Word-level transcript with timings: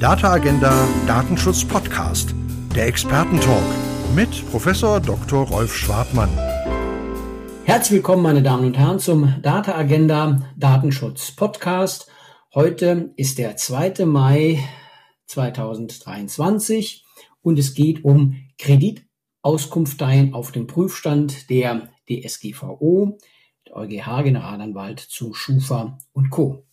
Data 0.00 0.32
Agenda 0.32 0.88
Datenschutz 1.06 1.62
Podcast, 1.62 2.34
der 2.74 2.86
Expertentalk 2.86 3.62
mit 4.16 4.30
Professor 4.50 4.98
Dr. 4.98 5.46
Rolf 5.46 5.76
Schwabmann. 5.76 6.30
Herzlich 7.64 7.96
willkommen, 7.98 8.22
meine 8.22 8.42
Damen 8.42 8.64
und 8.64 8.78
Herren, 8.78 8.98
zum 8.98 9.34
Data 9.42 9.76
Agenda 9.76 10.50
Datenschutz 10.56 11.32
Podcast. 11.32 12.10
Heute 12.54 13.12
ist 13.16 13.36
der 13.36 13.58
2. 13.58 14.06
Mai 14.06 14.66
2023 15.26 17.04
und 17.42 17.58
es 17.58 17.74
geht 17.74 18.02
um 18.02 18.36
Kreditauskunfteien 18.56 20.32
auf 20.32 20.50
dem 20.50 20.66
Prüfstand 20.66 21.50
der 21.50 21.90
DSGVO, 22.08 23.18
der 23.66 23.76
EuGH 23.76 24.22
Generalanwalt 24.22 24.98
zu 24.98 25.34
Schufa 25.34 25.98
und 26.14 26.30
Co. 26.30 26.64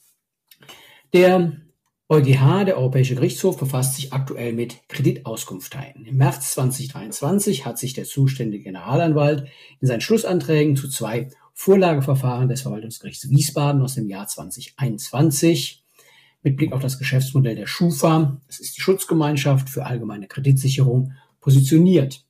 Der 1.11 1.66
EuGH, 2.09 2.63
der 2.63 2.77
Europäische 2.77 3.15
Gerichtshof, 3.15 3.57
befasst 3.57 3.95
sich 3.95 4.13
aktuell 4.13 4.53
mit 4.53 4.87
Kreditauskunftteilen. 4.87 6.05
Im 6.05 6.15
März 6.15 6.51
2023 6.53 7.65
hat 7.65 7.77
sich 7.77 7.95
der 7.95 8.05
zuständige 8.05 8.63
Generalanwalt 8.63 9.49
in 9.81 9.87
seinen 9.87 9.99
Schlussanträgen 9.99 10.77
zu 10.77 10.87
zwei 10.87 11.27
Vorlageverfahren 11.53 12.47
des 12.47 12.61
Verwaltungsgerichts 12.61 13.29
Wiesbaden 13.29 13.81
aus 13.81 13.95
dem 13.95 14.07
Jahr 14.07 14.25
2021 14.25 15.83
mit 16.43 16.55
Blick 16.55 16.71
auf 16.71 16.81
das 16.81 16.97
Geschäftsmodell 16.97 17.57
der 17.57 17.67
Schufa, 17.67 18.39
das 18.47 18.59
ist 18.59 18.77
die 18.77 18.81
Schutzgemeinschaft 18.81 19.67
für 19.67 19.85
allgemeine 19.85 20.27
Kreditsicherung, 20.27 21.11
positioniert. 21.41 22.23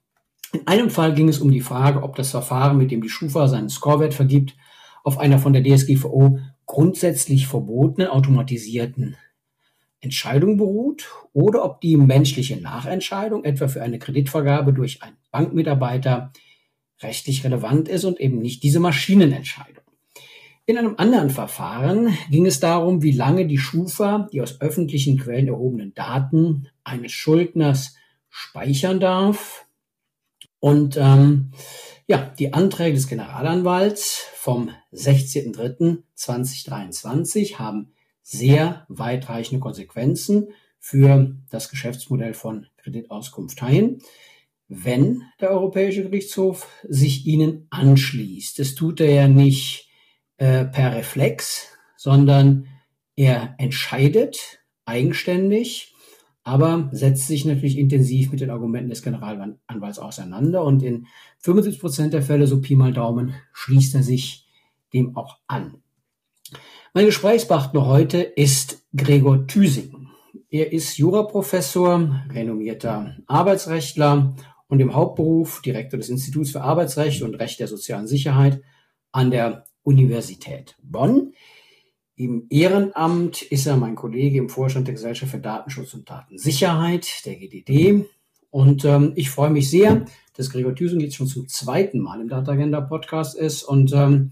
In 0.53 0.65
einem 0.65 0.89
Fall 0.89 1.13
ging 1.13 1.29
es 1.29 1.37
um 1.37 1.51
die 1.51 1.61
Frage, 1.61 2.01
ob 2.01 2.15
das 2.15 2.31
Verfahren, 2.31 2.77
mit 2.77 2.89
dem 2.89 3.03
die 3.03 3.09
Schufa 3.09 3.47
seinen 3.47 3.69
Scorewert 3.69 4.15
vergibt, 4.15 4.55
auf 5.03 5.19
einer 5.19 5.37
von 5.37 5.53
der 5.53 5.63
DSGVO 5.63 6.39
grundsätzlich 6.65 7.45
verbotenen 7.45 8.09
automatisierten 8.09 9.17
Entscheidung 10.07 10.57
beruht 10.57 11.09
oder 11.33 11.65
ob 11.65 11.81
die 11.81 11.97
menschliche 11.97 12.55
Nachentscheidung 12.57 13.43
etwa 13.43 13.67
für 13.67 13.83
eine 13.83 13.99
Kreditvergabe 13.99 14.71
durch 14.73 15.03
einen 15.03 15.17
Bankmitarbeiter 15.31 16.31
rechtlich 17.01 17.43
relevant 17.43 17.89
ist 17.89 18.05
und 18.05 18.21
eben 18.21 18.39
nicht 18.39 18.63
diese 18.63 18.79
Maschinenentscheidung. 18.79 19.83
In 20.65 20.77
einem 20.77 20.95
anderen 20.97 21.29
Verfahren 21.29 22.17
ging 22.29 22.45
es 22.45 22.61
darum, 22.61 23.03
wie 23.03 23.11
lange 23.11 23.45
die 23.47 23.57
Schufa 23.57 24.29
die 24.31 24.39
aus 24.41 24.61
öffentlichen 24.61 25.17
Quellen 25.17 25.49
erhobenen 25.49 25.93
Daten 25.93 26.69
eines 26.83 27.11
Schuldners 27.11 27.95
speichern 28.29 29.01
darf. 29.01 29.65
Und 30.59 30.97
ähm, 30.97 31.51
ja, 32.07 32.33
die 32.39 32.53
Anträge 32.53 32.95
des 32.95 33.07
Generalanwalts 33.07 34.25
vom 34.35 34.71
16.03.2023 34.93 37.55
haben 37.55 37.91
sehr 38.27 38.85
weitreichende 38.89 39.59
Konsequenzen 39.59 40.49
für 40.79 41.35
das 41.49 41.69
Geschäftsmodell 41.69 42.33
von 42.33 42.67
Kreditauskunfteien, 42.77 43.99
wenn 44.67 45.23
der 45.39 45.51
Europäische 45.51 46.03
Gerichtshof 46.03 46.67
sich 46.87 47.25
ihnen 47.25 47.67
anschließt. 47.69 48.59
Das 48.59 48.75
tut 48.75 48.99
er 48.99 49.11
ja 49.11 49.27
nicht 49.27 49.89
äh, 50.37 50.65
per 50.65 50.95
Reflex, 50.95 51.67
sondern 51.95 52.67
er 53.15 53.55
entscheidet 53.57 54.59
eigenständig 54.85 55.93
aber 56.47 56.87
setzt 56.93 57.27
sich 57.27 57.43
natürlich 57.43 57.77
intensiv 57.77 58.31
mit 58.31 58.39
den 58.39 58.51
Argumenten 58.51 58.89
des 58.89 59.03
Generalanwalts 59.03 59.99
auseinander 59.99 60.63
und 60.63 60.81
in 60.81 61.07
75 61.39 61.81
Prozent 61.81 62.13
der 62.13 62.21
Fälle, 62.21 62.47
so 62.47 62.61
Pi 62.61 62.77
mal 62.77 62.93
Daumen, 62.93 63.33
schließt 63.51 63.95
er 63.95 64.03
sich 64.03 64.47
dem 64.93 65.17
auch 65.17 65.39
an. 65.47 65.83
Mein 66.97 67.05
Gesprächspartner 67.05 67.85
heute 67.85 68.23
ist 68.23 68.83
Gregor 68.95 69.45
Thüsing. 69.45 70.09
Er 70.49 70.73
ist 70.73 70.97
Juraprofessor, 70.97 72.23
renommierter 72.31 73.15
Arbeitsrechtler 73.27 74.35
und 74.67 74.79
im 74.79 74.95
Hauptberuf 74.95 75.61
Direktor 75.61 75.99
des 75.99 76.09
Instituts 76.09 76.49
für 76.49 76.61
Arbeitsrecht 76.61 77.21
und 77.21 77.35
Recht 77.35 77.59
der 77.59 77.67
sozialen 77.67 78.07
Sicherheit 78.07 78.63
an 79.11 79.29
der 79.29 79.65
Universität 79.83 80.75
Bonn. 80.81 81.33
Im 82.15 82.47
Ehrenamt 82.49 83.43
ist 83.43 83.67
er 83.67 83.77
mein 83.77 83.93
Kollege 83.93 84.39
im 84.39 84.49
Vorstand 84.49 84.87
der 84.87 84.95
Gesellschaft 84.95 85.33
für 85.33 85.39
Datenschutz 85.39 85.93
und 85.93 86.09
Datensicherheit, 86.09 87.07
der 87.27 87.35
GDD. 87.35 88.05
Und 88.49 88.85
ähm, 88.85 89.13
ich 89.15 89.29
freue 89.29 89.51
mich 89.51 89.69
sehr, 89.69 90.05
dass 90.35 90.49
Gregor 90.49 90.73
Thüsen 90.73 90.99
jetzt 90.99 91.17
schon 91.17 91.27
zum 91.27 91.47
zweiten 91.47 91.99
Mal 91.99 92.21
im 92.21 92.27
Data 92.27 92.53
Agenda 92.53 92.81
Podcast 92.81 93.37
ist. 93.37 93.61
Und 93.61 93.93
ähm, 93.93 94.31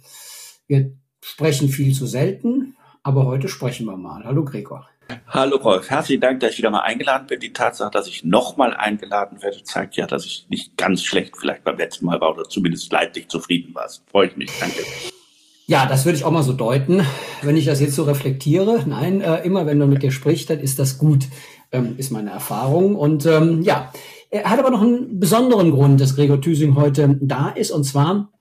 wir 0.66 0.96
sprechen 1.26 1.70
viel 1.70 1.92
zu 1.92 2.06
selten, 2.06 2.76
aber 3.02 3.26
heute 3.26 3.48
sprechen 3.48 3.88
wir 3.88 3.98
mal. 3.98 4.24
Hallo 4.26 4.46
Gregor. 4.46 4.88
Hallo 5.28 5.58
Rolf, 5.58 5.90
herzlichen 5.90 6.22
Dank, 6.22 6.40
dass 6.40 6.52
ich 6.52 6.60
wieder 6.60 6.70
mal 6.70 6.82
eingeladen 6.82 7.26
bin. 7.26 7.40
Die 7.40 7.52
Tatsache, 7.52 7.90
dass 7.90 8.08
ich 8.08 8.24
nochmal 8.24 8.76
eingeladen 8.76 9.42
werde, 9.42 9.64
zeigt 9.64 9.96
ja, 9.96 10.06
dass 10.06 10.24
ich 10.26 10.46
nicht 10.50 10.78
ganz 10.78 11.04
schlecht 11.04 11.36
vielleicht 11.36 11.64
beim 11.64 11.78
letzten 11.78 12.06
Mal 12.06 12.22
war 12.22 12.36
oder 12.36 12.48
zumindest 12.48 12.92
leidlich 12.92 13.28
zufrieden 13.28 13.74
war. 13.74 13.90
Freue 14.12 14.28
ich 14.28 14.38
mich. 14.38 14.52
Danke. 14.60 14.84
Ja, 15.66 15.88
das 15.88 16.06
würde 16.06 16.16
ich 16.16 16.26
auch 16.26 16.32
mal 16.32 16.44
so 16.44 16.54
deuten, 16.54 17.04
wenn 17.42 17.58
ich 17.58 17.66
das 17.66 17.82
jetzt 17.82 17.96
so 17.96 18.04
reflektiere. 18.04 18.84
Nein, 18.86 19.22
äh, 19.22 19.44
immer 19.44 19.66
wenn 19.66 19.80
man 19.80 19.90
mit 19.90 20.04
dir 20.04 20.12
spricht, 20.12 20.52
dann 20.52 20.60
ist 20.60 20.78
das 20.78 21.00
gut, 21.00 21.26
ähm, 21.72 21.96
ist 21.98 22.12
meine 22.12 22.30
Erfahrung. 22.30 22.96
Und 22.96 23.26
ähm, 23.26 23.64
ja, 23.64 23.92
er 24.30 24.44
hat 24.52 24.60
aber 24.60 24.70
noch 24.70 24.82
einen 24.82 25.20
besonderen 25.20 25.72
Grund, 25.72 26.00
dass 26.00 26.16
Gregor 26.16 26.40
Thüsing 26.40 26.76
heute 26.76 27.18
da 27.20 27.50
ist. 27.50 27.72
Und 27.72 27.84
zwar 27.84 28.32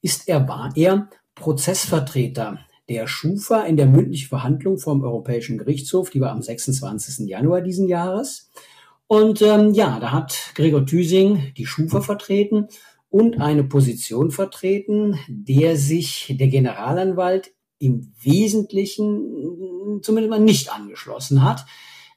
ist 0.00 0.26
er, 0.26 0.48
war 0.48 0.72
er 0.74 1.08
Prozessvertreter 1.42 2.60
der 2.88 3.08
Schufa 3.08 3.62
in 3.62 3.76
der 3.76 3.86
mündlichen 3.86 4.28
Verhandlung 4.28 4.78
vom 4.78 5.02
Europäischen 5.02 5.58
Gerichtshof, 5.58 6.08
die 6.08 6.20
war 6.20 6.30
am 6.30 6.40
26. 6.40 7.26
Januar 7.28 7.62
diesen 7.62 7.88
Jahres. 7.88 8.50
Und 9.08 9.42
ähm, 9.42 9.74
ja, 9.74 9.98
da 9.98 10.12
hat 10.12 10.52
Gregor 10.54 10.86
Thüsing 10.86 11.52
die 11.56 11.66
Schufa 11.66 12.00
vertreten 12.00 12.68
und 13.10 13.40
eine 13.40 13.64
Position 13.64 14.30
vertreten, 14.30 15.18
der 15.26 15.76
sich 15.76 16.36
der 16.38 16.46
Generalanwalt 16.46 17.52
im 17.80 18.12
Wesentlichen 18.22 20.00
zumindest 20.00 20.30
mal 20.30 20.38
nicht 20.38 20.72
angeschlossen 20.72 21.42
hat. 21.42 21.66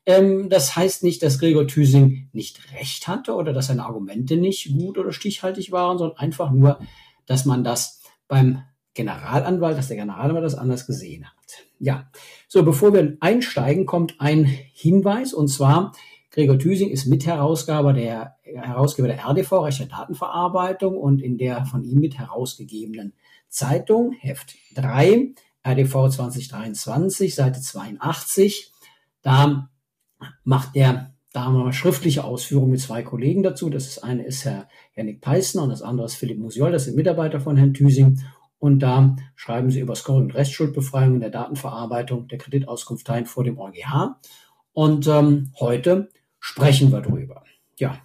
Ähm, 0.05 0.49
das 0.49 0.75
heißt 0.75 1.03
nicht, 1.03 1.23
dass 1.23 1.39
Gregor 1.39 1.67
Thüsing 1.67 2.29
nicht 2.31 2.59
recht 2.75 3.07
hatte 3.07 3.33
oder 3.33 3.53
dass 3.53 3.67
seine 3.67 3.85
Argumente 3.85 4.37
nicht 4.37 4.71
gut 4.71 4.99
oder 4.99 5.11
stichhaltig 5.11 5.71
waren, 5.71 5.97
sondern 5.97 6.19
einfach 6.19 6.51
nur, 6.51 6.77
dass 7.25 7.45
man 7.45 7.63
das 7.63 8.01
beim 8.27 8.61
Generalanwalt, 8.95 9.77
dass 9.77 9.89
der 9.89 9.97
Generalanwalt 9.97 10.43
das 10.43 10.55
anders 10.55 10.87
gesehen 10.87 11.25
hat. 11.25 11.65
Ja, 11.77 12.09
so 12.47 12.63
bevor 12.63 12.93
wir 12.93 13.17
einsteigen, 13.19 13.85
kommt 13.85 14.15
ein 14.19 14.45
Hinweis 14.45 15.33
und 15.33 15.49
zwar 15.49 15.91
Gregor 16.31 16.57
Thüsing 16.57 16.89
ist 16.89 17.05
Mitherausgeber 17.05 17.93
der, 17.93 18.35
Herausgeber 18.43 19.07
der 19.07 19.19
RDV, 19.25 19.51
Recht 19.63 19.79
der 19.79 19.87
Datenverarbeitung 19.87 20.97
und 20.97 21.21
in 21.21 21.37
der 21.37 21.65
von 21.65 21.83
ihm 21.83 21.99
mit 21.99 22.17
herausgegebenen 22.17 23.13
Zeitung, 23.47 24.11
Heft 24.11 24.55
3, 24.75 25.33
RDV 25.65 26.09
2023, 26.09 27.35
Seite 27.35 27.61
82. 27.61 28.71
Da 29.21 29.69
macht 30.43 30.75
er 30.75 31.15
da 31.35 31.43
haben 31.43 31.57
wir 31.57 31.65
mal 31.65 31.73
schriftliche 31.73 32.23
Ausführungen 32.23 32.71
mit 32.71 32.79
zwei 32.79 33.03
Kollegen 33.03 33.43
dazu. 33.43 33.69
Das 33.69 34.01
eine 34.01 34.23
ist 34.23 34.45
Herr 34.45 34.69
Janik 34.95 35.19
Peissner 35.19 35.63
und 35.63 35.69
das 35.69 35.81
andere 35.81 36.05
ist 36.05 36.15
Philipp 36.15 36.39
Musiol, 36.39 36.71
das 36.71 36.85
sind 36.85 36.95
Mitarbeiter 36.95 37.41
von 37.41 37.57
Herrn 37.57 37.73
Thüsing. 37.73 38.21
Und 38.65 38.79
da 38.79 39.15
schreiben 39.35 39.69
sie 39.69 39.79
über 39.79 39.93
Scoring 39.93 40.23
und 40.23 40.33
Restschuldbefreiung 40.33 41.13
in 41.13 41.19
der 41.19 41.29
Datenverarbeitung 41.29 42.27
der 42.27 42.39
Kreditauskunfteien 42.39 43.27
vor 43.27 43.43
dem 43.43 43.59
EuGH. 43.59 44.15
Und 44.73 45.05
ähm, 45.05 45.51
heute 45.59 46.09
sprechen 46.39 46.91
wir 46.91 47.01
drüber. 47.01 47.43
Ja, 47.77 47.99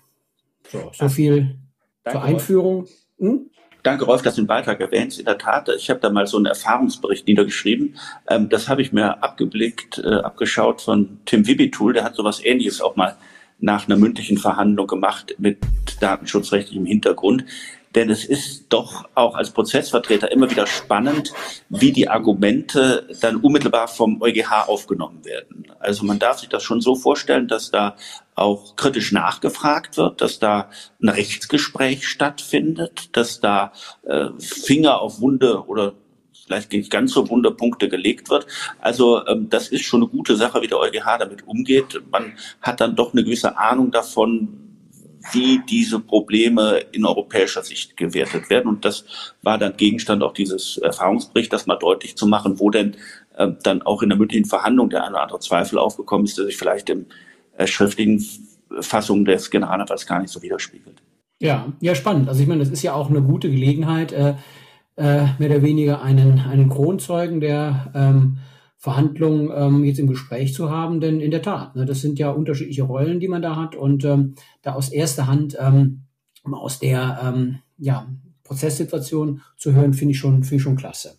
so, 0.69 0.91
so 0.93 1.09
viel 1.09 1.56
Danke, 2.04 2.19
zur 2.19 2.22
Einführung. 2.22 2.87
Hm? 3.19 3.50
Danke, 3.82 4.04
Rolf, 4.04 4.21
dass 4.21 4.34
du 4.34 4.43
den 4.43 4.48
Beitrag 4.48 4.81
erwähnst. 4.81 5.19
In 5.19 5.25
der 5.25 5.38
Tat, 5.38 5.71
ich 5.75 5.88
habe 5.88 6.00
da 6.00 6.10
mal 6.10 6.26
so 6.26 6.37
einen 6.37 6.44
Erfahrungsbericht 6.44 7.27
niedergeschrieben. 7.27 7.97
Ähm, 8.28 8.50
das 8.50 8.68
habe 8.68 8.83
ich 8.83 8.92
mir 8.92 9.22
abgeblickt, 9.22 10.03
äh, 10.04 10.16
abgeschaut 10.16 10.83
von 10.83 11.21
Tim 11.24 11.47
Wibitul. 11.47 11.95
Der 11.95 12.04
hat 12.04 12.16
sowas 12.16 12.45
Ähnliches 12.45 12.83
auch 12.83 12.97
mal 12.97 13.16
nach 13.60 13.86
einer 13.86 13.97
mündlichen 13.97 14.36
Verhandlung 14.36 14.86
gemacht 14.86 15.36
mit 15.39 15.57
datenschutzrechtlichem 16.01 16.84
Hintergrund. 16.84 17.47
Denn 17.95 18.09
es 18.09 18.25
ist 18.25 18.66
doch 18.69 19.09
auch 19.15 19.34
als 19.34 19.51
Prozessvertreter 19.51 20.31
immer 20.31 20.51
wieder 20.51 20.66
spannend, 20.66 21.33
wie 21.69 21.92
die 21.92 22.09
Argumente 22.09 23.09
dann 23.21 23.37
unmittelbar 23.37 23.89
vom 23.89 24.22
EuGH 24.22 24.69
aufgenommen 24.69 25.25
werden. 25.25 25.66
Also 25.81 26.04
man 26.04 26.19
darf 26.19 26.39
sich 26.39 26.48
das 26.48 26.63
schon 26.63 26.81
so 26.81 26.95
vorstellen, 26.95 27.48
dass 27.48 27.71
da 27.71 27.97
auch 28.34 28.77
kritisch 28.77 29.13
nachgefragt 29.13 29.97
wird, 29.97 30.21
dass 30.21 30.39
da 30.39 30.71
ein 31.03 31.09
Rechtsgespräch 31.09 32.07
stattfindet, 32.07 33.16
dass 33.16 33.41
da 33.41 33.72
äh, 34.03 34.28
Finger 34.39 35.01
auf 35.01 35.21
Wunde 35.21 35.66
oder 35.66 35.95
vielleicht 36.33 36.72
nicht 36.72 36.91
ganz 36.91 37.13
so 37.13 37.28
Wunderpunkte 37.28 37.89
gelegt 37.89 38.31
wird. 38.31 38.47
Also 38.81 39.27
ähm, 39.27 39.48
das 39.51 39.69
ist 39.69 39.84
schon 39.84 40.03
eine 40.03 40.10
gute 40.10 40.36
Sache, 40.36 40.63
wie 40.63 40.66
der 40.69 40.78
EuGH 40.78 41.19
damit 41.19 41.47
umgeht. 41.47 42.01
Man 42.10 42.33
hat 42.60 42.81
dann 42.81 42.97
doch 42.97 43.13
eine 43.13 43.25
gewisse 43.25 43.57
Ahnung 43.57 43.91
davon, 43.91 44.70
wie 45.33 45.61
diese 45.69 46.01
Probleme 46.01 46.78
in 46.93 47.05
europäischer 47.05 47.63
Sicht 47.63 47.97
gewertet 47.97 48.51
werden. 48.51 48.69
Und 48.69 48.84
das 48.84 49.05
war 49.43 49.59
dann 49.59 49.77
Gegenstand 49.77 50.22
auch 50.22 50.33
dieses 50.33 50.78
Erfahrungsberichts, 50.78 51.51
das 51.51 51.67
mal 51.67 51.77
deutlich 51.77 52.17
zu 52.17 52.27
machen, 52.27 52.59
wo 52.59 52.71
denn 52.71 52.97
äh, 53.37 53.49
dann 53.63 53.83
auch 53.83 54.03
in 54.03 54.09
der 54.09 54.19
mündlichen 54.19 54.47
Verhandlung 54.47 54.91
der 54.91 55.05
eine 55.05 55.15
oder 55.15 55.22
andere 55.22 55.41
Zweifel 55.41 55.78
aufgekommen 55.78 56.27
ist, 56.27 56.39
der 56.39 56.47
sich 56.47 56.57
vielleicht 56.57 56.91
im 56.91 57.07
äh, 57.57 57.67
schriftlichen 57.67 58.25
Fassung 58.81 59.25
des 59.25 59.51
Generalanwalts 59.51 60.07
gar 60.07 60.21
nicht 60.21 60.31
so 60.31 60.43
widerspiegelt. 60.43 61.03
Ja, 61.41 61.72
ja, 61.81 61.95
spannend. 61.95 62.28
Also 62.28 62.43
ich 62.43 62.49
meine, 62.49 62.61
das 62.61 62.71
ist 62.71 62.83
ja 62.83 62.95
auch 62.95 63.11
eine 63.11 63.22
gute 63.22 63.51
Gelegenheit, 63.51 64.13
äh, 64.13 64.34
äh, 64.97 65.25
mehr 65.39 65.51
oder 65.51 65.63
weniger 65.63 66.03
einen, 66.03 66.41
einen 66.41 66.69
Kronzeugen 66.69 67.41
der 67.41 67.91
ähm, 67.95 68.39
Verhandlungen 68.80 69.50
ähm, 69.54 69.84
jetzt 69.84 69.98
im 69.98 70.06
Gespräch 70.06 70.54
zu 70.54 70.71
haben, 70.71 71.03
denn 71.03 71.21
in 71.21 71.30
der 71.30 71.42
Tat, 71.42 71.77
ne, 71.77 71.84
das 71.84 72.00
sind 72.00 72.18
ja 72.18 72.30
unterschiedliche 72.30 72.84
Rollen, 72.84 73.21
die 73.21 73.28
man 73.28 73.42
da 73.42 73.54
hat 73.54 73.77
und 73.77 74.06
ähm, 74.06 74.36
da 74.62 74.72
aus 74.72 74.88
erster 74.88 75.27
Hand 75.27 75.54
ähm, 75.60 76.04
aus 76.50 76.78
der 76.78 77.21
ähm, 77.22 77.59
ja, 77.77 78.09
Prozesssituation 78.42 79.42
zu 79.59 79.74
hören, 79.74 79.92
finde 79.92 80.12
ich 80.12 80.18
schon, 80.18 80.44
finde 80.44 80.56
ich 80.56 80.62
schon 80.62 80.77
klasse. 80.77 81.18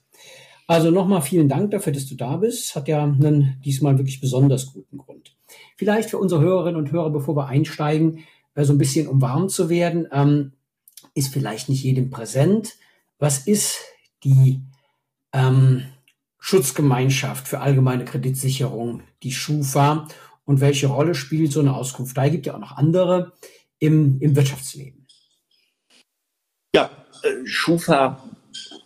Also 0.66 0.90
nochmal 0.90 1.22
vielen 1.22 1.50
Dank 1.50 1.70
dafür, 1.70 1.94
dass 1.94 2.08
du 2.08 2.16
da 2.16 2.38
bist. 2.38 2.76
Hat 2.76 2.88
ja 2.88 3.04
einen 3.04 3.62
diesmal 3.64 4.00
wirklich 4.00 4.22
besonders 4.22 4.74
guten 4.74 4.98
Grund. 4.98 5.36
Vielleicht 5.78 6.10
für 6.10 6.18
unsere 6.18 6.42
Hörerinnen 6.42 6.80
und 6.80 6.92
Hörer, 6.92 7.12
bevor 7.12 7.36
wir 7.36 7.46
einsteigen, 7.46 8.24
äh, 8.56 8.64
so 8.64 8.74
ein 8.74 8.80
bisschen 8.80 9.08
um 9.08 9.22
warm 9.22 9.50
zu 9.50 9.70
werden, 9.70 10.08
ähm, 10.12 10.54
ist 11.14 11.32
vielleicht 11.32 11.70
nicht 11.70 11.84
jedem 11.84 12.10
präsent. 12.10 12.74
Was 13.20 13.46
ist 13.46 13.78
die 14.24 14.62
ähm, 15.32 15.84
Schutzgemeinschaft 16.42 17.48
für 17.48 17.60
allgemeine 17.60 18.04
Kreditsicherung, 18.04 19.04
die 19.24 19.32
Schufa, 19.32 20.08
und 20.44 20.60
welche 20.60 20.88
Rolle 20.88 21.16
spielt 21.16 21.52
so 21.54 21.62
eine 21.62 21.76
Auskunft? 21.76 22.18
Da 22.18 22.28
gibt 22.28 22.46
ja 22.48 22.56
auch 22.56 22.60
noch 22.60 22.76
andere 22.76 23.32
im, 23.80 24.20
im 24.20 24.36
Wirtschaftsleben. 24.36 25.08
Ja, 26.76 26.90
äh, 27.24 27.46
Schufa 27.46 28.22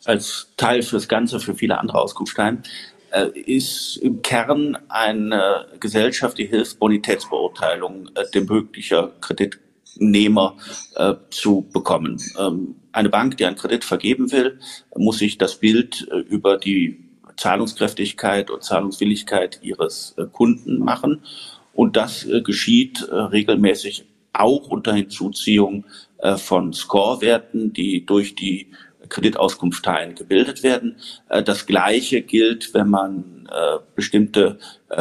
als 0.04 0.54
Teil 0.58 0.84
fürs 0.84 1.08
Ganze 1.08 1.40
für 1.40 1.56
viele 1.56 1.80
andere 1.80 2.00
Auskunftsteilen 2.00 2.62
äh, 3.12 3.30
ist 3.30 3.98
im 3.98 4.22
Kern 4.22 4.78
eine 4.90 5.66
Gesellschaft, 5.80 6.38
die 6.38 6.46
hilft, 6.46 6.78
Bonitätsbeurteilung 6.78 8.10
äh, 8.16 8.30
dem 8.34 8.46
möglicher 8.46 9.14
Kreditnehmer 9.22 10.58
zu 11.30 11.70
bekommen. 11.72 12.22
Ähm, 12.38 12.76
eine 12.92 13.08
Bank, 13.10 13.38
die 13.38 13.46
einen 13.46 13.56
Kredit 13.56 13.86
vergeben 13.86 14.32
will, 14.34 14.60
muss 14.94 15.20
sich 15.20 15.38
das 15.38 15.56
Bild 15.56 16.02
über 16.02 16.58
die 16.58 17.05
Zahlungskräftigkeit 17.38 18.50
und 18.50 18.64
Zahlungswilligkeit 18.64 19.60
ihres 19.62 20.16
äh, 20.18 20.26
Kunden 20.32 20.80
machen. 20.80 21.22
Und 21.74 21.96
das 21.96 22.26
äh, 22.26 22.42
geschieht 22.42 23.02
äh, 23.04 23.16
regelmäßig 23.16 24.06
auch 24.34 24.68
unter 24.68 24.94
Hinzuziehung 24.94 25.86
von 26.38 26.74
Scorewerten, 26.74 27.72
die 27.72 28.06
durch 28.06 28.36
die 28.36 28.68
Kreditauskunftsteilen 29.08 30.16
gebildet 30.16 30.62
werden. 30.62 30.98
Das 31.46 31.66
Gleiche 31.68 32.22
gilt, 32.22 32.74
wenn 32.74 32.90
man 32.90 33.48
bestimmte 33.96 34.58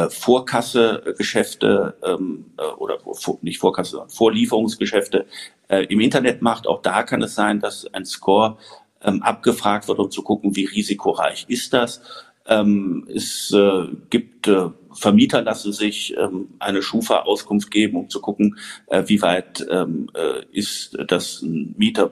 Vorkassegeschäfte 0.07 1.95
ähm, 2.01 2.45
oder 2.77 2.99
nicht 3.41 3.59
Vorkasse, 3.59 3.91
sondern 3.91 4.09
Vorlieferungsgeschäfte 4.09 5.25
im 5.67 5.99
Internet 5.99 6.41
macht. 6.41 6.65
Auch 6.65 6.81
da 6.81 7.03
kann 7.03 7.21
es 7.21 7.35
sein, 7.35 7.59
dass 7.59 7.93
ein 7.93 8.05
Score 8.05 8.57
ähm, 9.05 9.21
abgefragt 9.21 9.87
wird, 9.87 9.99
um 9.99 10.11
zu 10.11 10.23
gucken, 10.23 10.55
wie 10.55 10.65
risikoreich 10.65 11.45
ist 11.47 11.73
das. 11.73 12.01
Ähm, 12.47 13.07
es 13.13 13.51
äh, 13.51 13.87
gibt 14.09 14.47
äh, 14.47 14.69
Vermieter 14.95 15.41
lassen 15.41 15.73
sich 15.73 16.15
ähm, 16.17 16.49
eine 16.59 16.81
Schufa-Auskunft 16.81 17.69
geben, 17.69 17.97
um 17.97 18.09
zu 18.09 18.21
gucken, 18.21 18.57
äh, 18.87 19.03
wie 19.07 19.21
weit 19.21 19.65
ähm, 19.69 20.09
äh, 20.13 20.43
ist 20.51 20.97
das 21.07 21.41
ein 21.41 21.75
Mieter, 21.77 22.11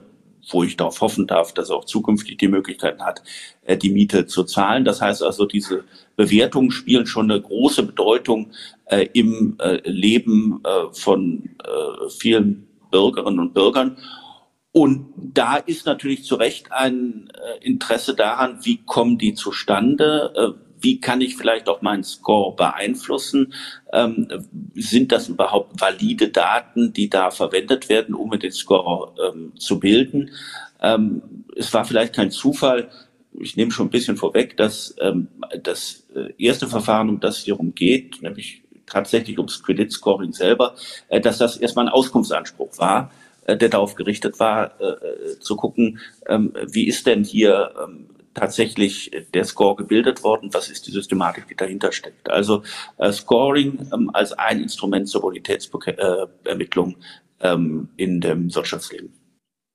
wo 0.50 0.62
ich 0.62 0.76
darauf 0.76 1.00
hoffen 1.00 1.26
darf, 1.26 1.54
dass 1.54 1.70
er 1.70 1.76
auch 1.76 1.86
zukünftig 1.86 2.36
die 2.36 2.48
Möglichkeiten 2.48 3.02
hat, 3.02 3.22
äh, 3.62 3.78
die 3.78 3.90
Miete 3.90 4.26
zu 4.26 4.44
zahlen. 4.44 4.84
Das 4.84 5.00
heißt 5.00 5.22
also, 5.22 5.46
diese 5.46 5.84
Bewertungen 6.16 6.70
spielen 6.70 7.06
schon 7.06 7.30
eine 7.30 7.40
große 7.40 7.82
Bedeutung 7.84 8.52
äh, 8.86 9.08
im 9.14 9.56
Leben 9.84 10.62
von 10.92 11.50
vielen 12.18 12.66
Bürgerinnen 12.90 13.40
und 13.40 13.54
Bürgern. 13.54 13.96
Und 14.76 15.06
da 15.16 15.56
ist 15.56 15.86
natürlich 15.86 16.24
zu 16.24 16.34
Recht 16.34 16.72
ein 16.72 17.30
äh, 17.32 17.64
Interesse 17.64 18.16
daran, 18.16 18.58
wie 18.64 18.78
kommen 18.78 19.18
die 19.18 19.34
zustande? 19.34 20.32
Äh, 20.34 20.60
wie 20.80 21.00
kann 21.00 21.20
ich 21.20 21.36
vielleicht 21.36 21.68
auch 21.68 21.80
meinen 21.80 22.02
Score 22.02 22.56
beeinflussen? 22.56 23.54
Ähm, 23.92 24.26
sind 24.74 25.12
das 25.12 25.28
überhaupt 25.28 25.80
valide 25.80 26.28
Daten, 26.28 26.92
die 26.92 27.08
da 27.08 27.30
verwendet 27.30 27.88
werden, 27.88 28.16
um 28.16 28.36
den 28.36 28.50
Score 28.50 29.14
ähm, 29.24 29.52
zu 29.56 29.78
bilden? 29.78 30.32
Ähm, 30.82 31.44
es 31.54 31.72
war 31.72 31.84
vielleicht 31.84 32.16
kein 32.16 32.32
Zufall, 32.32 32.90
ich 33.38 33.56
nehme 33.56 33.70
schon 33.70 33.86
ein 33.86 33.90
bisschen 33.90 34.16
vorweg, 34.16 34.56
dass 34.56 34.96
ähm, 35.00 35.28
das 35.62 36.08
äh, 36.16 36.32
erste 36.36 36.66
Verfahren, 36.66 37.10
um 37.10 37.20
das 37.20 37.38
hier 37.38 37.56
geht, 37.76 38.22
nämlich 38.22 38.64
tatsächlich 38.86 39.38
ums 39.38 39.62
Credit 39.62 39.92
Scoring 39.92 40.32
selber, 40.32 40.74
äh, 41.10 41.20
dass 41.20 41.38
das 41.38 41.58
erstmal 41.58 41.86
ein 41.86 41.92
Auskunftsanspruch 41.92 42.76
war 42.78 43.12
der 43.46 43.68
darauf 43.68 43.94
gerichtet 43.94 44.40
war, 44.40 44.80
äh, 44.80 44.84
äh, 44.84 45.38
zu 45.40 45.56
gucken, 45.56 45.98
ähm, 46.28 46.52
wie 46.66 46.86
ist 46.86 47.06
denn 47.06 47.24
hier 47.24 47.72
ähm, 47.82 48.06
tatsächlich 48.34 49.10
der 49.32 49.44
Score 49.44 49.76
gebildet 49.76 50.24
worden, 50.24 50.52
was 50.52 50.68
ist 50.68 50.86
die 50.86 50.90
Systematik, 50.90 51.46
die 51.48 51.54
dahinter 51.54 51.92
steckt. 51.92 52.30
Also 52.30 52.62
äh, 52.98 53.12
Scoring 53.12 53.86
ähm, 53.92 54.10
als 54.12 54.32
ein 54.32 54.60
Instrument 54.60 55.08
zur 55.08 55.20
Bonitätsermittlung 55.20 56.96
ähm, 57.40 57.88
in 57.96 58.20
dem 58.20 58.54
Wirtschaftsleben. 58.54 59.12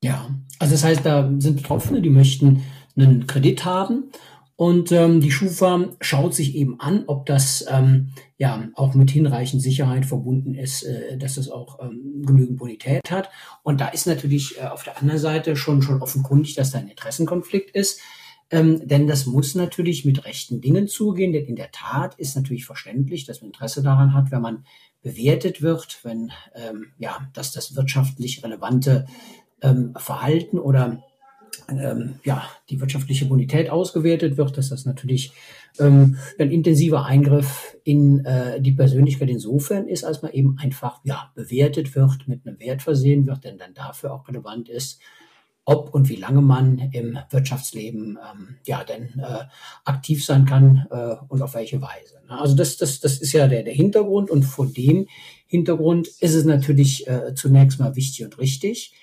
Ja, 0.02 0.30
also 0.58 0.74
das 0.74 0.84
heißt, 0.84 1.04
da 1.04 1.30
sind 1.38 1.56
Betroffene, 1.56 2.00
die 2.00 2.10
möchten 2.10 2.62
einen 2.96 3.26
Kredit 3.26 3.64
haben 3.64 4.10
und 4.60 4.92
ähm, 4.92 5.22
die 5.22 5.30
Schufa 5.30 5.88
schaut 6.02 6.34
sich 6.34 6.54
eben 6.54 6.78
an, 6.80 7.04
ob 7.06 7.24
das 7.24 7.64
ähm, 7.70 8.10
ja 8.36 8.68
auch 8.74 8.92
mit 8.92 9.10
hinreichend 9.10 9.62
Sicherheit 9.62 10.04
verbunden 10.04 10.54
ist, 10.54 10.82
äh, 10.82 11.16
dass 11.16 11.36
das 11.36 11.48
auch 11.48 11.80
ähm, 11.80 12.22
genügend 12.26 12.58
Bonität 12.58 13.10
hat. 13.10 13.30
Und 13.62 13.80
da 13.80 13.88
ist 13.88 14.06
natürlich 14.06 14.58
äh, 14.58 14.66
auf 14.66 14.82
der 14.82 14.98
anderen 14.98 15.18
Seite 15.18 15.56
schon 15.56 15.80
schon 15.80 16.02
offenkundig, 16.02 16.56
dass 16.56 16.72
da 16.72 16.78
ein 16.78 16.88
Interessenkonflikt 16.88 17.74
ist. 17.74 18.02
Ähm, 18.50 18.86
denn 18.86 19.06
das 19.06 19.24
muss 19.24 19.54
natürlich 19.54 20.04
mit 20.04 20.26
rechten 20.26 20.60
Dingen 20.60 20.88
zugehen, 20.88 21.32
denn 21.32 21.46
in 21.46 21.56
der 21.56 21.70
Tat 21.70 22.16
ist 22.16 22.36
natürlich 22.36 22.66
verständlich, 22.66 23.24
dass 23.24 23.40
man 23.40 23.52
Interesse 23.52 23.82
daran 23.82 24.12
hat, 24.12 24.30
wenn 24.30 24.42
man 24.42 24.66
bewertet 25.00 25.62
wird, 25.62 26.00
wenn 26.02 26.32
ähm, 26.54 26.92
ja, 26.98 27.30
dass 27.32 27.52
das 27.52 27.76
wirtschaftlich 27.76 28.44
relevante 28.44 29.06
ähm, 29.62 29.94
Verhalten 29.96 30.58
oder 30.58 31.02
ähm, 31.78 32.20
ja, 32.24 32.44
die 32.68 32.80
wirtschaftliche 32.80 33.26
Bonität 33.26 33.70
ausgewertet 33.70 34.36
wird, 34.36 34.56
dass 34.56 34.70
das 34.70 34.86
natürlich 34.86 35.32
ähm, 35.78 36.18
ein 36.38 36.50
intensiver 36.50 37.04
Eingriff 37.04 37.76
in 37.84 38.24
äh, 38.24 38.60
die 38.60 38.72
Persönlichkeit 38.72 39.30
insofern 39.30 39.86
ist, 39.86 40.04
als 40.04 40.22
man 40.22 40.32
eben 40.32 40.58
einfach 40.58 41.00
ja, 41.04 41.30
bewertet 41.34 41.94
wird, 41.94 42.26
mit 42.28 42.46
einem 42.46 42.58
Wert 42.58 42.82
versehen 42.82 43.26
wird, 43.26 43.44
denn 43.44 43.58
dann 43.58 43.74
dafür 43.74 44.12
auch 44.12 44.26
relevant 44.28 44.68
ist, 44.68 45.00
ob 45.64 45.94
und 45.94 46.08
wie 46.08 46.16
lange 46.16 46.40
man 46.40 46.78
im 46.92 47.18
Wirtschaftsleben 47.30 48.18
ähm, 48.18 48.56
ja 48.66 48.82
denn 48.82 49.20
äh, 49.20 49.44
aktiv 49.84 50.24
sein 50.24 50.44
kann 50.44 50.86
äh, 50.90 51.14
und 51.28 51.42
auf 51.42 51.54
welche 51.54 51.80
Weise. 51.80 52.20
Ne? 52.28 52.38
Also 52.38 52.56
das, 52.56 52.76
das, 52.76 53.00
das 53.00 53.18
ist 53.18 53.32
ja 53.32 53.46
der, 53.46 53.62
der 53.62 53.74
Hintergrund 53.74 54.30
und 54.30 54.42
vor 54.42 54.66
dem 54.66 55.06
Hintergrund 55.46 56.08
ist 56.08 56.34
es 56.34 56.44
natürlich 56.44 57.06
äh, 57.06 57.34
zunächst 57.34 57.78
mal 57.78 57.94
wichtig 57.94 58.24
und 58.24 58.38
richtig, 58.38 58.94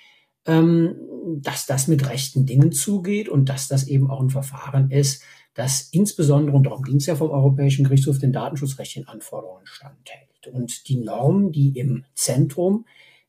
ähm, 0.48 0.96
dass 1.40 1.66
das 1.66 1.86
mit 1.86 2.08
rechten 2.08 2.46
Dingen 2.46 2.72
zugeht 2.72 3.28
und 3.28 3.48
dass 3.48 3.68
das 3.68 3.86
eben 3.86 4.10
auch 4.10 4.20
ein 4.20 4.30
Verfahren 4.30 4.90
ist, 4.90 5.22
das 5.54 5.82
insbesondere, 5.90 6.56
und 6.56 6.64
darum 6.64 6.82
ging 6.82 6.96
es 6.96 7.06
ja 7.06 7.16
vom 7.16 7.30
Europäischen 7.30 7.84
Gerichtshof, 7.84 8.18
den 8.18 8.32
datenschutzrechtlichen 8.32 9.08
Anforderungen 9.08 9.66
standhält. 9.66 10.46
Und 10.52 10.88
die 10.88 10.96
Norm, 10.96 11.52
die 11.52 11.76
im 11.76 12.04
Zentrum 12.14 12.86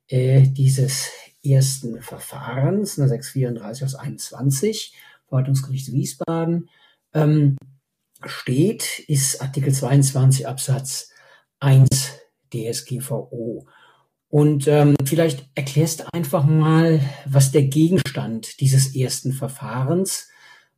äh, 0.07 0.43
dieses 0.43 1.09
ersten 1.43 2.01
Verfahrens, 2.01 2.95
634 2.95 3.83
aus 3.83 3.95
21, 3.95 4.95
Verwaltungsgericht 5.27 5.91
Wiesbaden, 5.91 6.69
ähm, 7.13 7.57
steht, 8.25 8.99
ist 9.07 9.41
Artikel 9.41 9.73
22 9.73 10.47
Absatz 10.47 11.11
1 11.59 12.19
DSGVO. 12.53 13.65
Und 14.29 14.67
ähm, 14.67 14.95
vielleicht 15.05 15.45
erklärst 15.55 16.01
du 16.01 16.03
einfach 16.13 16.45
mal, 16.45 17.01
was 17.25 17.51
der 17.51 17.63
Gegenstand 17.63 18.59
dieses 18.59 18.95
ersten 18.95 19.33
Verfahrens 19.33 20.29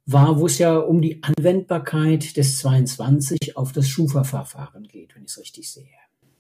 war, 0.06 0.40
wo 0.40 0.46
es 0.46 0.58
ja 0.58 0.78
um 0.78 1.02
die 1.02 1.22
Anwendbarkeit 1.22 2.38
des 2.38 2.60
22 2.60 3.58
auf 3.58 3.74
das 3.74 3.90
Schufa-Verfahren 3.90 4.88
geht, 4.88 5.16
wenn 5.16 5.24
ich 5.24 5.32
es 5.32 5.40
richtig 5.40 5.70
sehe. 5.70 5.86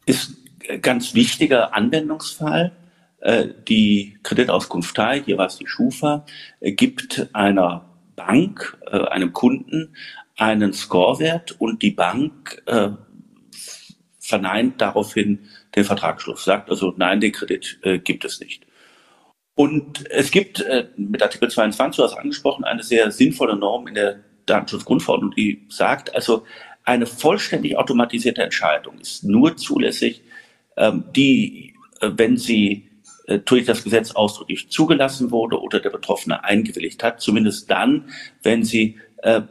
Ist 0.05 0.35
ganz 0.81 1.13
wichtiger 1.13 1.75
Anwendungsfall. 1.75 2.71
Äh, 3.19 3.49
die 3.67 4.17
Kreditauskunftei, 4.23 5.21
hier 5.23 5.37
war 5.37 5.47
es 5.47 5.57
die 5.57 5.67
Schufa, 5.67 6.25
äh, 6.59 6.71
gibt 6.71 7.29
einer 7.33 7.89
Bank, 8.15 8.77
äh, 8.89 8.97
einem 9.07 9.33
Kunden 9.33 9.95
einen 10.37 10.73
Scorewert 10.73 11.59
und 11.59 11.83
die 11.83 11.91
Bank 11.91 12.63
verneint 14.17 14.81
daraufhin 14.81 15.39
den 15.75 15.83
Vertragsschluss, 15.83 16.43
sagt 16.43 16.69
also, 16.69 16.93
nein, 16.97 17.21
den 17.21 17.31
Kredit 17.31 17.79
äh, 17.83 17.99
gibt 17.99 18.25
es 18.25 18.39
nicht. 18.39 18.65
Und 19.55 20.09
es 20.09 20.31
gibt 20.31 20.61
äh, 20.61 20.87
mit 20.97 21.21
Artikel 21.21 21.49
22, 21.49 21.97
du 21.97 22.03
hast 22.03 22.17
angesprochen, 22.17 22.63
eine 22.63 22.83
sehr 22.83 23.11
sinnvolle 23.11 23.55
Norm 23.55 23.87
in 23.87 23.95
der 23.95 24.23
Datenschutzgrundverordnung, 24.45 25.31
die 25.31 25.65
sagt, 25.69 26.15
also 26.15 26.45
eine 26.83 27.05
vollständig 27.05 27.77
automatisierte 27.77 28.41
Entscheidung 28.41 28.99
ist 28.99 29.23
nur 29.23 29.55
zulässig, 29.57 30.23
ähm, 30.77 31.05
die, 31.15 31.75
äh, 31.99 32.09
wenn 32.15 32.37
sie 32.37 32.89
äh, 33.27 33.39
durch 33.39 33.65
das 33.65 33.83
Gesetz 33.83 34.11
ausdrücklich 34.11 34.69
zugelassen 34.69 35.31
wurde 35.31 35.61
oder 35.61 35.79
der 35.79 35.89
Betroffene 35.89 36.43
eingewilligt 36.43 37.03
hat, 37.03 37.21
zumindest 37.21 37.69
dann, 37.69 38.09
wenn 38.41 38.63
sie 38.63 38.99
äh, 39.17 39.41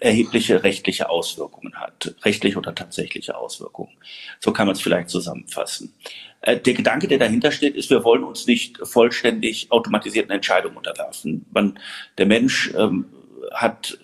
erhebliche 0.00 0.62
rechtliche 0.62 1.08
Auswirkungen 1.08 1.74
hat, 1.74 2.14
rechtliche 2.22 2.58
oder 2.58 2.74
tatsächliche 2.74 3.36
Auswirkungen. 3.36 3.92
So 4.40 4.52
kann 4.52 4.66
man 4.66 4.76
es 4.76 4.82
vielleicht 4.82 5.08
zusammenfassen. 5.08 5.94
Äh, 6.40 6.58
der 6.58 6.74
Gedanke, 6.74 7.08
der 7.08 7.18
dahinter 7.18 7.50
steht, 7.50 7.74
ist, 7.74 7.90
wir 7.90 8.04
wollen 8.04 8.24
uns 8.24 8.46
nicht 8.46 8.78
vollständig 8.86 9.70
automatisierten 9.70 10.32
Entscheidungen 10.32 10.76
unterwerfen. 10.76 11.46
Man, 11.52 11.78
der 12.18 12.26
Mensch 12.26 12.72
ähm, 12.76 13.06
hat 13.52 13.98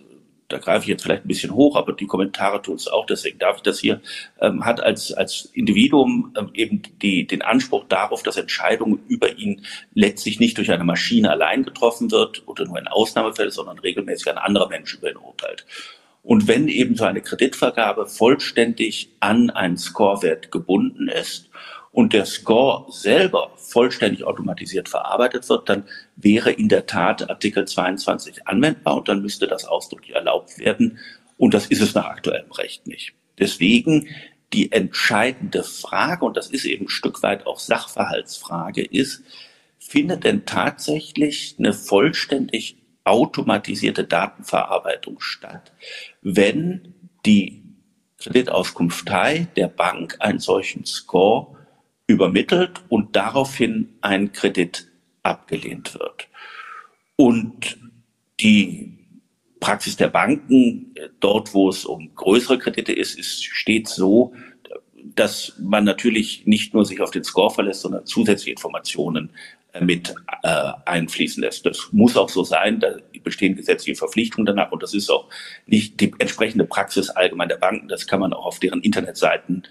da 0.51 0.59
greife 0.59 0.83
ich 0.83 0.89
jetzt 0.89 1.03
vielleicht 1.03 1.25
ein 1.25 1.29
bisschen 1.29 1.55
hoch, 1.55 1.77
aber 1.77 1.93
die 1.93 2.07
Kommentare 2.07 2.61
tun 2.61 2.75
es 2.75 2.89
auch, 2.89 3.07
deswegen 3.07 3.39
darf 3.39 3.57
ich 3.57 3.63
das 3.63 3.79
hier, 3.79 4.01
ähm, 4.41 4.65
hat 4.65 4.83
als, 4.83 5.13
als 5.13 5.51
Individuum 5.55 6.35
ähm, 6.37 6.51
eben 6.55 6.83
die, 7.01 7.27
den 7.27 7.43
Anspruch 7.43 7.85
darauf, 7.89 8.23
dass 8.23 8.37
Entscheidungen 8.37 9.01
über 9.09 9.39
ihn 9.39 9.65
letztlich 9.95 10.41
nicht 10.41 10.59
durch 10.59 10.71
eine 10.71 10.85
Maschine 10.85 11.31
allein 11.31 11.65
getroffen 11.65 12.11
wird 12.11 12.47
oder 12.47 12.67
nur 12.67 12.79
in 12.79 12.89
Ausnahmefällen, 12.89 13.53
sondern 13.53 13.79
regelmäßig 13.79 14.29
ein 14.29 14.39
anderer 14.39 14.69
Mensch 14.69 14.95
über 14.95 15.11
ihn 15.11 15.17
urteilt. 15.17 15.65
Und 16.23 16.49
wenn 16.49 16.69
eben 16.69 16.97
so 16.97 17.05
eine 17.05 17.23
Kreditvergabe 17.23 18.07
vollständig 18.07 19.11
an 19.21 19.51
einen 19.51 19.79
Scorewert 19.79 20.51
gebunden 20.51 21.09
ist 21.09 21.49
und 21.93 22.13
der 22.13 22.25
Score 22.25 22.91
selber 22.93 23.51
vollständig 23.57 24.25
automatisiert 24.25 24.89
verarbeitet 24.89 25.49
wird, 25.49 25.69
dann 25.69 25.85
wäre 26.17 26.51
in 26.51 26.69
der 26.69 26.87
Tat 26.87 27.29
Artikel 27.29 27.67
22 27.67 28.47
anwendbar 28.47 28.97
und 28.97 29.09
dann 29.09 29.23
müsste 29.23 29.49
das 29.49 29.65
ausdrücklich 29.65 30.15
erlaubt 30.15 30.59
werden. 30.59 30.99
Und 31.37 31.55
das 31.55 31.67
ist 31.67 31.81
es 31.81 31.95
nach 31.95 32.07
aktuellem 32.07 32.53
Recht 32.53 32.87
nicht. 32.87 33.15
Deswegen 33.39 34.09
die 34.53 34.73
entscheidende 34.73 35.63
Frage, 35.63 36.25
und 36.25 36.37
das 36.37 36.49
ist 36.49 36.65
eben 36.65 36.87
ein 36.87 36.91
Stück 36.91 37.23
weit 37.23 37.47
auch 37.47 37.59
Sachverhaltsfrage, 37.59 38.85
ist, 38.85 39.23
findet 39.79 40.25
denn 40.25 40.45
tatsächlich 40.45 41.57
eine 41.59 41.73
vollständig 41.73 42.77
automatisierte 43.05 44.05
Datenverarbeitung 44.05 45.21
statt, 45.21 45.73
wenn 46.23 46.95
die 47.25 47.63
Kreditauskunftei 48.19 49.49
der 49.57 49.69
Bank 49.69 50.17
einen 50.21 50.39
solchen 50.39 50.85
Score 50.85 51.57
übermittelt 52.11 52.83
und 52.89 53.17
daraufhin 53.17 53.89
ein 54.01 54.33
Kredit 54.33 54.89
abgelehnt 55.23 55.95
wird. 55.95 56.29
Und 57.17 57.79
die 58.41 58.97
Praxis 59.61 59.97
der 59.97 60.09
Banken, 60.09 60.95
dort 61.21 61.53
wo 61.53 61.69
es 61.69 61.85
um 61.85 62.15
größere 62.15 62.59
Kredite 62.59 62.93
ist, 62.93 63.19
ist 63.19 63.45
stets 63.45 63.95
so, 63.95 64.33
dass 65.15 65.55
man 65.59 65.85
natürlich 65.85 66.47
nicht 66.47 66.73
nur 66.73 66.85
sich 66.85 67.01
auf 67.01 67.11
den 67.11 67.25
Score 67.25 67.51
verlässt, 67.51 67.83
sondern 67.83 68.07
zusätzliche 68.07 68.53
Informationen 68.53 69.31
äh, 69.73 69.85
mit 69.85 70.15
äh, 70.43 70.73
einfließen 70.87 71.43
lässt. 71.43 71.67
Das 71.67 71.89
muss 71.93 72.17
auch 72.17 72.29
so 72.29 72.43
sein, 72.43 72.81
da 72.81 72.97
bestehen 73.23 73.55
gesetzliche 73.55 73.99
Verpflichtungen 73.99 74.47
danach 74.47 74.73
und 74.73 74.83
das 74.83 74.95
ist 74.95 75.11
auch 75.11 75.29
nicht 75.67 76.01
die 76.01 76.13
entsprechende 76.19 76.65
Praxis 76.65 77.11
allgemein 77.11 77.49
der 77.49 77.57
Banken. 77.57 77.89
Das 77.89 78.07
kann 78.07 78.21
man 78.21 78.33
auch 78.33 78.47
auf 78.47 78.61
deren 78.61 78.81
Internetseiten 78.81 79.65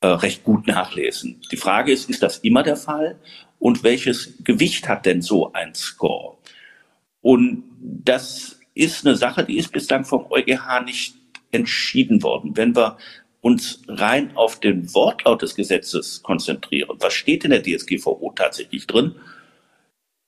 äh, 0.00 0.06
recht 0.06 0.44
gut 0.44 0.66
nachlesen. 0.66 1.40
Die 1.50 1.56
Frage 1.56 1.92
ist, 1.92 2.08
ist 2.08 2.22
das 2.22 2.38
immer 2.38 2.62
der 2.62 2.76
Fall? 2.76 3.18
Und 3.58 3.82
welches 3.82 4.34
Gewicht 4.44 4.88
hat 4.88 5.06
denn 5.06 5.22
so 5.22 5.52
ein 5.52 5.74
Score? 5.74 6.38
Und 7.20 7.64
das 7.80 8.60
ist 8.74 9.06
eine 9.06 9.16
Sache, 9.16 9.44
die 9.44 9.58
ist 9.58 9.72
bislang 9.72 10.04
vom 10.04 10.26
EuGH 10.30 10.84
nicht 10.84 11.16
entschieden 11.50 12.22
worden. 12.22 12.56
Wenn 12.56 12.76
wir 12.76 12.96
uns 13.40 13.82
rein 13.88 14.36
auf 14.36 14.60
den 14.60 14.92
Wortlaut 14.94 15.42
des 15.42 15.54
Gesetzes 15.54 16.22
konzentrieren, 16.22 16.96
was 17.00 17.14
steht 17.14 17.44
in 17.44 17.50
der 17.50 17.62
DSGVO 17.62 18.32
tatsächlich 18.36 18.86
drin, 18.86 19.16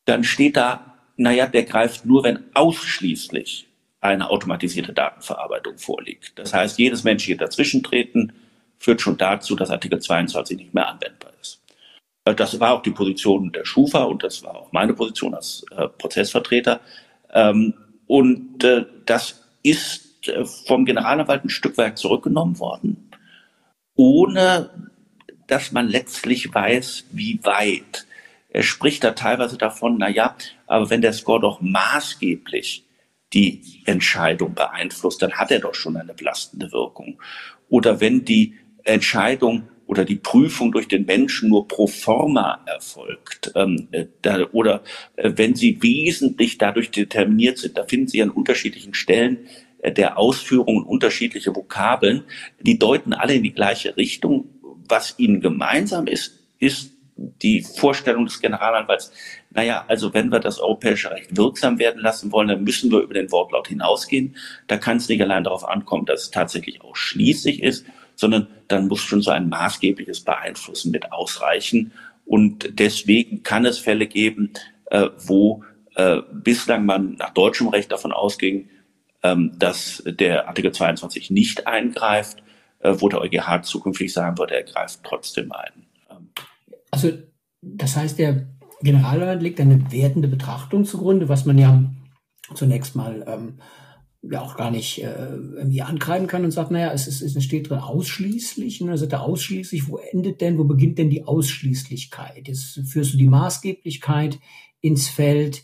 dann 0.04 0.24
steht 0.24 0.56
da, 0.56 0.96
naja, 1.16 1.46
der 1.46 1.64
greift 1.64 2.06
nur, 2.06 2.24
wenn 2.24 2.44
ausschließlich 2.54 3.68
eine 4.00 4.30
automatisierte 4.30 4.92
Datenverarbeitung 4.92 5.78
vorliegt. 5.78 6.32
Das 6.36 6.54
heißt, 6.54 6.78
jedes 6.78 7.04
menschliche 7.04 7.36
Dazwischentreten, 7.36 8.32
führt 8.80 9.00
schon 9.00 9.18
dazu, 9.18 9.54
dass 9.54 9.70
Artikel 9.70 10.00
22 10.00 10.56
nicht 10.56 10.74
mehr 10.74 10.88
anwendbar 10.88 11.32
ist. 11.40 11.60
Äh, 12.24 12.34
das 12.34 12.58
war 12.58 12.72
auch 12.72 12.82
die 12.82 12.90
Position 12.90 13.52
der 13.52 13.64
Schufa 13.64 14.04
und 14.04 14.24
das 14.24 14.42
war 14.42 14.56
auch 14.56 14.72
meine 14.72 14.94
Position 14.94 15.34
als 15.34 15.64
äh, 15.70 15.86
Prozessvertreter. 15.86 16.80
Ähm, 17.32 17.74
und 18.06 18.64
äh, 18.64 18.86
das 19.06 19.44
ist 19.62 20.26
äh, 20.28 20.44
vom 20.44 20.84
Generalanwalt 20.84 21.44
ein 21.44 21.50
Stück 21.50 21.78
weit 21.78 21.98
zurückgenommen 21.98 22.58
worden, 22.58 23.10
ohne 23.94 24.70
dass 25.46 25.72
man 25.72 25.88
letztlich 25.88 26.52
weiß, 26.52 27.04
wie 27.12 27.40
weit. 27.44 28.06
Er 28.48 28.62
spricht 28.62 29.04
da 29.04 29.12
teilweise 29.12 29.58
davon, 29.58 29.96
na 29.98 30.08
ja, 30.08 30.36
aber 30.66 30.90
wenn 30.90 31.02
der 31.02 31.12
Score 31.12 31.40
doch 31.40 31.60
maßgeblich 31.60 32.84
die 33.32 33.62
Entscheidung 33.84 34.54
beeinflusst, 34.54 35.22
dann 35.22 35.32
hat 35.32 35.50
er 35.50 35.60
doch 35.60 35.74
schon 35.74 35.96
eine 35.96 36.14
belastende 36.14 36.72
Wirkung. 36.72 37.20
Oder 37.68 38.00
wenn 38.00 38.24
die 38.24 38.56
Entscheidung 38.84 39.68
oder 39.90 40.04
die 40.04 40.16
Prüfung 40.16 40.70
durch 40.70 40.86
den 40.86 41.04
Menschen 41.04 41.48
nur 41.48 41.66
pro 41.66 41.88
forma 41.88 42.60
erfolgt 42.64 43.50
ähm, 43.56 43.88
äh, 43.90 44.06
da, 44.22 44.46
oder 44.52 44.82
äh, 45.16 45.32
wenn 45.34 45.56
sie 45.56 45.82
wesentlich 45.82 46.58
dadurch 46.58 46.92
determiniert 46.92 47.58
sind, 47.58 47.76
da 47.76 47.84
finden 47.84 48.06
Sie 48.06 48.22
an 48.22 48.30
unterschiedlichen 48.30 48.94
Stellen 48.94 49.38
äh, 49.82 49.90
der 49.90 50.16
Ausführungen 50.16 50.84
unterschiedliche 50.84 51.56
Vokabeln, 51.56 52.22
die 52.60 52.78
deuten 52.78 53.12
alle 53.12 53.34
in 53.34 53.42
die 53.42 53.52
gleiche 53.52 53.96
Richtung. 53.96 54.50
Was 54.88 55.18
ihnen 55.18 55.40
gemeinsam 55.40 56.06
ist, 56.06 56.38
ist 56.60 56.92
die 57.16 57.62
Vorstellung 57.62 58.26
des 58.26 58.40
Generalanwalts, 58.40 59.12
naja, 59.50 59.84
also 59.88 60.14
wenn 60.14 60.30
wir 60.30 60.40
das 60.40 60.58
europäische 60.58 61.10
Recht 61.10 61.36
wirksam 61.36 61.78
werden 61.78 62.00
lassen 62.00 62.32
wollen, 62.32 62.48
dann 62.48 62.64
müssen 62.64 62.90
wir 62.90 63.00
über 63.00 63.14
den 63.14 63.30
Wortlaut 63.30 63.68
hinausgehen. 63.68 64.36
Da 64.68 64.78
kann 64.78 64.98
es 64.98 65.08
nicht 65.08 65.20
allein 65.20 65.44
darauf 65.44 65.68
ankommen, 65.68 66.06
dass 66.06 66.22
es 66.22 66.30
tatsächlich 66.30 66.80
auch 66.80 66.96
schließlich 66.96 67.62
ist, 67.62 67.84
sondern 68.20 68.48
dann 68.68 68.86
muss 68.86 69.00
schon 69.00 69.22
so 69.22 69.30
ein 69.30 69.48
maßgebliches 69.48 70.20
Beeinflussen 70.20 70.90
mit 70.90 71.10
ausreichen. 71.10 71.92
Und 72.26 72.78
deswegen 72.78 73.42
kann 73.42 73.64
es 73.64 73.78
Fälle 73.78 74.06
geben, 74.06 74.52
äh, 74.90 75.08
wo 75.16 75.64
äh, 75.94 76.18
bislang 76.30 76.84
man 76.84 77.14
nach 77.14 77.30
deutschem 77.30 77.68
Recht 77.68 77.90
davon 77.90 78.12
ausging, 78.12 78.68
ähm, 79.22 79.52
dass 79.58 80.02
der 80.06 80.48
Artikel 80.48 80.70
22 80.70 81.30
nicht 81.30 81.66
eingreift, 81.66 82.42
äh, 82.80 82.94
wo 82.98 83.08
der 83.08 83.22
EuGH 83.22 83.62
zukünftig 83.62 84.12
sagen 84.12 84.36
würde, 84.36 84.54
er 84.54 84.64
greift 84.64 85.00
trotzdem 85.02 85.50
ein. 85.52 85.86
Ähm. 86.10 86.28
Also 86.90 87.12
das 87.62 87.96
heißt, 87.96 88.18
der 88.18 88.46
Generalrat 88.82 89.40
legt 89.40 89.60
eine 89.60 89.90
wertende 89.90 90.28
Betrachtung 90.28 90.84
zugrunde, 90.84 91.30
was 91.30 91.46
man 91.46 91.56
ja 91.56 91.84
zunächst 92.54 92.96
mal 92.96 93.24
ähm, 93.26 93.60
ja 94.22 94.42
auch 94.42 94.56
gar 94.56 94.70
nicht 94.70 95.02
äh, 95.02 95.34
irgendwie 95.34 95.82
angreifen 95.82 96.26
kann 96.26 96.44
und 96.44 96.50
sagt, 96.50 96.70
naja, 96.70 96.92
es, 96.92 97.06
ist, 97.06 97.22
es 97.22 97.42
steht 97.42 97.70
drin 97.70 97.78
ausschließlich. 97.78 98.80
Und 98.80 98.88
dann 98.88 98.98
sagt 98.98 99.12
er 99.12 99.22
ausschließlich, 99.22 99.88
wo 99.88 99.96
endet 99.96 100.40
denn, 100.40 100.58
wo 100.58 100.64
beginnt 100.64 100.98
denn 100.98 101.10
die 101.10 101.24
Ausschließlichkeit? 101.24 102.48
Jetzt 102.48 102.80
führst 102.86 103.14
du 103.14 103.16
die 103.16 103.28
Maßgeblichkeit 103.28 104.38
ins 104.80 105.08
Feld 105.08 105.62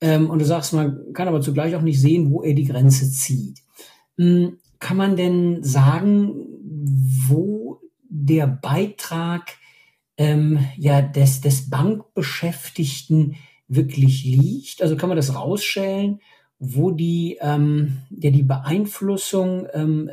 ähm, 0.00 0.30
und 0.30 0.38
du 0.38 0.44
sagst, 0.44 0.72
man 0.72 1.12
kann 1.12 1.28
aber 1.28 1.40
zugleich 1.40 1.74
auch 1.74 1.82
nicht 1.82 2.00
sehen, 2.00 2.30
wo 2.30 2.42
er 2.42 2.54
die 2.54 2.64
Grenze 2.64 3.10
zieht. 3.10 3.60
Hm, 4.16 4.58
kann 4.78 4.96
man 4.96 5.16
denn 5.16 5.62
sagen, 5.62 6.34
wo 7.28 7.80
der 8.08 8.46
Beitrag 8.46 9.56
ähm, 10.16 10.60
ja 10.76 11.02
des, 11.02 11.40
des 11.40 11.68
Bankbeschäftigten 11.68 13.36
wirklich 13.66 14.24
liegt? 14.24 14.82
Also 14.82 14.96
kann 14.96 15.08
man 15.08 15.16
das 15.16 15.34
rausstellen? 15.34 16.20
Wo 16.58 16.90
die, 16.90 17.38
ähm, 17.40 17.98
ja, 18.10 18.30
die 18.30 18.42
Beeinflussung 18.42 19.66
ähm, 19.72 20.10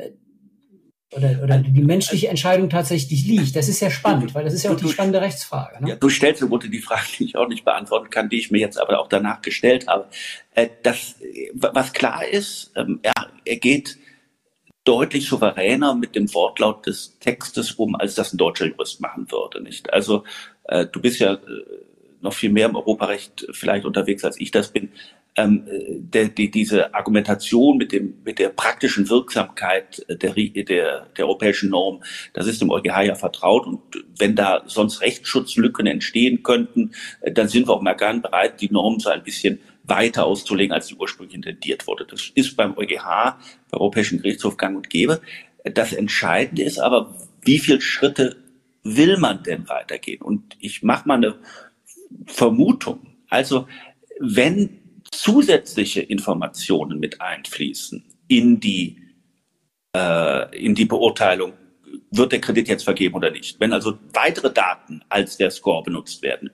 oder, 1.14 1.40
oder 1.42 1.58
die 1.58 1.82
menschliche 1.82 2.28
Entscheidung 2.28 2.68
tatsächlich 2.68 3.26
liegt. 3.26 3.56
Das 3.56 3.68
ist 3.68 3.80
ja 3.80 3.90
spannend, 3.90 4.34
weil 4.34 4.44
das 4.44 4.54
ist 4.54 4.64
ja 4.64 4.72
auch 4.72 4.76
die 4.76 4.88
spannende 4.88 5.20
Rechtsfrage. 5.20 5.82
Ne? 5.82 5.90
Ja, 5.90 5.96
du 5.96 6.08
stellst 6.08 6.42
im 6.42 6.48
Grunde 6.48 6.68
die 6.68 6.80
Frage, 6.80 7.06
die 7.18 7.24
ich 7.24 7.36
auch 7.36 7.48
nicht 7.48 7.64
beantworten 7.64 8.10
kann, 8.10 8.28
die 8.28 8.38
ich 8.38 8.50
mir 8.50 8.58
jetzt 8.58 8.78
aber 8.78 8.98
auch 9.00 9.08
danach 9.08 9.40
gestellt 9.42 9.86
habe. 9.86 10.08
Äh, 10.54 10.68
das, 10.82 11.16
was 11.54 11.92
klar 11.92 12.26
ist, 12.26 12.72
ähm, 12.76 13.00
er, 13.02 13.12
er 13.44 13.56
geht 13.56 13.98
deutlich 14.84 15.28
souveräner 15.28 15.94
mit 15.94 16.14
dem 16.14 16.32
Wortlaut 16.32 16.86
des 16.86 17.18
Textes 17.18 17.72
um, 17.72 17.96
als 17.96 18.14
das 18.14 18.32
ein 18.32 18.38
deutscher 18.38 18.66
Jurist 18.66 19.00
machen 19.00 19.30
würde. 19.30 19.62
Nicht? 19.62 19.92
Also 19.92 20.24
äh, 20.64 20.86
du 20.86 21.00
bist 21.00 21.18
ja 21.18 21.34
äh, 21.34 21.38
noch 22.20 22.32
viel 22.32 22.50
mehr 22.50 22.68
im 22.68 22.76
Europarecht 22.76 23.46
vielleicht 23.52 23.84
unterwegs, 23.84 24.24
als 24.24 24.40
ich 24.40 24.50
das 24.50 24.72
bin. 24.72 24.92
Ähm, 25.36 25.66
der, 25.68 26.28
die, 26.28 26.50
diese 26.50 26.94
Argumentation 26.94 27.76
mit 27.76 27.92
dem 27.92 28.14
mit 28.24 28.38
der 28.38 28.48
praktischen 28.48 29.08
Wirksamkeit 29.10 30.04
der, 30.08 30.32
der, 30.32 31.06
der 31.06 31.24
europäischen 31.24 31.70
Norm, 31.70 32.02
das 32.32 32.46
ist 32.46 32.60
dem 32.60 32.70
EuGH 32.70 33.02
ja 33.02 33.14
vertraut 33.14 33.66
und 33.66 33.80
wenn 34.18 34.34
da 34.34 34.62
sonst 34.66 35.02
Rechtsschutzlücken 35.02 35.86
entstehen 35.86 36.42
könnten, 36.42 36.92
äh, 37.20 37.32
dann 37.32 37.48
sind 37.48 37.68
wir 37.68 37.74
auch 37.74 37.82
mal 37.82 37.94
gern 37.94 38.22
bereit, 38.22 38.60
die 38.60 38.72
Norm 38.72 38.98
so 38.98 39.10
ein 39.10 39.22
bisschen 39.22 39.60
weiter 39.84 40.24
auszulegen, 40.24 40.72
als 40.72 40.86
die 40.86 40.96
ursprünglich 40.96 41.36
intendiert 41.36 41.86
wurde. 41.86 42.06
Das 42.06 42.32
ist 42.34 42.56
beim 42.56 42.76
EuGH, 42.76 43.36
beim 43.70 43.80
Europäischen 43.80 44.18
Gerichtshof 44.18 44.56
gang 44.56 44.76
und 44.76 44.90
gäbe. 44.90 45.20
Das 45.64 45.92
Entscheidende 45.92 46.62
ist 46.62 46.78
aber, 46.78 47.14
wie 47.42 47.58
viele 47.58 47.80
Schritte 47.80 48.36
will 48.82 49.16
man 49.18 49.42
denn 49.42 49.68
weitergehen? 49.68 50.22
Und 50.22 50.56
ich 50.60 50.82
mache 50.82 51.06
mal 51.06 51.14
eine 51.14 51.36
Vermutung. 52.26 53.06
Also 53.28 53.68
wenn 54.18 54.80
zusätzliche 55.12 56.00
Informationen 56.00 56.98
mit 56.98 57.20
einfließen 57.20 58.04
in 58.28 58.60
die, 58.60 58.98
äh, 59.94 60.56
in 60.56 60.74
die 60.74 60.84
Beurteilung, 60.84 61.52
wird 62.10 62.32
der 62.32 62.40
Kredit 62.40 62.68
jetzt 62.68 62.84
vergeben 62.84 63.14
oder 63.14 63.30
nicht. 63.30 63.60
Wenn 63.60 63.72
also 63.72 63.98
weitere 64.12 64.52
Daten 64.52 65.02
als 65.08 65.36
der 65.36 65.50
Score 65.50 65.82
benutzt 65.82 66.22
werden, 66.22 66.50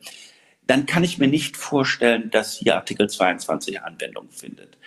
dann 0.66 0.86
kann 0.86 1.04
ich 1.04 1.18
mir 1.18 1.28
nicht 1.28 1.56
vorstellen, 1.56 2.30
dass 2.30 2.56
hier 2.56 2.76
Artikel 2.76 3.08
22 3.08 3.82
Anwendung 3.82 4.30
findet. 4.30 4.78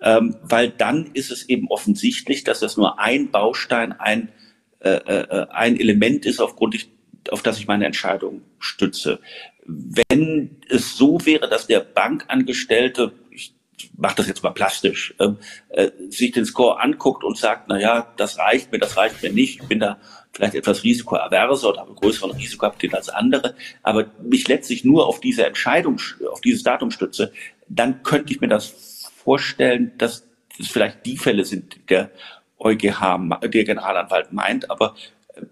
Ähm, 0.00 0.36
weil 0.42 0.70
dann 0.70 1.10
ist 1.14 1.30
es 1.30 1.48
eben 1.48 1.68
offensichtlich, 1.68 2.44
dass 2.44 2.60
das 2.60 2.76
nur 2.76 3.00
ein 3.00 3.30
Baustein, 3.30 3.92
ein, 3.92 4.30
äh, 4.78 4.90
äh, 4.90 5.46
ein 5.50 5.78
Element 5.78 6.24
ist, 6.24 6.40
aufgrund 6.40 6.76
ich, 6.76 6.90
auf 7.30 7.42
das 7.42 7.58
ich 7.58 7.66
meine 7.66 7.86
Entscheidung 7.86 8.42
stütze. 8.60 9.20
Wenn 9.70 10.62
es 10.70 10.96
so 10.96 11.18
wäre, 11.26 11.46
dass 11.48 11.66
der 11.66 11.80
Bankangestellte, 11.80 13.12
ich 13.30 13.54
mache 13.96 14.16
das 14.16 14.26
jetzt 14.26 14.42
mal 14.42 14.50
plastisch, 14.50 15.14
ähm, 15.20 15.36
äh, 15.68 15.90
sich 16.08 16.32
den 16.32 16.46
Score 16.46 16.80
anguckt 16.80 17.22
und 17.22 17.36
sagt, 17.36 17.68
na 17.68 17.78
ja, 17.78 18.12
das 18.16 18.38
reicht 18.38 18.72
mir, 18.72 18.78
das 18.78 18.96
reicht 18.96 19.22
mir 19.22 19.30
nicht, 19.30 19.60
ich 19.60 19.68
bin 19.68 19.78
da 19.78 19.98
vielleicht 20.32 20.54
etwas 20.54 20.84
risikoaverser 20.84 21.68
oder 21.68 21.80
habe 21.80 21.94
größeren 21.94 22.30
Risikoappetit 22.30 22.94
als 22.94 23.08
andere, 23.08 23.54
aber 23.82 24.06
mich 24.22 24.48
letztlich 24.48 24.84
nur 24.84 25.06
auf 25.06 25.20
diese 25.20 25.44
Entscheidung, 25.44 26.00
auf 26.30 26.40
dieses 26.40 26.62
Datum 26.62 26.90
stütze, 26.90 27.32
dann 27.68 28.02
könnte 28.02 28.32
ich 28.32 28.40
mir 28.40 28.48
das 28.48 29.10
vorstellen, 29.16 29.92
dass 29.98 30.26
es 30.58 30.68
vielleicht 30.68 31.04
die 31.04 31.18
Fälle 31.18 31.44
sind, 31.44 31.74
die 31.74 31.86
der 31.86 32.10
EuGH, 32.58 33.18
der 33.42 33.64
Generalanwalt 33.64 34.32
meint, 34.32 34.70
aber 34.70 34.94
äh, 35.34 35.42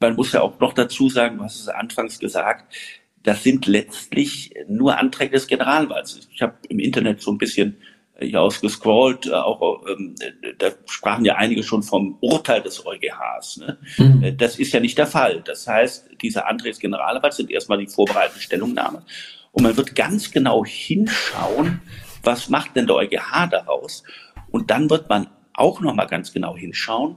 man 0.00 0.16
muss 0.16 0.32
ja 0.32 0.40
auch 0.40 0.58
noch 0.58 0.72
dazu 0.72 1.08
sagen, 1.08 1.38
was 1.38 1.60
es 1.60 1.68
anfangs 1.68 2.18
gesagt, 2.18 2.74
das 3.22 3.42
sind 3.42 3.66
letztlich 3.66 4.54
nur 4.68 4.98
Anträge 4.98 5.32
des 5.32 5.46
Generalanwalts. 5.46 6.28
Ich 6.32 6.42
habe 6.42 6.54
im 6.68 6.78
Internet 6.78 7.20
so 7.20 7.30
ein 7.30 7.38
bisschen 7.38 7.76
hier 8.20 8.40
ausgescrollt, 8.40 9.26
äh, 9.26 9.32
auch 9.32 9.84
ähm, 9.88 10.14
da 10.58 10.68
sprachen 10.86 11.24
ja 11.24 11.36
einige 11.36 11.62
schon 11.62 11.82
vom 11.82 12.18
Urteil 12.20 12.62
des 12.62 12.84
EuGHs. 12.84 13.58
Ne? 13.58 13.78
Mhm. 13.98 14.22
Äh, 14.22 14.32
das 14.34 14.58
ist 14.58 14.72
ja 14.72 14.80
nicht 14.80 14.98
der 14.98 15.06
Fall. 15.06 15.42
Das 15.44 15.66
heißt, 15.66 16.10
diese 16.20 16.46
Anträge 16.46 16.70
des 16.70 16.80
Generalanwalts 16.80 17.36
sind 17.36 17.50
erstmal 17.50 17.78
die 17.78 17.86
vorbereitende 17.86 18.40
Stellungnahme. 18.40 19.04
Und 19.52 19.64
man 19.64 19.76
wird 19.76 19.94
ganz 19.94 20.30
genau 20.30 20.64
hinschauen, 20.64 21.80
was 22.22 22.48
macht 22.48 22.76
denn 22.76 22.86
der 22.86 22.96
EuGH 22.96 23.48
daraus? 23.50 24.02
Und 24.50 24.70
dann 24.70 24.88
wird 24.88 25.08
man 25.08 25.28
auch 25.54 25.80
nochmal 25.80 26.06
ganz 26.06 26.32
genau 26.32 26.56
hinschauen, 26.56 27.16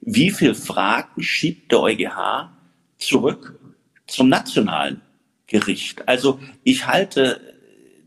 wie 0.00 0.30
viel 0.30 0.54
Fragen 0.54 1.22
schiebt 1.22 1.72
der 1.72 1.80
EuGH 1.80 2.50
zurück 2.98 3.58
zum 4.06 4.28
nationalen 4.28 5.00
Gericht. 5.54 6.08
Also 6.08 6.40
ich 6.64 6.88
halte 6.88 7.40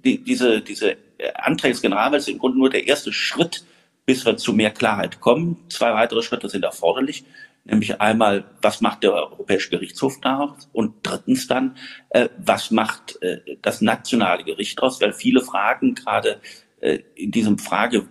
die, 0.04 0.22
diese, 0.22 0.60
diese 0.60 0.98
Anträge 1.36 1.72
des 1.72 1.82
Generalwalts 1.82 2.26
sind 2.26 2.36
im 2.36 2.40
Grunde 2.40 2.58
nur 2.58 2.70
der 2.70 2.88
erste 2.88 3.14
Schritt, 3.14 3.64
bis 4.06 4.26
wir 4.26 4.36
zu 4.36 4.52
mehr 4.52 4.72
Klarheit 4.72 5.22
kommen. 5.22 5.58
Zwei 5.70 5.94
weitere 5.94 6.24
Schritte 6.24 6.50
sind 6.50 6.64
erforderlich. 6.64 7.24
Nämlich 7.64 8.02
einmal, 8.02 8.44
was 8.62 8.82
macht 8.82 9.04
der 9.04 9.14
Europäische 9.14 9.70
Gerichtshof 9.70 10.20
daraus? 10.20 10.68
Und 10.74 10.96
drittens 11.04 11.48
dann, 11.48 11.78
äh, 12.10 12.28
was 12.38 12.70
macht 12.70 13.22
äh, 13.22 13.40
das 13.62 13.80
nationale 13.80 14.44
Gericht 14.44 14.78
daraus? 14.78 15.00
Weil 15.00 15.14
viele 15.14 15.40
Fragen 15.40 15.96
gerade 15.96 16.42
äh, 16.82 17.00
in 17.16 17.32
diesem 17.32 17.60
Frage, 17.60 18.08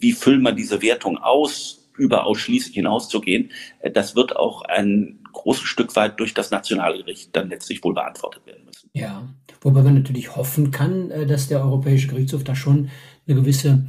wie 0.00 0.12
füllt 0.12 0.42
man 0.42 0.56
diese 0.56 0.82
Wertung 0.82 1.16
aus, 1.16 1.79
über 2.00 2.26
ausschließlich 2.26 2.74
hinauszugehen, 2.74 3.50
äh, 3.80 3.90
das 3.90 4.16
wird 4.16 4.36
auch 4.36 4.62
ein 4.62 5.20
großes 5.32 5.64
Stück 5.64 5.94
weit 5.96 6.18
durch 6.18 6.34
das 6.34 6.50
nationale 6.50 6.98
Gericht 6.98 7.36
dann 7.36 7.50
letztlich 7.50 7.84
wohl 7.84 7.94
beantwortet 7.94 8.46
werden 8.46 8.64
müssen. 8.64 8.90
Ja, 8.94 9.28
wobei 9.60 9.82
man 9.82 9.94
natürlich 9.94 10.34
hoffen 10.34 10.70
kann, 10.70 11.10
äh, 11.10 11.26
dass 11.26 11.48
der 11.48 11.62
Europäische 11.62 12.08
Gerichtshof 12.08 12.44
da 12.44 12.54
schon 12.54 12.90
eine 13.26 13.36
gewisse 13.36 13.86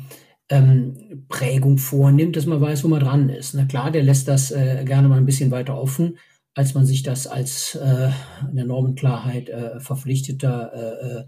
ähm, 0.50 1.26
Prägung 1.30 1.78
vornimmt, 1.78 2.36
dass 2.36 2.46
man 2.46 2.62
weiß, 2.62 2.84
wo 2.84 2.90
man 2.90 3.00
dran 3.00 3.30
ist. 3.30 3.54
Na 3.54 3.66
klar, 3.66 3.90
der 3.90 4.04
lässt 4.04 4.28
das 4.28 4.52
äh, 4.52 4.84
gerne 4.86 5.08
mal 5.08 5.18
ein 5.18 5.26
bisschen 5.26 5.52
weiter 5.52 5.82
offen, 5.82 6.18
als 6.54 6.74
man 6.74 6.86
sich 6.86 7.04
das 7.04 7.26
als 7.26 7.76
äh, 7.76 8.10
in 8.52 8.68
Normenklarheit 8.68 9.50
äh, 9.50 9.80
verpflichteter 9.80 10.72
äh, 10.74 11.20
äh 11.20 11.24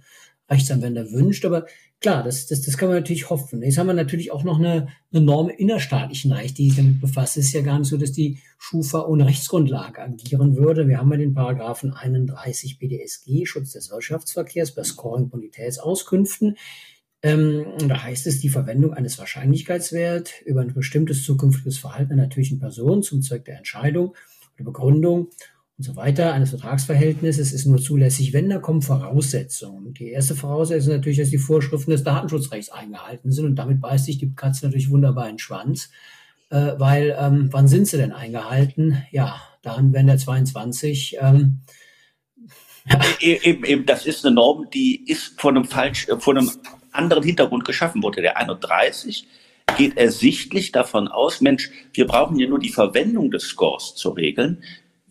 Rechtsanwender 0.50 1.10
wünscht. 1.12 1.46
Aber 1.46 1.66
klar, 2.04 2.22
das, 2.22 2.46
das, 2.48 2.62
das 2.62 2.78
kann 2.78 2.90
man 2.90 2.98
natürlich 2.98 3.30
hoffen. 3.30 3.64
Jetzt 3.64 3.78
haben 3.78 3.88
wir 3.88 3.94
natürlich 3.94 4.32
auch 4.32 4.44
noch 4.44 4.60
eine, 4.60 4.90
eine 5.12 5.24
Norm 5.24 5.50
innerstaatlichen 5.50 6.34
Recht, 6.34 6.58
die 6.58 6.68
sich 6.68 6.78
damit 6.78 7.00
befasst. 7.00 7.38
Es 7.38 7.46
ist 7.46 7.54
ja 7.54 7.62
gar 7.62 7.80
nicht 7.80 7.88
so, 7.88 7.98
dass 7.98 8.12
die 8.12 8.40
Schufa 8.60 9.06
ohne 9.06 9.26
Rechtsgrundlage 9.26 10.02
agieren 10.02 10.58
würde. 10.58 10.88
Wir 10.88 11.00
haben 11.00 11.12
ja 11.12 11.18
den 11.18 11.34
Paragraphen 11.34 11.94
31 11.94 12.78
BDSG, 12.78 13.46
Schutz 13.46 13.72
des 13.72 13.90
Wirtschaftsverkehrs 13.90 14.76
bei 14.76 14.84
Scoring-Bonitätsauskünften. 14.84 16.58
Ähm, 17.24 17.66
da 17.88 18.04
heißt 18.04 18.28
es, 18.28 18.42
die 18.42 18.50
Verwendung 18.50 18.94
eines 18.94 19.18
Wahrscheinlichkeitswert 19.18 20.42
über 20.46 20.60
ein 20.60 20.74
bestimmtes 20.74 21.24
zukünftiges 21.24 21.78
Verhalten 21.78 22.12
einer 22.12 22.24
natürlichen 22.24 22.60
Person 22.60 23.02
zum 23.02 23.22
Zweck 23.22 23.46
der 23.46 23.58
Entscheidung 23.58 24.14
oder 24.56 24.66
Begründung 24.66 25.30
und 25.84 25.96
so 25.96 25.96
weiter 25.98 26.32
eines 26.32 26.52
Vertragsverhältnisses 26.52 27.52
ist 27.52 27.66
nur 27.66 27.78
zulässig, 27.78 28.32
wenn 28.32 28.48
da 28.48 28.58
kommen 28.60 28.82
Voraussetzungen. 28.82 29.94
Die 29.94 30.12
erste 30.12 30.34
Voraussetzung 30.34 30.94
ist 30.94 30.96
natürlich, 30.96 31.18
dass 31.18 31.30
die 31.30 31.38
Vorschriften 31.38 31.92
des 31.92 32.06
Datenschutzrechts 32.06 32.70
eingehalten 32.72 33.34
sind 33.34 33.46
und 33.46 33.56
damit 33.58 33.82
beißt 33.82 34.06
sich 34.06 34.18
die 34.18 34.34
Katze 34.34 34.66
natürlich 34.66 34.90
wunderbar 34.90 35.26
in 35.26 35.34
den 35.34 35.40
Schwanz, 35.40 35.90
äh, 36.52 36.72
weil 36.78 37.14
ähm, 37.20 37.50
wann 37.52 37.68
sind 37.68 37.90
sie 37.90 37.98
denn 37.98 38.14
eingehalten? 38.14 39.04
Ja, 39.12 39.42
dann, 39.62 39.92
wenn 39.92 40.08
der 40.08 40.18
22 40.18 41.18
ähm, 41.20 41.64
ja. 42.90 43.02
E-, 43.20 43.42
eben, 43.44 43.66
eben, 43.66 43.86
das 43.86 44.06
ist 44.06 44.26
eine 44.26 44.36
Norm, 44.36 44.68
die 44.74 45.04
ist 45.06 45.42
von 45.42 45.58
einem 45.58 45.66
falsch, 45.66 46.08
äh, 46.08 46.18
von 46.18 46.38
einem 46.38 46.50
anderen 46.94 47.24
Hintergrund 47.24 47.66
geschaffen 47.66 48.02
wurde. 48.02 48.22
Der 48.22 48.38
31 48.38 49.28
geht 49.76 49.98
ersichtlich 49.98 50.72
davon 50.72 51.10
aus, 51.10 51.42
Mensch, 51.42 51.72
wir 51.92 52.08
brauchen 52.08 52.40
ja 52.40 52.48
nur 52.48 52.60
die 52.60 52.70
Verwendung 52.70 53.32
des 53.32 53.44
Scores 53.44 53.96
zu 53.96 54.12
regeln 54.12 54.64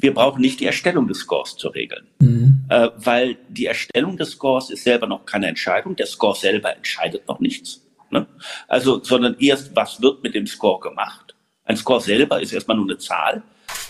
wir 0.02 0.12
brauchen 0.12 0.40
nicht 0.40 0.58
die 0.60 0.66
Erstellung 0.66 1.06
des 1.06 1.18
Scores 1.18 1.56
zu 1.56 1.68
regeln. 1.68 2.08
Mhm. 2.18 2.64
Äh, 2.68 2.88
weil 2.96 3.36
die 3.48 3.66
Erstellung 3.66 4.16
des 4.16 4.30
Scores 4.32 4.68
ist 4.70 4.82
selber 4.82 5.06
noch 5.06 5.24
keine 5.24 5.46
Entscheidung. 5.46 5.94
Der 5.94 6.06
Score 6.06 6.34
selber 6.34 6.74
entscheidet 6.76 7.26
noch 7.28 7.38
nichts. 7.38 7.86
Ne? 8.10 8.26
Also, 8.66 9.02
sondern 9.02 9.36
erst, 9.38 9.74
was 9.76 10.02
wird 10.02 10.22
mit 10.22 10.34
dem 10.34 10.46
Score 10.46 10.80
gemacht? 10.80 11.36
Ein 11.64 11.76
Score 11.76 12.00
selber 12.00 12.42
ist 12.42 12.52
erstmal 12.52 12.76
nur 12.76 12.86
eine 12.86 12.98
Zahl. 12.98 13.42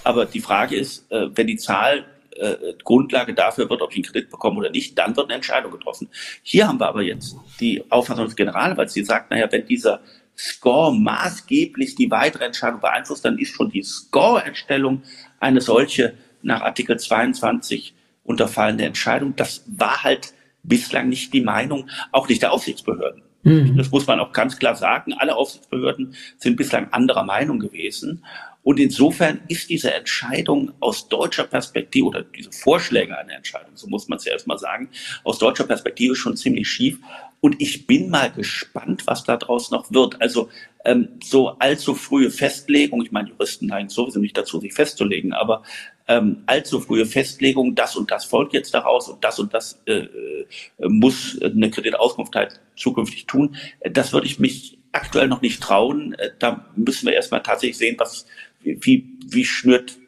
Aber 0.04 0.26
die 0.26 0.40
Frage 0.40 0.76
ist, 0.76 1.10
äh, 1.10 1.28
wenn 1.34 1.46
die 1.46 1.56
Zahl 1.56 2.04
äh, 2.36 2.74
Grundlage 2.84 3.32
dafür 3.32 3.70
wird, 3.70 3.80
ob 3.80 3.90
ich 3.90 3.96
einen 3.96 4.04
Kredit 4.04 4.30
bekomme 4.30 4.58
oder 4.58 4.70
nicht, 4.70 4.98
dann 4.98 5.16
wird 5.16 5.26
eine 5.26 5.36
Entscheidung 5.36 5.72
getroffen. 5.72 6.08
Hier 6.42 6.68
haben 6.68 6.78
wir 6.78 6.88
aber 6.88 7.02
jetzt 7.02 7.36
die 7.58 7.82
Auffassung 7.90 8.26
des 8.26 8.36
Generalwalts, 8.36 8.92
die 8.92 9.04
sagt, 9.04 9.30
naja, 9.30 9.48
wenn 9.50 9.66
dieser 9.66 10.00
Score 10.36 10.94
maßgeblich 10.94 11.94
die 11.94 12.10
weitere 12.10 12.44
Entscheidung 12.44 12.80
beeinflusst, 12.80 13.24
dann 13.24 13.38
ist 13.38 13.54
schon 13.54 13.70
die 13.70 13.82
Score-Erstellung 13.82 15.02
eine 15.40 15.60
solche 15.60 16.14
nach 16.42 16.62
Artikel 16.62 16.98
22 16.98 17.94
unterfallende 18.24 18.84
Entscheidung. 18.84 19.34
Das 19.36 19.64
war 19.66 20.02
halt 20.02 20.32
bislang 20.62 21.08
nicht 21.08 21.32
die 21.32 21.40
Meinung, 21.40 21.88
auch 22.12 22.28
nicht 22.28 22.42
der 22.42 22.52
Aufsichtsbehörden. 22.52 23.22
Mhm. 23.42 23.76
Das 23.76 23.90
muss 23.90 24.06
man 24.06 24.20
auch 24.20 24.32
ganz 24.32 24.58
klar 24.58 24.74
sagen. 24.74 25.12
Alle 25.14 25.36
Aufsichtsbehörden 25.36 26.14
sind 26.38 26.56
bislang 26.56 26.92
anderer 26.92 27.24
Meinung 27.24 27.58
gewesen. 27.58 28.24
Und 28.62 28.78
insofern 28.78 29.40
ist 29.48 29.70
diese 29.70 29.92
Entscheidung 29.92 30.72
aus 30.78 31.08
deutscher 31.08 31.44
Perspektive 31.44 32.06
oder 32.06 32.22
diese 32.22 32.52
Vorschläge 32.52 33.18
einer 33.18 33.34
Entscheidung, 33.34 33.72
so 33.74 33.88
muss 33.88 34.06
man 34.06 34.18
es 34.18 34.24
ja 34.24 34.32
erstmal 34.32 34.58
sagen, 34.58 34.88
aus 35.24 35.38
deutscher 35.38 35.64
Perspektive 35.64 36.14
schon 36.14 36.36
ziemlich 36.36 36.68
schief. 36.68 36.98
Und 37.44 37.60
ich 37.60 37.88
bin 37.88 38.08
mal 38.08 38.30
gespannt, 38.30 39.04
was 39.08 39.24
daraus 39.24 39.72
noch 39.72 39.90
wird. 39.90 40.22
Also 40.22 40.48
ähm, 40.84 41.08
so 41.24 41.48
allzu 41.58 41.96
frühe 41.96 42.30
Festlegung, 42.30 43.02
ich 43.02 43.10
meine, 43.10 43.30
Juristen 43.30 43.66
neigen 43.66 43.88
sowieso 43.88 44.20
nicht 44.20 44.38
dazu, 44.38 44.60
sich 44.60 44.72
festzulegen, 44.72 45.32
aber 45.32 45.64
ähm, 46.06 46.44
allzu 46.46 46.78
frühe 46.78 47.04
Festlegung, 47.04 47.74
das 47.74 47.96
und 47.96 48.12
das 48.12 48.26
folgt 48.26 48.52
jetzt 48.52 48.72
daraus 48.74 49.08
und 49.08 49.24
das 49.24 49.40
und 49.40 49.52
das 49.52 49.82
äh, 49.86 50.04
äh 50.04 50.46
muss 50.78 51.36
eine 51.42 51.68
Kreditauskunft 51.68 52.36
halt 52.36 52.60
zukünftig 52.76 53.26
tun, 53.26 53.56
das 53.90 54.12
würde 54.12 54.28
ich 54.28 54.38
mich 54.38 54.78
aktuell 54.92 55.26
noch 55.26 55.42
nicht 55.42 55.60
trauen. 55.60 56.14
Äh, 56.14 56.30
da 56.38 56.70
müssen 56.76 57.06
wir 57.06 57.14
erstmal 57.14 57.42
tatsächlich 57.42 57.76
sehen, 57.76 57.96
was, 57.98 58.24
wie, 58.60 59.18
wie 59.26 59.44
schnürt 59.44 59.98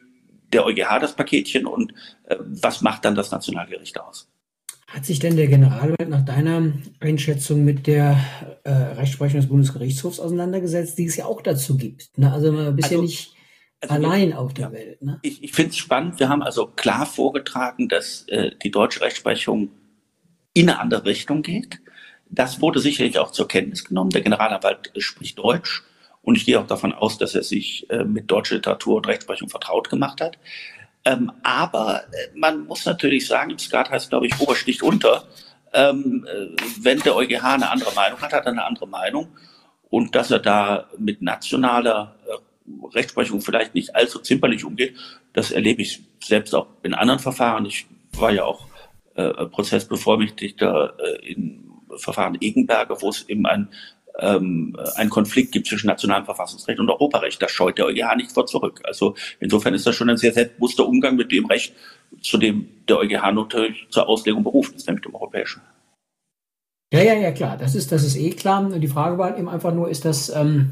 der 0.53 0.65
EuGH 0.65 0.99
das 1.01 1.17
Paketchen 1.17 1.65
und 1.65 1.93
äh, 2.27 2.37
was 2.39 2.79
macht 2.79 3.03
dann 3.03 3.15
das 3.15 3.31
Nationalgericht 3.31 3.99
aus? 3.99 4.29
Hat 4.87 5.05
sich 5.05 5.19
denn 5.19 5.35
der 5.35 5.47
Generalrat 5.47 6.09
nach 6.09 6.23
deiner 6.23 6.71
Einschätzung 6.99 7.65
mit 7.65 7.87
der 7.87 8.17
äh, 8.63 8.69
Rechtsprechung 8.71 9.39
des 9.39 9.49
Bundesgerichtshofs 9.49 10.19
auseinandergesetzt, 10.19 10.97
die 10.97 11.05
es 11.05 11.15
ja 11.15 11.25
auch 11.25 11.41
dazu 11.41 11.75
gibt? 11.75 12.17
Ne? 12.17 12.31
Also 12.31 12.51
man 12.51 12.77
ist 12.77 12.85
also, 12.85 12.95
ja 12.95 13.01
nicht 13.01 13.33
also 13.81 13.95
allein 13.95 14.33
auf 14.33 14.53
der 14.53 14.71
Welt. 14.71 15.01
Ne? 15.01 15.19
Ich, 15.23 15.43
ich 15.43 15.51
finde 15.53 15.71
es 15.71 15.77
spannend. 15.77 16.19
Wir 16.19 16.29
haben 16.29 16.43
also 16.43 16.67
klar 16.67 17.05
vorgetragen, 17.05 17.89
dass 17.89 18.27
äh, 18.27 18.51
die 18.63 18.71
deutsche 18.71 19.01
Rechtsprechung 19.01 19.69
in 20.53 20.69
eine 20.69 20.79
andere 20.79 21.05
Richtung 21.05 21.41
geht. 21.41 21.79
Das 22.29 22.61
wurde 22.61 22.79
sicherlich 22.79 23.17
auch 23.17 23.31
zur 23.31 23.47
Kenntnis 23.47 23.85
genommen. 23.85 24.11
Der 24.11 24.21
Generalanwalt 24.21 24.91
spricht 24.97 25.39
Deutsch 25.39 25.83
und 26.21 26.37
ich 26.37 26.45
gehe 26.45 26.59
auch 26.59 26.67
davon 26.67 26.93
aus, 26.93 27.17
dass 27.17 27.35
er 27.35 27.43
sich 27.43 27.89
äh, 27.89 28.03
mit 28.03 28.31
deutscher 28.31 28.55
Literatur 28.55 28.97
und 28.97 29.07
Rechtsprechung 29.07 29.49
vertraut 29.49 29.89
gemacht 29.89 30.21
hat. 30.21 30.37
Ähm, 31.05 31.31
aber 31.43 32.03
äh, 32.11 32.37
man 32.37 32.65
muss 32.65 32.85
natürlich 32.85 33.27
sagen, 33.27 33.51
im 33.51 33.59
Skat 33.59 33.91
heißt, 33.91 34.09
glaube 34.09 34.27
ich, 34.27 34.39
Obersticht 34.39 34.81
unter. 34.81 35.23
Ähm, 35.73 36.27
äh, 36.27 36.47
wenn 36.81 36.99
der 36.99 37.15
EuGH 37.15 37.43
eine 37.43 37.69
andere 37.69 37.93
Meinung 37.93 38.19
hat, 38.21 38.33
hat 38.33 38.45
er 38.45 38.51
eine 38.51 38.65
andere 38.65 38.87
Meinung. 38.87 39.27
Und 39.89 40.15
dass 40.15 40.31
er 40.31 40.39
da 40.39 40.89
mit 40.97 41.21
nationaler 41.21 42.15
äh, 42.27 42.95
Rechtsprechung 42.95 43.41
vielleicht 43.41 43.75
nicht 43.75 43.95
allzu 43.95 44.19
zimperlich 44.19 44.65
umgeht, 44.65 44.95
das 45.33 45.51
erlebe 45.51 45.83
ich 45.83 46.01
selbst 46.23 46.55
auch 46.55 46.67
in 46.81 46.93
anderen 46.95 47.19
Verfahren. 47.19 47.65
Ich 47.65 47.85
war 48.13 48.31
ja 48.31 48.45
auch 48.45 48.65
äh, 49.13 49.45
Prozessbevollmächtigter 49.45 50.95
äh, 50.99 51.31
in 51.31 51.69
Verfahren 51.97 52.37
Egenberger, 52.41 53.01
wo 53.01 53.09
es 53.09 53.29
eben 53.29 53.45
ein 53.45 53.69
ähm, 54.19 54.77
einen 54.95 55.09
Konflikt 55.09 55.51
gibt 55.51 55.67
zwischen 55.67 55.87
nationalem 55.87 56.25
Verfassungsrecht 56.25 56.79
und 56.79 56.89
Europarecht. 56.89 57.41
Da 57.41 57.47
scheut 57.47 57.77
der 57.77 57.85
EuGH 57.87 58.15
nicht 58.15 58.31
vor 58.31 58.45
zurück. 58.45 58.81
Also 58.83 59.15
insofern 59.39 59.73
ist 59.73 59.85
das 59.85 59.95
schon 59.95 60.09
ein 60.09 60.17
sehr 60.17 60.33
selbstbewusster 60.33 60.87
Umgang 60.87 61.15
mit 61.15 61.31
dem 61.31 61.45
Recht, 61.45 61.73
zu 62.21 62.37
dem 62.37 62.67
der 62.87 62.97
EuGH 62.99 63.31
natürlich 63.33 63.87
zur 63.89 64.07
Auslegung 64.07 64.43
berufen 64.43 64.75
ist, 64.75 64.87
nämlich 64.87 65.03
dem 65.03 65.15
europäischen. 65.15 65.61
Ja, 66.93 67.01
ja, 67.01 67.13
ja, 67.13 67.31
klar. 67.31 67.57
Das 67.57 67.75
ist, 67.75 67.91
das 67.91 68.03
ist 68.03 68.15
eh 68.15 68.29
klar. 68.31 68.69
Die 68.69 68.87
Frage 68.87 69.17
war 69.17 69.37
eben 69.37 69.49
einfach 69.49 69.73
nur, 69.73 69.89
ist 69.89 70.05
das. 70.05 70.29
Ähm, 70.29 70.71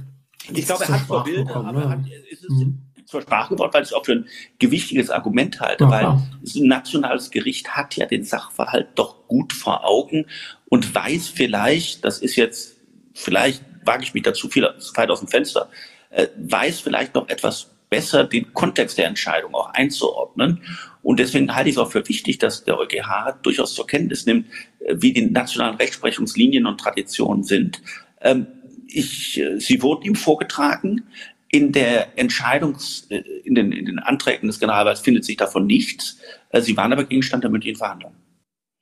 ich 0.54 0.66
glaube, 0.66 0.84
er 0.84 0.90
hat 0.90 1.02
vor 1.02 1.24
Bilder, 1.24 1.56
aber 1.56 1.72
ne? 1.72 1.90
hat, 1.90 2.00
ist 2.30 2.44
es 2.44 2.50
mhm. 2.50 2.80
zur 3.06 3.22
Sprache 3.22 3.50
gebracht, 3.50 3.74
weil 3.74 3.84
ich 3.84 3.90
es 3.90 3.94
auch 3.94 4.06
für 4.06 4.14
ein 4.14 4.28
gewichtiges 4.60 5.10
Argument 5.10 5.60
halte, 5.60 5.86
ja, 5.86 5.90
weil 5.90 6.00
klar. 6.02 6.28
ein 6.56 6.68
nationales 6.68 7.32
Gericht 7.32 7.70
hat 7.76 7.96
ja 7.96 8.06
den 8.06 8.24
Sachverhalt 8.24 8.90
doch 8.96 9.28
gut 9.28 9.54
vor 9.54 9.86
Augen 9.86 10.26
und 10.66 10.94
weiß 10.94 11.30
vielleicht, 11.30 12.04
das 12.04 12.20
ist 12.20 12.36
jetzt 12.36 12.73
vielleicht 13.13 13.63
wage 13.86 14.04
ich 14.04 14.13
mich 14.13 14.23
dazu 14.23 14.49
viel 14.49 14.63
weit 14.63 15.10
aus 15.10 15.19
dem 15.19 15.28
Fenster, 15.28 15.69
äh, 16.10 16.28
weiß 16.38 16.80
vielleicht 16.80 17.15
noch 17.15 17.28
etwas 17.30 17.69
besser 17.93 18.23
den 18.23 18.54
Kontext 18.54 18.97
der 18.97 19.06
Entscheidung 19.06 19.54
auch 19.54 19.69
einzuordnen. 19.73 20.62
Und 21.04 21.19
deswegen 21.19 21.54
halte 21.54 21.69
ich 21.69 21.76
es 21.76 21.80
auch 21.80 21.91
für 21.91 22.08
wichtig, 22.10 22.39
dass 22.39 22.63
der 22.63 22.80
EuGH 22.80 23.38
durchaus 23.43 23.76
zur 23.76 23.86
Kenntnis 23.86 24.26
nimmt, 24.26 24.47
äh, 24.80 24.95
wie 24.97 25.13
die 25.13 25.26
nationalen 25.30 25.76
Rechtsprechungslinien 25.76 26.65
und 26.65 26.80
Traditionen 26.80 27.43
sind. 27.43 27.84
Ähm, 28.21 28.47
ich, 28.88 29.39
äh, 29.39 29.60
sie 29.60 29.82
wurden 29.84 30.04
ihm 30.06 30.15
vorgetragen. 30.15 31.04
In 31.49 31.71
der 31.71 32.17
Entscheidungs, 32.17 33.06
äh, 33.10 33.21
in 33.43 33.54
den, 33.54 33.71
in 33.71 33.86
den 33.86 33.99
Anträgen 33.99 34.47
des 34.47 34.60
Generalwalts 34.60 35.02
findet 35.02 35.23
sich 35.23 35.38
davon 35.38 35.67
nichts. 35.67 36.17
Sie 36.62 36.76
waren 36.78 36.93
aber 36.93 37.04
Gegenstand 37.04 37.43
der 37.43 37.52
mündlichen 37.52 37.78
Verhandlungen. 37.78 38.15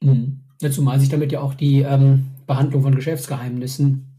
Mhm. 0.01 0.39
Zumal 0.71 0.99
sich 0.99 1.09
damit 1.09 1.31
ja 1.31 1.41
auch 1.41 1.53
die 1.53 1.81
ähm, 1.81 2.27
Behandlung 2.45 2.83
von 2.83 2.95
Geschäftsgeheimnissen 2.95 4.10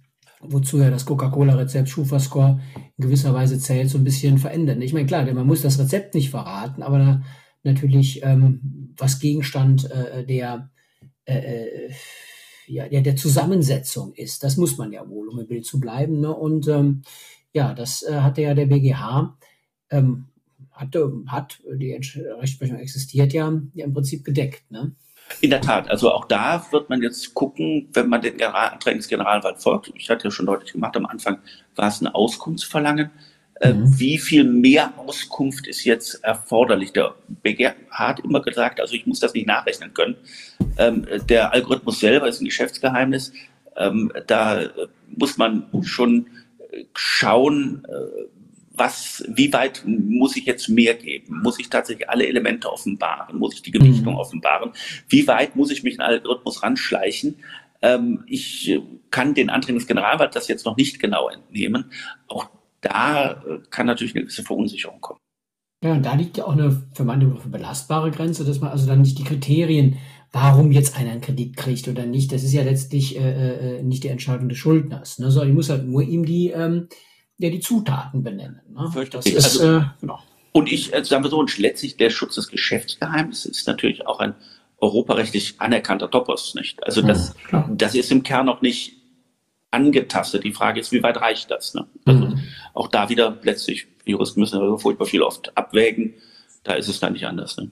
wozu 0.42 0.78
ja 0.78 0.90
das 0.90 1.06
Coca-Cola-Rezept 1.06 1.88
Schufa-Score 1.88 2.60
in 2.74 3.04
gewisser 3.04 3.32
Weise 3.32 3.58
zählt, 3.58 3.90
so 3.90 3.98
ein 3.98 4.04
bisschen 4.04 4.38
verändern. 4.38 4.82
Ich 4.82 4.92
meine, 4.92 5.06
klar, 5.06 5.24
man 5.32 5.46
muss 5.46 5.62
das 5.62 5.78
Rezept 5.78 6.14
nicht 6.14 6.30
verraten, 6.30 6.82
aber 6.82 7.22
natürlich, 7.62 8.22
ähm, 8.24 8.94
was 8.96 9.20
Gegenstand 9.20 9.90
äh, 9.90 10.24
der, 10.24 10.70
äh, 11.24 11.38
äh, 11.38 11.90
ja, 12.66 12.88
der, 12.88 13.02
der 13.02 13.16
Zusammensetzung 13.16 14.14
ist, 14.14 14.42
das 14.42 14.56
muss 14.56 14.78
man 14.78 14.92
ja 14.92 15.08
wohl, 15.08 15.28
um 15.28 15.38
im 15.38 15.46
Bild 15.46 15.64
zu 15.64 15.78
bleiben. 15.78 16.20
Ne? 16.20 16.34
Und 16.34 16.68
ähm, 16.68 17.02
ja, 17.52 17.74
das 17.74 18.02
äh, 18.02 18.14
hatte 18.14 18.42
ja 18.42 18.54
der 18.54 18.66
BGH, 18.66 19.36
ähm, 19.90 20.26
hatte, 20.70 21.12
hat, 21.26 21.62
die 21.76 21.92
Rechtsprechung 21.92 22.78
existiert 22.78 23.32
ja, 23.32 23.52
ja 23.74 23.84
im 23.84 23.92
Prinzip 23.92 24.24
gedeckt. 24.24 24.70
Ne? 24.70 24.92
In 25.40 25.50
der 25.50 25.60
Tat, 25.60 25.88
also 25.90 26.12
auch 26.12 26.26
da 26.26 26.66
wird 26.70 26.88
man 26.88 27.02
jetzt 27.02 27.34
gucken, 27.34 27.88
wenn 27.92 28.08
man 28.08 28.20
den 28.20 28.40
Anträgen 28.42 28.98
des 28.98 29.08
Generalwalts 29.08 29.62
folgt. 29.62 29.92
Ich 29.94 30.10
hatte 30.10 30.24
ja 30.24 30.30
schon 30.30 30.46
deutlich 30.46 30.72
gemacht, 30.72 30.96
am 30.96 31.06
Anfang 31.06 31.38
war 31.74 31.88
es 31.88 32.00
ein 32.00 32.06
Auskunftsverlangen. 32.06 33.10
Äh, 33.60 33.74
mhm. 33.74 33.98
Wie 33.98 34.18
viel 34.18 34.44
mehr 34.44 34.92
Auskunft 34.96 35.66
ist 35.66 35.84
jetzt 35.84 36.22
erforderlich? 36.24 36.92
Der 36.92 37.14
BGH 37.28 37.74
hat 37.90 38.20
immer 38.20 38.40
gesagt, 38.42 38.80
also 38.80 38.94
ich 38.94 39.06
muss 39.06 39.20
das 39.20 39.34
nicht 39.34 39.46
nachrechnen 39.46 39.94
können. 39.94 40.16
Ähm, 40.78 41.06
der 41.28 41.52
Algorithmus 41.52 42.00
selber 42.00 42.28
ist 42.28 42.40
ein 42.40 42.46
Geschäftsgeheimnis. 42.46 43.32
Ähm, 43.76 44.12
da 44.26 44.62
muss 45.16 45.38
man 45.38 45.66
schon 45.82 46.26
schauen, 46.94 47.86
äh, 47.88 48.41
was, 48.74 49.24
wie 49.28 49.52
weit 49.52 49.82
muss 49.86 50.36
ich 50.36 50.46
jetzt 50.46 50.68
mehr 50.68 50.94
geben? 50.94 51.40
Muss 51.42 51.58
ich 51.58 51.68
tatsächlich 51.68 52.08
alle 52.08 52.26
Elemente 52.26 52.70
offenbaren? 52.70 53.38
Muss 53.38 53.54
ich 53.54 53.62
die 53.62 53.70
Gewichtung 53.70 54.14
mhm. 54.14 54.20
offenbaren? 54.20 54.72
Wie 55.08 55.26
weit 55.26 55.56
muss 55.56 55.70
ich 55.70 55.82
mich 55.82 55.94
in 55.94 55.98
den 55.98 56.06
Algorithmus 56.06 56.62
ranschleichen? 56.62 57.36
Ähm, 57.82 58.24
ich 58.26 58.80
kann 59.10 59.34
den 59.34 59.50
Anträgen 59.50 59.78
des 59.78 59.88
Generalwalts 59.88 60.34
das 60.34 60.48
jetzt 60.48 60.64
noch 60.64 60.76
nicht 60.76 61.00
genau 61.00 61.28
entnehmen. 61.28 61.90
Auch 62.28 62.48
da 62.80 63.32
äh, 63.32 63.58
kann 63.70 63.86
natürlich 63.86 64.14
eine 64.14 64.22
gewisse 64.22 64.42
Verunsicherung 64.42 65.00
kommen. 65.00 65.18
Ja, 65.84 65.92
und 65.92 66.06
da 66.06 66.14
liegt 66.14 66.36
ja 66.36 66.44
auch 66.44 66.52
eine 66.52 66.84
für 66.94 67.04
manche 67.04 67.26
belastbare 67.26 68.12
Grenze, 68.12 68.44
dass 68.44 68.60
man 68.60 68.70
also 68.70 68.86
dann 68.86 69.02
nicht 69.02 69.18
die 69.18 69.24
Kriterien, 69.24 69.98
warum 70.30 70.70
jetzt 70.70 70.96
einer 70.96 71.10
einen 71.10 71.20
Kredit 71.20 71.56
kriegt 71.56 71.88
oder 71.88 72.06
nicht, 72.06 72.32
das 72.32 72.44
ist 72.44 72.52
ja 72.52 72.62
letztlich 72.62 73.18
äh, 73.18 73.78
äh, 73.78 73.82
nicht 73.82 74.04
die 74.04 74.08
Entscheidung 74.08 74.48
des 74.48 74.58
Schuldners. 74.58 75.18
Ne? 75.18 75.30
So, 75.30 75.42
ich 75.42 75.52
muss 75.52 75.68
halt 75.68 75.84
nur 75.84 76.02
ihm 76.02 76.24
die 76.24 76.50
ähm, 76.50 76.88
ja 77.38 77.50
die 77.50 77.60
Zutaten 77.60 78.22
benennen. 78.22 78.60
Ne? 78.70 78.90
Das 79.10 79.26
ist, 79.26 79.44
also, 79.44 79.78
äh, 79.78 79.84
genau. 80.00 80.20
Und 80.52 80.70
ich, 80.70 80.94
also 80.94 81.08
sagen 81.08 81.24
wir 81.24 81.30
so, 81.30 81.38
und 81.38 81.56
letztlich 81.58 81.96
der 81.96 82.10
Schutz 82.10 82.34
des 82.34 82.48
Geschäftsgeheimnisses 82.48 83.58
ist 83.58 83.66
natürlich 83.66 84.06
auch 84.06 84.20
ein 84.20 84.34
europarechtlich 84.78 85.54
anerkannter 85.58 86.10
Topos, 86.10 86.54
nicht? 86.54 86.82
Also 86.82 87.02
das, 87.02 87.34
ja, 87.52 87.68
das 87.72 87.94
ist 87.94 88.10
im 88.10 88.22
Kern 88.22 88.46
noch 88.46 88.62
nicht 88.62 88.96
angetastet. 89.70 90.44
Die 90.44 90.52
Frage 90.52 90.80
ist, 90.80 90.92
wie 90.92 91.02
weit 91.02 91.16
reicht 91.20 91.50
das? 91.50 91.74
Ne? 91.74 91.86
Also 92.04 92.26
mhm. 92.26 92.40
auch 92.74 92.88
da 92.88 93.08
wieder 93.08 93.38
letztlich, 93.42 93.86
Juristen 94.04 94.40
müssen 94.40 94.58
aber 94.58 94.78
furchtbar 94.78 95.06
viel 95.06 95.22
oft 95.22 95.56
abwägen. 95.56 96.14
Da 96.64 96.74
ist 96.74 96.88
es 96.88 97.00
dann 97.00 97.14
nicht 97.14 97.26
anders. 97.26 97.56
Ne? 97.56 97.70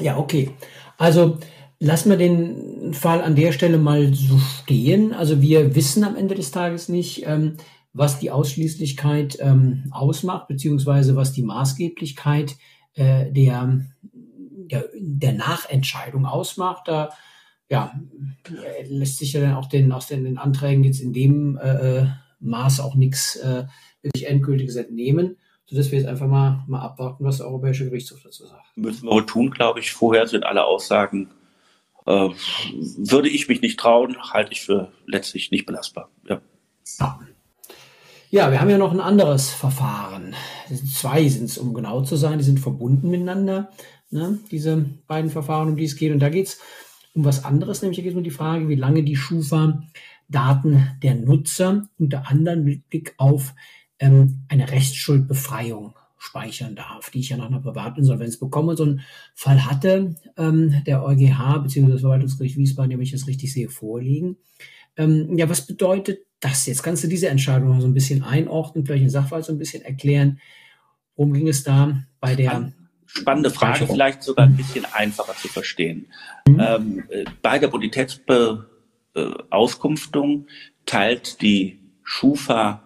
Ja, 0.00 0.18
okay. 0.18 0.50
Also 0.98 1.38
lassen 1.78 2.10
wir 2.10 2.16
den 2.16 2.94
Fall 2.94 3.22
an 3.22 3.36
der 3.36 3.52
Stelle 3.52 3.78
mal 3.78 4.12
so 4.12 4.38
stehen. 4.38 5.12
Also 5.14 5.40
wir 5.40 5.74
wissen 5.74 6.04
am 6.04 6.16
Ende 6.16 6.34
des 6.34 6.50
Tages 6.50 6.88
nicht, 6.88 7.26
ähm, 7.26 7.56
was 7.94 8.18
die 8.18 8.32
Ausschließlichkeit 8.32 9.38
ähm, 9.40 9.84
ausmacht, 9.92 10.48
beziehungsweise 10.48 11.14
was 11.16 11.32
die 11.32 11.44
Maßgeblichkeit 11.44 12.56
äh, 12.94 13.30
der, 13.30 13.86
der, 14.12 14.88
der 14.94 15.32
Nachentscheidung 15.32 16.26
ausmacht. 16.26 16.88
Da 16.88 17.10
ja, 17.70 17.94
lässt 18.88 19.18
sich 19.18 19.32
ja 19.32 19.40
dann 19.40 19.54
auch 19.54 19.66
den, 19.66 19.92
aus 19.92 20.08
den, 20.08 20.24
den 20.24 20.38
Anträgen 20.38 20.84
jetzt 20.84 21.00
in 21.00 21.12
dem 21.12 21.56
äh, 21.56 22.00
äh 22.00 22.06
Maß 22.40 22.80
auch 22.80 22.94
nichts 22.94 23.36
äh, 23.36 23.64
wirklich 24.02 24.26
Endgültiges 24.28 24.76
entnehmen, 24.76 25.38
sodass 25.64 25.90
wir 25.90 25.98
jetzt 25.98 26.08
einfach 26.08 26.26
mal, 26.26 26.62
mal 26.66 26.82
abwarten, 26.82 27.24
was 27.24 27.38
der 27.38 27.46
Europäische 27.46 27.86
Gerichtshof 27.86 28.22
dazu 28.22 28.44
sagt. 28.44 28.76
Müssen 28.76 29.06
wir 29.06 29.12
wohl 29.12 29.24
tun, 29.24 29.50
glaube 29.50 29.80
ich. 29.80 29.92
Vorher 29.92 30.26
sind 30.26 30.44
alle 30.44 30.64
Aussagen, 30.66 31.30
äh, 32.04 32.28
würde 32.98 33.30
ich 33.30 33.48
mich 33.48 33.62
nicht 33.62 33.80
trauen, 33.80 34.18
halte 34.30 34.52
ich 34.52 34.60
für 34.60 34.92
letztlich 35.06 35.50
nicht 35.52 35.64
belastbar. 35.64 36.10
Ja. 36.28 36.42
ja. 37.00 37.18
Ja, 38.34 38.50
wir 38.50 38.60
haben 38.60 38.68
ja 38.68 38.78
noch 38.78 38.90
ein 38.90 38.98
anderes 38.98 39.50
Verfahren. 39.50 40.34
Zwei 40.92 41.28
sind 41.28 41.44
es, 41.44 41.56
um 41.56 41.72
genau 41.72 42.02
zu 42.02 42.16
sein. 42.16 42.38
Die 42.38 42.44
sind 42.44 42.58
verbunden 42.58 43.08
miteinander, 43.08 43.70
ne? 44.10 44.40
diese 44.50 44.86
beiden 45.06 45.30
Verfahren, 45.30 45.68
um 45.68 45.76
die 45.76 45.84
es 45.84 45.94
geht. 45.94 46.10
Und 46.10 46.18
da 46.18 46.30
geht 46.30 46.48
es 46.48 46.58
um 47.14 47.24
was 47.24 47.44
anderes, 47.44 47.80
nämlich 47.80 48.02
geht 48.02 48.10
es 48.10 48.16
um 48.16 48.24
die 48.24 48.32
Frage, 48.32 48.68
wie 48.68 48.74
lange 48.74 49.04
die 49.04 49.14
Schufa 49.14 49.84
Daten 50.28 50.98
der 51.00 51.14
Nutzer 51.14 51.88
unter 51.96 52.28
anderem 52.28 52.64
mit 52.64 52.88
Blick 52.88 53.14
auf 53.18 53.54
ähm, 54.00 54.42
eine 54.48 54.68
Rechtsschuldbefreiung 54.68 55.94
speichern 56.18 56.74
darf, 56.74 57.10
die 57.10 57.20
ich 57.20 57.28
ja 57.28 57.36
nach 57.36 57.46
einer 57.46 57.60
Privatinsolvenz 57.60 58.40
bekomme. 58.40 58.76
So 58.76 58.82
einen 58.82 59.02
Fall 59.36 59.64
hatte 59.64 60.16
ähm, 60.36 60.82
der 60.88 61.04
EuGH 61.04 61.62
bzw. 61.62 61.92
das 61.92 62.00
Verwaltungsgericht 62.00 62.56
Wiesbaden, 62.56 62.90
wenn 62.90 63.00
ich 63.00 63.12
das 63.12 63.28
richtig 63.28 63.52
sehe, 63.52 63.68
vorliegen. 63.68 64.38
Ähm, 64.96 65.38
ja, 65.38 65.48
was 65.48 65.66
bedeutet 65.66 66.18
das 66.44 66.66
jetzt? 66.66 66.82
Kannst 66.82 67.04
du 67.04 67.08
diese 67.08 67.28
Entscheidung 67.28 67.80
so 67.80 67.86
ein 67.86 67.94
bisschen 67.94 68.22
einordnen, 68.22 68.84
vielleicht 68.84 69.04
den 69.04 69.10
Sachverhalt 69.10 69.44
so 69.44 69.52
ein 69.52 69.58
bisschen 69.58 69.82
erklären? 69.82 70.40
Worum 71.16 71.32
ging 71.32 71.48
es 71.48 71.64
da 71.64 72.02
bei 72.20 72.34
der 72.34 72.72
Spannende 73.06 73.50
Frage, 73.50 73.86
vielleicht 73.86 74.24
sogar 74.24 74.46
ein 74.46 74.56
bisschen 74.56 74.84
einfacher 74.86 75.36
zu 75.36 75.46
verstehen. 75.48 76.06
Mhm. 76.48 76.60
Ähm, 76.60 77.04
äh, 77.10 77.24
bei 77.42 77.60
der 77.60 77.68
Bonitätsauskunftung 77.68 80.48
teilt 80.84 81.40
die 81.40 81.78
Schufa 82.02 82.82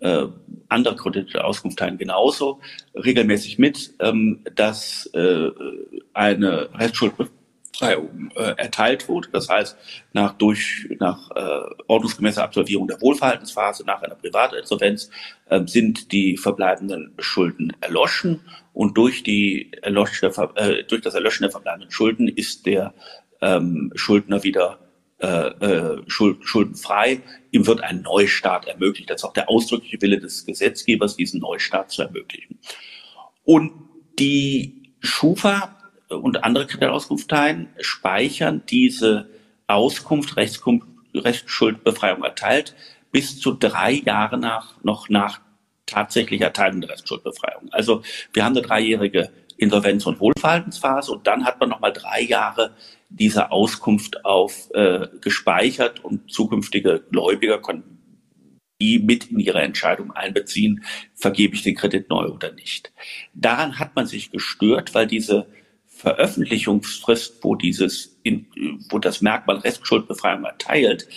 äh, 0.00 0.26
andere 0.68 0.96
Kredite 0.96 1.44
Auskunft 1.44 1.78
teilen 1.78 1.98
genauso 1.98 2.60
regelmäßig 2.94 3.58
mit, 3.58 3.94
ähm, 4.00 4.40
dass 4.54 5.06
äh, 5.14 5.50
eine 6.12 6.68
Rechtsschuldbefreiung 6.74 7.37
Äh, 7.80 8.54
erteilt 8.56 9.08
wurde. 9.08 9.28
Das 9.30 9.48
heißt, 9.48 9.76
nach, 10.12 10.32
durch, 10.32 10.88
nach 10.98 11.30
äh, 11.30 11.60
ordnungsgemäßer 11.86 12.42
Absolvierung 12.42 12.88
der 12.88 13.00
Wohlverhaltensphase 13.00 13.84
nach 13.86 14.02
einer 14.02 14.16
Privatinsolvenz 14.16 15.10
äh, 15.48 15.64
sind 15.64 16.10
die 16.10 16.36
verbleibenden 16.36 17.14
Schulden 17.20 17.72
erloschen 17.80 18.40
und 18.72 18.98
durch, 18.98 19.22
die 19.22 19.70
erloschene, 19.80 20.32
äh, 20.56 20.82
durch 20.84 21.02
das 21.02 21.14
Erlöschen 21.14 21.44
der 21.44 21.52
verbleibenden 21.52 21.92
Schulden 21.92 22.26
ist 22.26 22.66
der 22.66 22.94
ähm, 23.40 23.92
Schuldner 23.94 24.42
wieder 24.42 24.80
äh, 25.20 25.26
äh, 25.26 26.02
schuld, 26.08 26.38
schuldenfrei. 26.48 27.20
Ihm 27.52 27.64
wird 27.68 27.82
ein 27.84 28.02
Neustart 28.02 28.66
ermöglicht. 28.66 29.08
Das 29.08 29.20
ist 29.20 29.24
auch 29.24 29.34
der 29.34 29.48
ausdrückliche 29.48 30.02
Wille 30.02 30.18
des 30.18 30.46
Gesetzgebers, 30.46 31.16
diesen 31.16 31.38
Neustart 31.40 31.92
zu 31.92 32.02
ermöglichen. 32.02 32.58
Und 33.44 33.70
die 34.18 34.94
Schufa 35.00 35.77
und 36.08 36.44
andere 36.44 36.66
Kreditauskunfteien 36.66 37.68
speichern 37.80 38.62
diese 38.68 39.28
Auskunft, 39.66 40.36
Rechtskunft, 40.36 40.86
Rechtsschuldbefreiung 41.14 42.22
erteilt, 42.22 42.74
bis 43.12 43.40
zu 43.40 43.52
drei 43.52 43.92
Jahre 43.92 44.38
nach, 44.38 44.82
noch 44.82 45.08
nach 45.08 45.40
tatsächlich 45.86 46.40
Erteilung 46.40 46.80
der 46.80 46.90
Restschuldbefreiung. 46.90 47.68
Also 47.70 48.02
wir 48.32 48.44
haben 48.44 48.56
eine 48.56 48.66
dreijährige 48.66 49.30
Insolvenz- 49.56 50.06
und 50.06 50.20
Wohlverhaltensphase 50.20 51.12
und 51.12 51.26
dann 51.26 51.44
hat 51.44 51.58
man 51.58 51.70
nochmal 51.70 51.92
drei 51.92 52.22
Jahre 52.22 52.74
diese 53.08 53.50
Auskunft 53.50 54.24
auf 54.24 54.70
äh, 54.74 55.08
gespeichert 55.20 56.04
und 56.04 56.30
zukünftige 56.30 57.02
Gläubiger 57.10 57.58
konnten 57.58 57.98
die 58.80 59.00
mit 59.00 59.30
in 59.30 59.40
ihre 59.40 59.60
Entscheidung 59.60 60.12
einbeziehen, 60.12 60.84
vergebe 61.14 61.54
ich 61.54 61.62
den 61.62 61.74
Kredit 61.74 62.08
neu 62.10 62.28
oder 62.28 62.52
nicht. 62.52 62.92
Daran 63.34 63.78
hat 63.78 63.96
man 63.96 64.06
sich 64.06 64.30
gestört, 64.30 64.94
weil 64.94 65.06
diese 65.06 65.46
Veröffentlichungsfrist, 65.98 67.42
wo 67.42 67.56
dieses, 67.56 68.16
in, 68.22 68.46
wo 68.88 69.00
das 69.00 69.20
Merkmal 69.20 69.58
Restschuldbefreiung 69.58 70.44
erteilt, 70.44 71.08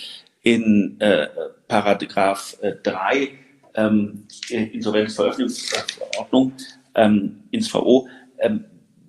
in 0.42 1.00
äh, 1.00 1.28
Paragraph 1.68 2.58
äh, 2.62 2.74
3 2.82 3.30
ähm, 3.76 4.26
Insolvenzveröffentlichungsverordnung 4.50 6.54
ähm, 6.96 7.44
ins 7.52 7.72
VO, 7.72 8.08
ähm, 8.40 8.66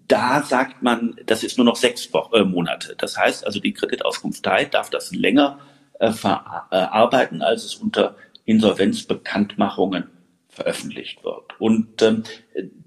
da 0.08 0.42
sagt 0.42 0.82
man, 0.82 1.16
das 1.24 1.42
ist 1.42 1.56
nur 1.56 1.64
noch 1.64 1.76
sechs 1.76 2.12
Wo 2.12 2.28
äh, 2.34 2.44
Monate. 2.44 2.94
Das 2.98 3.16
heißt 3.16 3.46
also, 3.46 3.58
die 3.58 3.72
Kreditauskunftei 3.72 4.66
darf 4.66 4.90
das 4.90 5.14
länger 5.14 5.58
äh, 6.00 6.12
verarbeiten, 6.12 7.40
als 7.40 7.64
es 7.64 7.76
unter 7.76 8.16
Insolvenzbekanntmachungen 8.44 10.10
veröffentlicht 10.52 11.24
wird. 11.24 11.58
Und 11.58 12.02
ähm, 12.02 12.22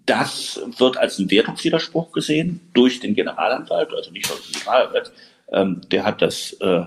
das 0.05 0.61
wird 0.77 0.97
als 0.97 1.17
ein 1.19 1.31
Wertungswiderspruch 1.31 2.11
gesehen 2.11 2.61
durch 2.73 2.99
den 2.99 3.15
Generalanwalt, 3.15 3.91
also 3.91 4.11
nicht 4.11 4.29
durch 4.29 4.45
den 4.45 4.61
Generalanwalt, 4.61 5.11
ähm, 5.51 5.81
der 5.91 6.05
hat 6.05 6.21
das 6.21 6.53
äh, 6.53 6.85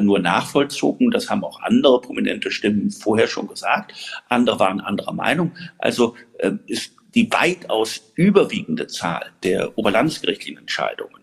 nur 0.00 0.18
nachvollzogen. 0.18 1.10
Das 1.10 1.30
haben 1.30 1.44
auch 1.44 1.60
andere 1.60 2.00
prominente 2.00 2.50
Stimmen 2.50 2.90
vorher 2.90 3.28
schon 3.28 3.46
gesagt. 3.46 3.92
Andere 4.28 4.58
waren 4.58 4.80
anderer 4.80 5.12
Meinung. 5.12 5.52
Also 5.78 6.16
äh, 6.38 6.52
ist 6.66 6.92
die 7.14 7.30
weitaus 7.30 8.12
überwiegende 8.14 8.86
Zahl 8.86 9.32
der 9.42 9.76
oberlandesgerichtlichen 9.78 10.58
Entscheidungen, 10.58 11.22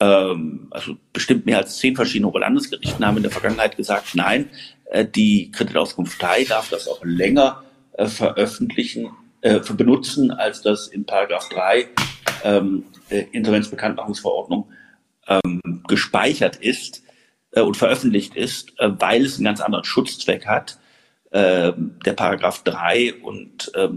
ähm, 0.00 0.68
also 0.70 0.96
bestimmt 1.12 1.44
mehr 1.46 1.58
als 1.58 1.78
zehn 1.78 1.96
verschiedene 1.96 2.28
Oberlandesgerichte 2.28 3.04
haben 3.04 3.16
in 3.16 3.22
der 3.22 3.32
Vergangenheit 3.32 3.76
gesagt, 3.76 4.14
nein, 4.14 4.48
äh, 4.86 5.04
die 5.04 5.50
Kreditauskunftei 5.50 6.44
darf 6.44 6.70
das 6.70 6.88
auch 6.88 7.04
länger 7.04 7.62
äh, 7.98 8.06
veröffentlichen, 8.06 9.10
äh, 9.40 9.60
benutzen, 9.60 10.30
als 10.30 10.62
das 10.62 10.88
in 10.88 11.04
Paragraph 11.04 11.48
3 11.50 11.88
ähm, 12.44 12.84
Insolvenzbekanntmachungsverordnung 13.08 14.70
ähm, 15.26 15.82
gespeichert 15.86 16.56
ist 16.56 17.02
äh, 17.50 17.60
und 17.60 17.76
veröffentlicht 17.76 18.36
ist, 18.36 18.78
äh, 18.78 18.90
weil 18.98 19.24
es 19.24 19.36
einen 19.36 19.44
ganz 19.44 19.60
anderen 19.60 19.84
Schutzzweck 19.84 20.46
hat, 20.46 20.78
äh, 21.30 21.72
der 22.04 22.12
Paragraph 22.14 22.62
3 22.62 23.14
und 23.22 23.74
äh, 23.74 23.88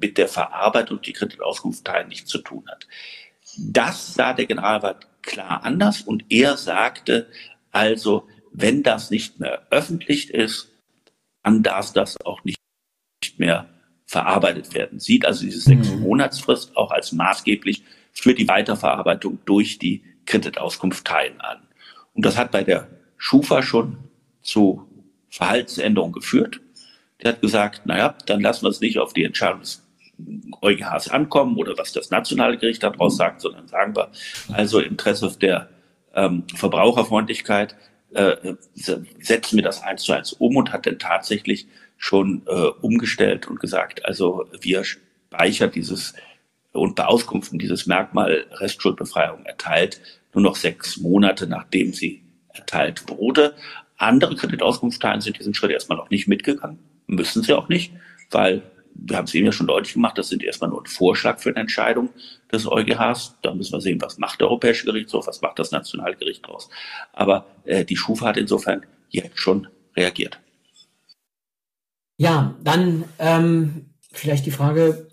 mit 0.00 0.18
der 0.18 0.28
Verarbeitung 0.28 1.00
die 1.00 1.12
Kreditauskunftsteilen 1.12 2.08
nichts 2.08 2.28
zu 2.28 2.38
tun 2.38 2.64
hat. 2.68 2.86
Das 3.58 4.14
sah 4.14 4.32
der 4.32 4.46
Generalrat 4.46 5.06
klar 5.22 5.64
anders 5.64 6.02
und 6.02 6.24
er 6.28 6.56
sagte 6.56 7.28
also, 7.70 8.28
wenn 8.52 8.82
das 8.82 9.10
nicht 9.10 9.40
mehr 9.40 9.66
öffentlich 9.70 10.34
ist, 10.34 10.72
dann 11.42 11.62
darf 11.62 11.92
das 11.92 12.20
auch 12.24 12.42
nicht 12.44 12.58
mehr 13.38 13.66
verarbeitet 14.06 14.74
werden. 14.74 15.00
Sieht 15.00 15.24
also 15.24 15.44
diese 15.44 15.60
sechs 15.60 15.90
mhm. 15.90 16.00
Monatsfrist 16.00 16.76
auch 16.76 16.90
als 16.90 17.12
maßgeblich 17.12 17.82
für 18.12 18.34
die 18.34 18.48
Weiterverarbeitung 18.48 19.38
durch 19.44 19.78
die 19.78 20.04
Kreditauskunftsteilen 20.26 21.40
an. 21.40 21.58
Und 22.12 22.24
das 22.24 22.36
hat 22.36 22.50
bei 22.50 22.62
der 22.62 22.88
Schufa 23.16 23.62
schon 23.62 23.98
zu 24.42 24.86
Verhaltensänderungen 25.30 26.12
geführt. 26.12 26.60
Der 27.22 27.32
hat 27.32 27.40
gesagt, 27.40 27.86
naja, 27.86 28.16
dann 28.26 28.40
lassen 28.40 28.64
wir 28.64 28.70
es 28.70 28.80
nicht 28.80 28.98
auf 28.98 29.12
die 29.12 29.24
Entscheidung 29.24 29.60
des 29.60 29.82
EuGHs 30.60 31.08
ankommen 31.08 31.56
oder 31.56 31.76
was 31.76 31.92
das 31.92 32.10
nationale 32.10 32.56
Gericht 32.56 32.82
daraus 32.82 33.16
sagt, 33.16 33.40
sondern 33.40 33.66
sagen 33.66 33.96
wir, 33.96 34.10
also 34.52 34.80
im 34.80 34.90
Interesse 34.92 35.36
der 35.40 35.68
ähm, 36.14 36.44
Verbraucherfreundlichkeit 36.54 37.74
äh, 38.12 38.54
setzen 38.74 39.56
wir 39.56 39.64
das 39.64 39.82
eins 39.82 40.04
zu 40.04 40.12
eins 40.12 40.32
um 40.32 40.56
und 40.56 40.72
hat 40.72 40.86
dann 40.86 41.00
tatsächlich 41.00 41.66
schon 41.96 42.42
äh, 42.46 42.68
umgestellt 42.80 43.48
und 43.48 43.60
gesagt, 43.60 44.04
also 44.04 44.46
wir 44.60 44.84
speichern 44.84 45.70
dieses 45.70 46.14
und 46.72 46.96
bei 46.96 47.04
Auskunften 47.04 47.58
dieses 47.58 47.86
Merkmal 47.86 48.46
Restschuldbefreiung 48.52 49.44
erteilt, 49.46 50.00
nur 50.32 50.42
noch 50.42 50.56
sechs 50.56 50.96
Monate 50.96 51.46
nachdem 51.46 51.92
sie 51.92 52.22
erteilt 52.52 53.08
wurde. 53.08 53.54
Andere 53.96 54.34
Kreditauskunftsteilen 54.34 55.20
sind 55.20 55.38
diesen 55.38 55.54
Schritt 55.54 55.70
erstmal 55.70 55.98
noch 55.98 56.10
nicht 56.10 56.26
mitgegangen, 56.26 56.78
müssen 57.06 57.42
sie 57.42 57.52
auch 57.52 57.68
nicht, 57.68 57.92
weil 58.30 58.62
wir 58.94 59.16
haben 59.16 59.24
es 59.24 59.34
eben 59.34 59.46
ja 59.46 59.52
schon 59.52 59.66
deutlich 59.66 59.94
gemacht, 59.94 60.16
das 60.18 60.28
sind 60.28 60.42
erstmal 60.42 60.70
nur 60.70 60.82
ein 60.82 60.86
Vorschlag 60.86 61.38
für 61.38 61.50
eine 61.50 61.60
Entscheidung 61.60 62.10
des 62.52 62.66
EuGHs. 62.66 63.36
Da 63.42 63.52
müssen 63.52 63.72
wir 63.72 63.80
sehen, 63.80 64.00
was 64.00 64.18
macht 64.18 64.40
der 64.40 64.48
Europäische 64.48 64.86
Gerichtshof, 64.86 65.26
was 65.26 65.42
macht 65.42 65.58
das 65.58 65.72
Nationalgericht 65.72 66.46
draus. 66.46 66.70
Aber 67.12 67.46
äh, 67.64 67.84
die 67.84 67.96
Schufa 67.96 68.26
hat 68.26 68.36
insofern 68.36 68.86
jetzt 69.10 69.38
schon 69.38 69.66
reagiert. 69.96 70.38
Ja, 72.24 72.56
dann 72.62 73.04
ähm, 73.18 73.90
vielleicht 74.10 74.46
die 74.46 74.50
Frage, 74.50 75.08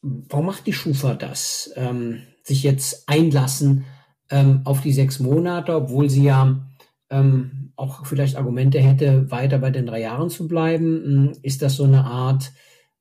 warum 0.00 0.46
macht 0.46 0.66
die 0.66 0.72
Schufa 0.72 1.12
das? 1.12 1.70
Ähm, 1.76 2.22
sich 2.42 2.62
jetzt 2.62 3.06
einlassen 3.06 3.84
ähm, 4.30 4.62
auf 4.64 4.80
die 4.80 4.94
sechs 4.94 5.20
Monate, 5.20 5.74
obwohl 5.74 6.08
sie 6.08 6.24
ja 6.24 6.66
ähm, 7.10 7.72
auch 7.76 8.06
vielleicht 8.06 8.36
Argumente 8.36 8.80
hätte, 8.80 9.30
weiter 9.30 9.58
bei 9.58 9.70
den 9.70 9.84
drei 9.84 10.00
Jahren 10.00 10.30
zu 10.30 10.48
bleiben. 10.48 11.02
Hm, 11.04 11.32
ist 11.42 11.60
das 11.60 11.76
so 11.76 11.84
eine 11.84 12.04
Art 12.04 12.50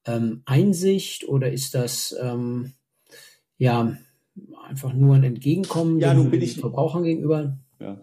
ähm, 0.05 0.41
Einsicht 0.45 1.25
oder 1.25 1.49
ist 1.49 1.73
das 1.73 2.13
ähm, 2.21 2.73
ja 3.57 3.95
einfach 4.67 4.91
nur 4.91 5.15
ein 5.15 5.23
Entgegenkommen 5.23 6.01
ja, 6.01 6.13
den, 6.13 6.29
den 6.29 6.47
Verbrauchern 6.49 7.03
gegenüber? 7.03 7.57
Ja. 7.79 7.97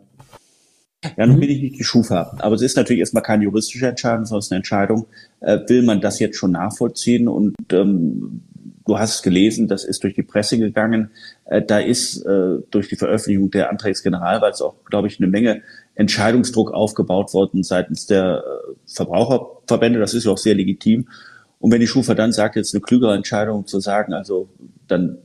Ja, 1.16 1.26
nun 1.26 1.40
bin 1.40 1.50
ich 1.50 1.60
nicht 1.60 1.78
die 1.78 1.84
Schufa. 1.84 2.36
Aber 2.38 2.54
es 2.54 2.62
ist 2.62 2.76
natürlich 2.76 3.00
erstmal 3.00 3.22
keine 3.22 3.44
juristische 3.44 3.88
Entscheidung, 3.88 4.24
sondern 4.24 4.38
es 4.38 4.46
ist 4.46 4.52
eine 4.52 4.58
Entscheidung. 4.58 5.06
Äh, 5.40 5.58
will 5.66 5.82
man 5.82 6.00
das 6.00 6.20
jetzt 6.20 6.36
schon 6.36 6.52
nachvollziehen? 6.52 7.26
Und 7.26 7.54
ähm, 7.72 8.42
du 8.84 8.98
hast 8.98 9.22
gelesen, 9.22 9.68
das 9.68 9.84
ist 9.84 10.04
durch 10.04 10.14
die 10.14 10.22
Presse 10.22 10.58
gegangen. 10.58 11.10
Äh, 11.44 11.62
da 11.62 11.78
ist 11.78 12.24
äh, 12.24 12.58
durch 12.70 12.88
die 12.88 12.96
Veröffentlichung 12.96 13.50
der 13.50 13.76
Generalwalds 14.02 14.62
auch, 14.62 14.74
glaube 14.84 15.08
ich, 15.08 15.18
eine 15.18 15.28
Menge 15.28 15.62
Entscheidungsdruck 15.94 16.72
aufgebaut 16.72 17.34
worden 17.34 17.62
seitens 17.62 18.06
der 18.06 18.44
äh, 18.44 18.72
Verbraucherverbände. 18.86 19.98
Das 19.98 20.14
ist 20.14 20.24
ja 20.24 20.30
auch 20.30 20.38
sehr 20.38 20.54
legitim. 20.54 21.08
Und 21.58 21.70
wenn 21.70 21.80
die 21.80 21.86
Schufa 21.86 22.14
dann 22.14 22.32
sagt, 22.32 22.56
jetzt 22.56 22.74
eine 22.74 22.80
klügere 22.80 23.14
Entscheidung 23.14 23.66
zu 23.66 23.78
sagen, 23.80 24.14
also 24.14 24.48
dann 24.88 25.18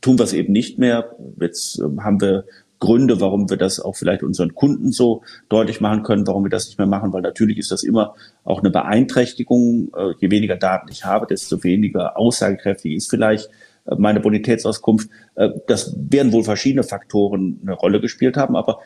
tun 0.00 0.18
wir 0.18 0.24
es 0.24 0.32
eben 0.32 0.52
nicht 0.52 0.78
mehr. 0.78 1.16
Jetzt 1.40 1.78
ähm, 1.78 2.02
haben 2.04 2.20
wir 2.20 2.44
Gründe, 2.80 3.20
warum 3.20 3.50
wir 3.50 3.56
das 3.56 3.80
auch 3.80 3.96
vielleicht 3.96 4.22
unseren 4.22 4.54
Kunden 4.54 4.92
so 4.92 5.22
deutlich 5.48 5.80
machen 5.80 6.02
können, 6.02 6.26
warum 6.26 6.44
wir 6.44 6.50
das 6.50 6.66
nicht 6.66 6.78
mehr 6.78 6.86
machen, 6.86 7.12
weil 7.12 7.22
natürlich 7.22 7.58
ist 7.58 7.70
das 7.70 7.82
immer 7.82 8.14
auch 8.44 8.60
eine 8.60 8.70
Beeinträchtigung. 8.70 9.90
Äh, 9.96 10.14
je 10.20 10.30
weniger 10.30 10.56
Daten 10.56 10.88
ich 10.90 11.04
habe, 11.04 11.26
desto 11.26 11.62
weniger 11.64 12.16
aussagekräftig 12.16 12.94
ist 12.94 13.10
vielleicht 13.10 13.50
äh, 13.86 13.96
meine 13.98 14.20
Bonitätsauskunft. 14.20 15.10
Äh, 15.34 15.50
das 15.66 15.96
werden 15.96 16.32
wohl 16.32 16.44
verschiedene 16.44 16.84
Faktoren 16.84 17.58
eine 17.62 17.72
Rolle 17.72 18.00
gespielt 18.00 18.36
haben, 18.36 18.56
aber 18.56 18.78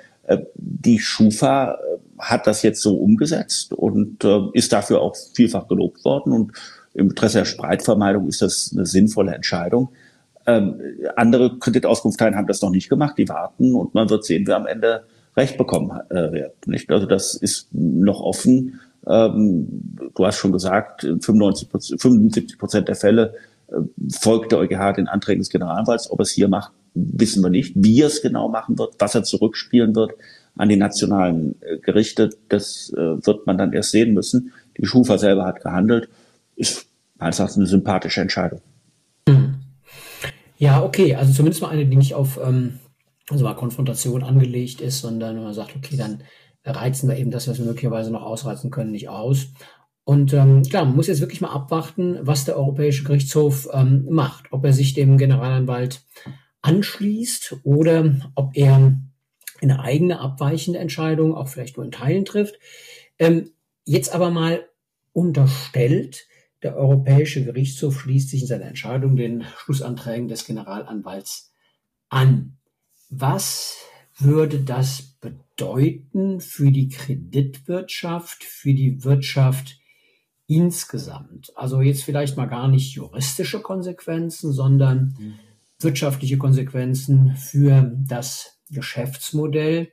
die 0.54 1.00
Schufa 1.00 1.76
hat 2.16 2.46
das 2.46 2.62
jetzt 2.62 2.80
so 2.80 2.94
umgesetzt 2.94 3.72
und 3.72 4.24
ist 4.52 4.72
dafür 4.72 5.00
auch 5.00 5.16
vielfach 5.34 5.66
gelobt 5.66 6.04
worden 6.04 6.32
und 6.32 6.52
im 6.94 7.08
Interesse 7.08 7.38
der 7.38 7.44
Spreitvermeidung 7.44 8.28
ist 8.28 8.40
das 8.40 8.70
eine 8.72 8.86
sinnvolle 8.86 9.34
Entscheidung. 9.34 9.88
Ähm, 10.46 10.80
andere 11.16 11.58
Kreditauskunftsteilen 11.58 12.36
haben 12.36 12.46
das 12.46 12.62
noch 12.62 12.70
nicht 12.70 12.88
gemacht, 12.88 13.16
die 13.18 13.28
warten 13.28 13.74
und 13.74 13.94
man 13.94 14.10
wird 14.10 14.24
sehen, 14.24 14.46
wer 14.46 14.56
am 14.56 14.66
Ende 14.66 15.04
Recht 15.36 15.56
bekommen 15.56 15.98
äh, 16.10 16.32
wird. 16.32 16.66
Nicht? 16.66 16.90
Also 16.90 17.06
das 17.06 17.34
ist 17.34 17.68
noch 17.72 18.20
offen. 18.20 18.80
Ähm, 19.06 19.66
du 20.14 20.26
hast 20.26 20.36
schon 20.36 20.52
gesagt, 20.52 21.02
95, 21.02 21.68
75 21.98 22.58
Prozent 22.58 22.88
der 22.88 22.96
Fälle 22.96 23.34
äh, 23.68 23.76
folgt 24.10 24.52
der 24.52 24.58
EuGH 24.58 24.96
den 24.96 25.08
Anträgen 25.08 25.40
des 25.40 25.48
Generalanwalts. 25.48 26.10
Ob 26.10 26.20
es 26.20 26.30
hier 26.30 26.48
macht, 26.48 26.72
wissen 26.94 27.42
wir 27.42 27.50
nicht. 27.50 27.72
Wie 27.76 28.02
er 28.02 28.08
es 28.08 28.20
genau 28.20 28.48
machen 28.48 28.78
wird, 28.78 28.94
was 28.98 29.14
er 29.14 29.24
zurückspielen 29.24 29.96
wird 29.96 30.12
an 30.56 30.68
die 30.68 30.76
nationalen 30.76 31.54
äh, 31.62 31.78
Gerichte, 31.78 32.30
das 32.50 32.92
wird 32.94 33.46
man 33.46 33.56
dann 33.56 33.72
erst 33.72 33.92
sehen 33.92 34.12
müssen. 34.12 34.52
Die 34.76 34.84
Schufa 34.84 35.16
selber 35.16 35.46
hat 35.46 35.62
gehandelt. 35.62 36.10
Ist 36.56 36.86
meines 37.18 37.38
Erachtens 37.38 37.56
eine 37.56 37.66
sympathische 37.66 38.20
Entscheidung. 38.20 38.60
Mhm. 39.26 39.51
Ja, 40.62 40.84
okay. 40.84 41.16
Also 41.16 41.32
zumindest 41.32 41.60
mal 41.60 41.70
eine, 41.70 41.86
die 41.86 41.96
nicht 41.96 42.14
auf 42.14 42.38
ähm, 42.40 42.78
also 43.28 43.42
mal 43.42 43.54
Konfrontation 43.54 44.22
angelegt 44.22 44.80
ist, 44.80 45.00
sondern 45.00 45.42
man 45.42 45.52
sagt, 45.54 45.74
okay, 45.74 45.96
dann 45.96 46.22
reizen 46.64 47.08
wir 47.08 47.16
eben 47.16 47.32
das, 47.32 47.48
was 47.48 47.58
wir 47.58 47.66
möglicherweise 47.66 48.12
noch 48.12 48.22
ausreizen 48.22 48.70
können, 48.70 48.92
nicht 48.92 49.08
aus. 49.08 49.48
Und 50.04 50.32
ähm, 50.34 50.62
klar, 50.62 50.84
man 50.84 50.94
muss 50.94 51.08
jetzt 51.08 51.18
wirklich 51.18 51.40
mal 51.40 51.50
abwarten, 51.50 52.16
was 52.20 52.44
der 52.44 52.56
Europäische 52.56 53.02
Gerichtshof 53.02 53.70
ähm, 53.72 54.06
macht, 54.08 54.52
ob 54.52 54.64
er 54.64 54.72
sich 54.72 54.94
dem 54.94 55.18
Generalanwalt 55.18 56.04
anschließt 56.60 57.56
oder 57.64 58.14
ob 58.36 58.56
er 58.56 58.96
eine 59.60 59.80
eigene 59.80 60.20
abweichende 60.20 60.78
Entscheidung 60.78 61.34
auch 61.34 61.48
vielleicht 61.48 61.76
nur 61.76 61.86
in 61.86 61.90
Teilen 61.90 62.24
trifft. 62.24 62.60
Ähm, 63.18 63.50
jetzt 63.84 64.14
aber 64.14 64.30
mal 64.30 64.64
unterstellt, 65.12 66.28
der 66.62 66.76
Europäische 66.76 67.44
Gerichtshof 67.44 68.00
schließt 68.00 68.30
sich 68.30 68.42
in 68.42 68.46
seiner 68.46 68.66
Entscheidung 68.66 69.16
den 69.16 69.44
Schlussanträgen 69.58 70.28
des 70.28 70.44
Generalanwalts 70.44 71.52
an. 72.08 72.58
Was 73.10 73.78
würde 74.18 74.60
das 74.60 75.02
bedeuten 75.20 76.40
für 76.40 76.70
die 76.70 76.88
Kreditwirtschaft, 76.88 78.44
für 78.44 78.74
die 78.74 79.04
Wirtschaft 79.04 79.78
insgesamt? 80.46 81.52
Also 81.56 81.80
jetzt 81.80 82.04
vielleicht 82.04 82.36
mal 82.36 82.46
gar 82.46 82.68
nicht 82.68 82.94
juristische 82.94 83.60
Konsequenzen, 83.60 84.52
sondern 84.52 85.16
mhm. 85.18 85.34
wirtschaftliche 85.80 86.38
Konsequenzen 86.38 87.36
für 87.36 87.92
das 88.06 88.60
Geschäftsmodell, 88.70 89.92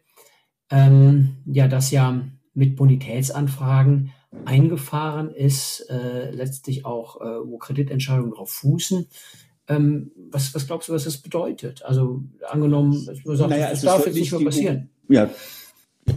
ähm, 0.69 1.37
ja, 1.45 1.67
das 1.67 1.91
ja 1.91 2.21
mit 2.53 2.75
Bonitätsanfragen 2.75 4.11
eingefahren 4.45 5.33
ist, 5.33 5.89
äh, 5.89 6.31
letztlich 6.31 6.85
auch, 6.85 7.21
äh, 7.21 7.47
wo 7.47 7.57
Kreditentscheidungen 7.57 8.31
darauf 8.31 8.51
fußen. 8.51 9.07
Ähm, 9.67 10.11
was, 10.31 10.53
was 10.53 10.67
glaubst 10.67 10.89
du, 10.89 10.93
was 10.93 11.03
das 11.03 11.17
bedeutet? 11.17 11.83
Also 11.83 12.23
angenommen, 12.47 13.07
du 13.23 13.35
sagst, 13.35 13.49
naja, 13.49 13.69
das 13.69 13.81
darf 13.81 14.05
jetzt 14.05 14.15
nicht 14.15 14.31
mehr 14.31 14.43
passieren. 14.43 14.89
Ja, 15.07 15.29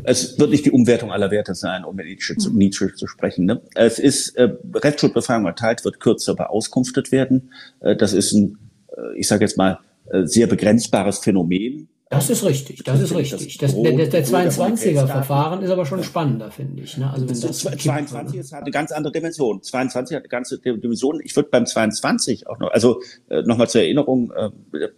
es 0.05 0.39
wird 0.39 0.51
nicht 0.51 0.65
die 0.65 0.71
Umwertung 0.71 1.13
aller 1.13 1.31
Werte 1.31 1.55
sein, 1.55 1.85
um 1.85 1.97
mit 1.97 2.07
Nietzsche 2.07 2.37
zu, 2.37 2.51
Nietzsche 2.51 2.95
zu 2.95 3.07
sprechen. 3.07 3.45
Ne? 3.45 3.63
Es 3.75 3.99
ist 3.99 4.37
äh, 4.37 4.51
Rechtsschuldbefragung 4.75 5.47
erteilt, 5.47 5.85
wird 5.85 6.01
kürzer 6.01 6.35
beauskunftet 6.35 7.13
werden. 7.13 7.53
Äh, 7.81 7.97
das 7.97 8.13
ist 8.13 8.33
ein, 8.33 8.59
äh, 8.97 9.19
ich 9.19 9.29
sage 9.29 9.45
jetzt 9.45 9.57
mal, 9.57 9.81
äh, 10.11 10.27
sehr 10.27 10.47
begrenzbares 10.47 11.19
Phänomen. 11.19 11.89
Das 12.13 12.29
ist 12.29 12.45
richtig, 12.45 12.85
das 12.85 13.01
ist 13.01 13.15
richtig. 13.15 13.57
Das, 13.57 13.75
der, 13.75 13.93
der, 13.93 14.07
der 14.07 14.23
22er-Verfahren 14.23 15.63
ist 15.63 15.71
aber 15.71 15.87
schon 15.87 16.05
spannender, 16.05 16.51
finde 16.51 16.83
ich. 16.83 16.99
Ne? 16.99 17.11
Also 17.11 17.27
wenn 17.27 17.41
das 17.41 17.59
22 17.59 18.39
ist, 18.39 18.53
hat 18.53 18.65
eine 18.65 18.71
ganz 18.71 18.93
andere 18.93 19.13
Dimension. 19.13 19.63
22 19.63 20.17
hat 20.17 20.23
eine 20.23 20.29
ganze 20.29 20.59
Dimension. 20.59 21.23
Ich 21.25 21.35
würde 21.35 21.49
beim 21.49 21.65
22 21.65 22.49
auch 22.49 22.59
noch, 22.59 22.71
also 22.71 23.01
äh, 23.31 23.41
nochmal 23.41 23.71
zur 23.71 23.81
Erinnerung, 23.81 24.31
äh, 24.31 24.51
äh, 24.77 24.91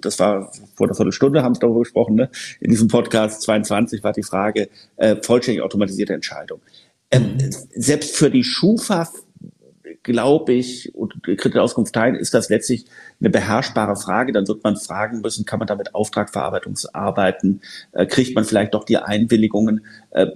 das 0.00 0.18
war 0.18 0.50
vor 0.74 0.88
einer 0.88 0.96
Viertelstunde, 0.96 1.44
haben 1.44 1.54
wir 1.54 1.60
darüber 1.60 1.80
gesprochen, 1.80 2.16
ne? 2.16 2.30
in 2.58 2.72
diesem 2.72 2.88
Podcast 2.88 3.42
22 3.42 4.02
war 4.02 4.12
die 4.12 4.24
Frage 4.24 4.68
äh, 4.96 5.14
vollständig 5.22 5.62
automatisierte 5.62 6.14
Entscheidung. 6.14 6.60
Ähm, 7.12 7.34
mhm. 7.34 7.50
Selbst 7.76 8.16
für 8.16 8.28
die 8.28 8.42
Schufa 8.42 9.08
glaube 10.02 10.52
ich, 10.52 10.94
und 10.94 11.22
Kreditauskunft 11.22 11.92
teilen, 11.92 12.14
ist 12.14 12.32
das 12.32 12.48
letztlich 12.48 12.86
eine 13.20 13.30
beherrschbare 13.30 13.96
Frage. 13.96 14.32
Dann 14.32 14.48
wird 14.48 14.62
man 14.62 14.76
fragen 14.76 15.20
müssen, 15.20 15.44
kann 15.44 15.58
man 15.58 15.68
damit 15.68 15.94
Auftragverarbeitungsarbeiten, 15.94 17.62
äh, 17.92 18.06
kriegt 18.06 18.34
man 18.34 18.44
vielleicht 18.44 18.74
doch 18.74 18.84
die 18.84 18.98
Einwilligungen. 18.98 19.86
Äh, 20.16 20.28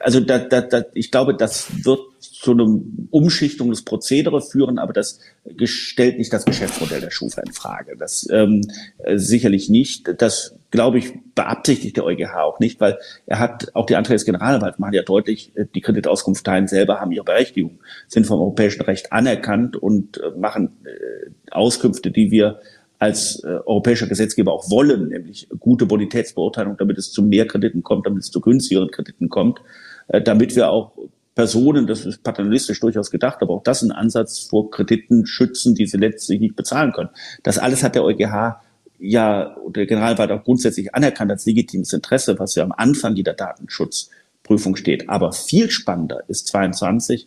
also 0.00 0.20
da, 0.20 0.38
da, 0.38 0.60
da, 0.60 0.84
ich 0.94 1.10
glaube, 1.10 1.34
das 1.34 1.84
wird 1.84 2.00
zu 2.20 2.52
einem 2.52 3.08
Umschichtung 3.10 3.70
des 3.70 3.82
Prozedere 3.82 4.40
führen, 4.40 4.78
aber 4.78 4.92
das 4.92 5.18
stellt 5.64 6.18
nicht 6.18 6.32
das 6.32 6.44
Geschäftsmodell 6.44 7.00
der 7.00 7.10
Schufa 7.10 7.40
in 7.40 7.52
Frage. 7.52 7.96
Das 7.96 8.28
ähm, 8.30 8.60
äh, 8.98 9.18
sicherlich 9.18 9.68
nicht. 9.70 10.08
Das, 10.18 10.54
glaube 10.70 10.98
ich, 10.98 11.14
beabsichtigt 11.34 11.96
der 11.96 12.04
EuGH 12.04 12.36
auch 12.36 12.60
nicht, 12.60 12.80
weil 12.80 12.98
er 13.26 13.38
hat, 13.38 13.74
auch 13.74 13.86
die 13.86 13.96
Anträge 13.96 14.16
des 14.16 14.24
Generalanwalts 14.24 14.78
machen 14.78 14.92
ja 14.92 15.02
deutlich, 15.02 15.52
äh, 15.56 15.64
die 15.74 15.80
Kreditauskunftsteilen 15.80 16.68
selber 16.68 17.00
haben 17.00 17.10
ihre 17.10 17.24
Berechtigung, 17.24 17.80
sind 18.06 18.26
vom 18.26 18.38
europäischen 18.38 18.82
Recht 18.82 19.12
anerkannt 19.12 19.76
und 19.76 20.20
machen 20.36 20.76
äh, 20.84 21.30
Auskünfte, 21.50 22.10
die 22.10 22.30
wir 22.30 22.60
als 22.98 23.42
äh, 23.44 23.58
europäischer 23.64 24.06
Gesetzgeber 24.06 24.52
auch 24.52 24.70
wollen, 24.70 25.08
nämlich 25.08 25.48
gute 25.60 25.86
Bonitätsbeurteilung, 25.86 26.76
damit 26.76 26.98
es 26.98 27.12
zu 27.12 27.22
mehr 27.22 27.46
Krediten 27.46 27.82
kommt, 27.82 28.06
damit 28.06 28.24
es 28.24 28.30
zu 28.30 28.40
günstigeren 28.40 28.90
Krediten 28.90 29.28
kommt, 29.28 29.60
äh, 30.08 30.20
damit 30.20 30.56
wir 30.56 30.70
auch 30.70 30.92
Personen, 31.34 31.86
das 31.86 32.04
ist 32.04 32.24
paternalistisch 32.24 32.80
durchaus 32.80 33.12
gedacht, 33.12 33.38
aber 33.42 33.54
auch 33.54 33.62
das 33.62 33.82
ein 33.82 33.92
Ansatz 33.92 34.40
vor 34.40 34.72
Krediten 34.72 35.24
schützen, 35.24 35.76
die 35.76 35.86
sie 35.86 35.96
letztlich 35.96 36.40
nicht 36.40 36.56
bezahlen 36.56 36.92
können. 36.92 37.10
Das 37.44 37.58
alles 37.58 37.84
hat 37.84 37.94
der 37.94 38.02
EuGH 38.02 38.60
ja, 38.98 39.56
der 39.68 39.86
Generalrat 39.86 40.30
auch 40.30 40.44
grundsätzlich 40.44 40.94
anerkannt 40.94 41.30
als 41.30 41.46
legitimes 41.46 41.92
Interesse, 41.92 42.38
was 42.38 42.54
ja 42.54 42.64
am 42.64 42.72
Anfang 42.72 43.14
jeder 43.14 43.32
Datenschutzprüfung 43.32 44.76
steht. 44.76 45.08
Aber 45.08 45.32
viel 45.32 45.70
spannender 45.70 46.22
ist 46.28 46.48
22, 46.48 47.26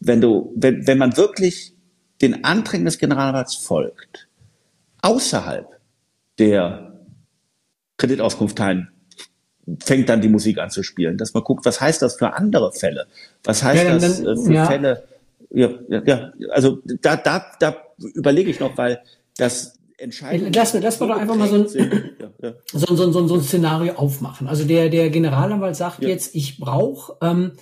wenn 0.00 0.20
du, 0.20 0.52
wenn, 0.54 0.86
wenn 0.86 0.98
man 0.98 1.16
wirklich 1.16 1.72
den 2.20 2.44
Anträgen 2.44 2.84
des 2.84 2.98
Generalrats 2.98 3.54
folgt, 3.54 4.28
außerhalb 5.02 5.66
der 6.38 6.92
Kreditauskunftteilen 7.96 8.90
fängt 9.84 10.08
dann 10.08 10.20
die 10.20 10.28
Musik 10.28 10.58
an 10.58 10.70
zu 10.70 10.82
spielen, 10.82 11.16
dass 11.18 11.34
man 11.34 11.44
guckt, 11.44 11.64
was 11.64 11.80
heißt 11.80 12.02
das 12.02 12.16
für 12.16 12.32
andere 12.34 12.72
Fälle? 12.72 13.06
Was 13.44 13.62
heißt 13.62 13.84
ja, 13.84 13.98
das 13.98 14.22
dann, 14.22 14.44
für 14.44 14.52
ja. 14.52 14.66
Fälle? 14.66 15.04
Ja, 15.50 15.70
ja, 15.88 16.02
ja, 16.04 16.32
also 16.50 16.78
da, 17.02 17.16
da, 17.16 17.44
da 17.58 17.76
überlege 18.14 18.50
ich 18.50 18.60
noch, 18.60 18.76
weil 18.78 19.00
das 19.36 19.78
entscheidend. 19.98 20.54
Lass, 20.54 20.74
lass 20.74 21.00
mal 21.00 21.08
doch 21.08 21.16
einfach 21.16 21.36
mal 21.36 21.48
so 21.48 21.56
ein, 21.56 21.68
so, 22.72 22.94
so, 22.94 23.12
so, 23.12 23.26
so 23.26 23.34
ein 23.34 23.42
Szenario 23.42 23.94
aufmachen. 23.94 24.46
Also 24.48 24.64
der, 24.64 24.88
der 24.88 25.10
Generalanwalt 25.10 25.76
sagt 25.76 26.02
jetzt, 26.02 26.34
ich 26.34 26.58
brauche 26.58 27.16
ähm, 27.20 27.52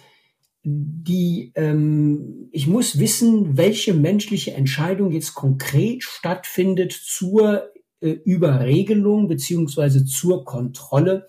die, 0.64 1.52
ähm, 1.54 2.48
ich 2.52 2.66
muss 2.66 2.98
wissen, 2.98 3.56
welche 3.56 3.94
menschliche 3.94 4.54
Entscheidung 4.54 5.12
jetzt 5.12 5.34
konkret 5.34 6.02
stattfindet 6.02 6.92
zur 6.92 7.70
äh, 8.00 8.10
Überregelung 8.10 9.28
beziehungsweise 9.28 10.04
zur 10.04 10.44
Kontrolle 10.44 11.26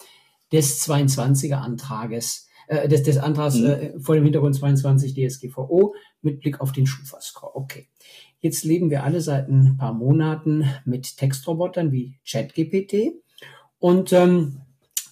des 0.51 0.81
22er 0.87 1.55
Antrages, 1.55 2.47
äh, 2.67 2.87
des, 2.87 3.03
des 3.03 3.17
Antrags 3.17 3.55
mhm. 3.55 3.65
äh, 3.65 3.99
vor 3.99 4.15
dem 4.15 4.23
Hintergrund 4.23 4.55
22 4.55 5.13
DSGVO 5.13 5.93
mit 6.21 6.39
Blick 6.39 6.59
auf 6.59 6.71
den 6.71 6.87
Schufa-Score. 6.87 7.55
Okay. 7.55 7.87
Jetzt 8.41 8.63
leben 8.63 8.89
wir 8.89 9.03
alle 9.03 9.19
seit 9.19 9.49
ein 9.49 9.77
paar 9.77 9.93
Monaten 9.93 10.65
mit 10.85 11.17
Textrobotern 11.17 11.91
wie 11.91 12.15
ChatGPT 12.25 13.13
und 13.79 14.13
ähm, 14.13 14.61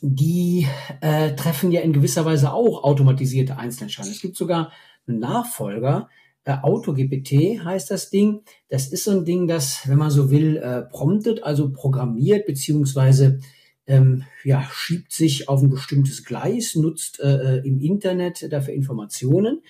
die 0.01 0.67
äh, 1.01 1.35
treffen 1.35 1.71
ja 1.71 1.81
in 1.81 1.93
gewisser 1.93 2.25
Weise 2.25 2.53
auch 2.53 2.83
automatisierte 2.83 3.57
Einzelentscheidungen. 3.57 4.15
Es 4.15 4.21
gibt 4.21 4.37
sogar 4.37 4.71
einen 5.07 5.19
Nachfolger, 5.19 6.09
äh, 6.47 6.57
AutoGPT 6.61 7.63
heißt 7.63 7.91
das 7.91 8.09
Ding. 8.09 8.41
Das 8.69 8.87
ist 8.87 9.03
so 9.03 9.11
ein 9.11 9.25
Ding, 9.25 9.47
das, 9.47 9.87
wenn 9.87 9.97
man 9.97 10.11
so 10.11 10.31
will, 10.31 10.57
äh, 10.57 10.81
promptet, 10.83 11.43
also 11.43 11.71
programmiert 11.71 12.45
beziehungsweise 12.45 13.39
ähm, 13.85 14.23
ja, 14.43 14.65
schiebt 14.71 15.11
sich 15.11 15.49
auf 15.49 15.61
ein 15.61 15.69
bestimmtes 15.69 16.23
Gleis, 16.23 16.75
nutzt 16.75 17.19
äh, 17.19 17.57
äh 17.57 17.67
im 17.67 17.79
Internet 17.79 18.51
dafür 18.51 18.73
Informationen 18.73 19.61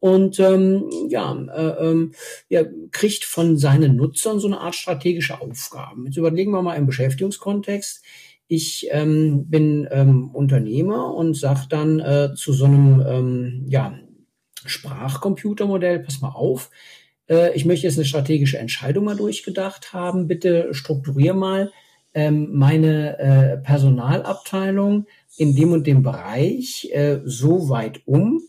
und 0.00 0.38
ähm, 0.38 0.88
ja, 1.08 1.32
äh, 1.34 1.88
ähm, 1.88 2.12
ja, 2.48 2.62
kriegt 2.92 3.24
von 3.24 3.56
seinen 3.56 3.96
Nutzern 3.96 4.38
so 4.38 4.46
eine 4.46 4.60
Art 4.60 4.74
strategische 4.74 5.40
Aufgaben. 5.40 6.06
Jetzt 6.06 6.16
überlegen 6.16 6.52
wir 6.52 6.62
mal 6.62 6.76
im 6.76 6.86
Beschäftigungskontext. 6.86 8.02
Ich 8.48 8.88
ähm, 8.90 9.48
bin 9.48 9.86
ähm, 9.90 10.30
Unternehmer 10.30 11.14
und 11.14 11.36
sage 11.36 11.66
dann 11.68 12.00
äh, 12.00 12.34
zu 12.34 12.52
so 12.52 12.64
einem 12.64 13.04
ähm, 13.06 13.66
ja, 13.68 13.98
Sprachcomputermodell, 14.64 16.00
pass 16.00 16.20
mal 16.20 16.30
auf, 16.30 16.70
äh, 17.28 17.54
ich 17.54 17.64
möchte 17.64 17.86
jetzt 17.86 17.98
eine 17.98 18.06
strategische 18.06 18.58
Entscheidung 18.58 19.04
mal 19.04 19.16
durchgedacht 19.16 19.92
haben. 19.92 20.26
Bitte 20.28 20.72
strukturier 20.72 21.34
mal 21.34 21.70
ähm, 22.14 22.48
meine 22.52 23.18
äh, 23.18 23.58
Personalabteilung 23.58 25.06
in 25.36 25.54
dem 25.54 25.72
und 25.72 25.86
dem 25.86 26.02
Bereich 26.02 26.90
äh, 26.92 27.20
so 27.24 27.68
weit 27.68 28.00
um, 28.06 28.40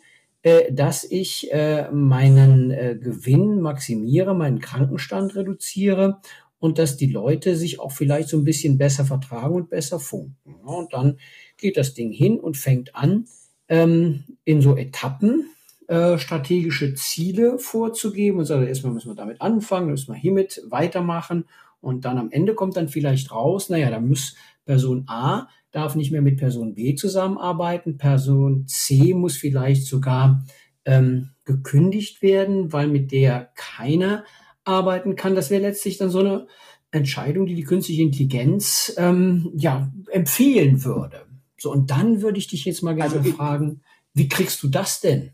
äh, 0.42 0.72
dass 0.72 1.04
ich 1.04 1.52
äh, 1.52 1.90
meinen 1.92 2.72
äh, 2.72 2.98
Gewinn 3.00 3.60
maximiere, 3.60 4.34
meinen 4.34 4.60
Krankenstand 4.60 5.36
reduziere 5.36 6.22
und 6.60 6.78
dass 6.78 6.98
die 6.98 7.12
Leute 7.12 7.56
sich 7.56 7.80
auch 7.80 7.92
vielleicht 7.92 8.30
so 8.30 8.38
ein 8.38 8.44
bisschen 8.44 8.78
besser 8.78 9.06
vertragen 9.06 9.56
und 9.56 9.70
besser 9.70 10.00
funken. 10.00 10.36
und 10.64 10.94
dann 10.94 11.18
geht 11.58 11.78
das 11.78 11.94
Ding 11.94 12.12
hin 12.12 12.40
und 12.40 12.58
fängt 12.58 12.96
an, 12.96 13.26
ähm, 13.68 14.24
in 14.44 14.62
so 14.62 14.76
Etappen 14.76 15.46
äh, 15.88 16.18
strategische 16.18 16.94
Ziele 16.96 17.58
vorzugeben 17.60 18.40
und 18.40 18.46
sagt, 18.46 18.68
erstmal 18.68 18.94
müssen 18.94 19.10
wir 19.10 19.16
damit 19.16 19.42
anfangen, 19.42 19.90
müssen 19.90 20.14
wir 20.14 20.20
hiermit 20.20 20.62
weitermachen 20.70 21.46
und 21.82 22.06
dann 22.06 22.18
am 22.18 22.32
Ende 22.32 22.54
kommt 22.54 22.78
dann 22.78 22.90
vielleicht 22.90 23.32
raus, 23.32 23.70
naja, 23.70 23.90
da 23.90 24.00
muss 24.00 24.36
Person 24.66 25.06
A 25.08 25.48
darf 25.72 25.96
nicht 25.96 26.12
mehr 26.12 26.22
mit 26.22 26.38
Person 26.38 26.74
B 26.74 26.96
zusammenarbeiten, 26.96 27.98
Person 27.98 28.68
C 28.68 29.14
muss 29.14 29.38
vielleicht 29.38 29.86
sogar 29.86 30.44
ähm, 30.86 31.30
gekündigt 31.46 32.22
werden, 32.22 32.74
weil 32.74 32.88
mit 32.88 33.12
der 33.12 33.52
keiner 33.56 34.24
arbeiten 34.70 35.16
kann. 35.16 35.36
Das 35.36 35.50
wäre 35.50 35.62
letztlich 35.62 35.98
dann 35.98 36.10
so 36.10 36.20
eine 36.20 36.48
Entscheidung, 36.92 37.46
die 37.46 37.56
die 37.56 37.64
künstliche 37.64 38.04
Intelligenz 38.04 38.94
ähm, 38.98 39.52
ja 39.56 39.92
empfehlen 40.12 40.84
würde. 40.84 41.26
So 41.58 41.72
und 41.72 41.92
dann 41.92 42.22
würde 42.22 42.40
ich 42.40 42.48
dich 42.48 42.66
jetzt 42.66 42.84
mal 42.84 42.96
gerne 42.96 43.16
also, 43.16 43.32
fragen, 43.32 43.82
wie 44.14 44.30
kriegst 44.30 44.64
du 44.64 44.68
das 44.68 45.02
denn 45.02 45.32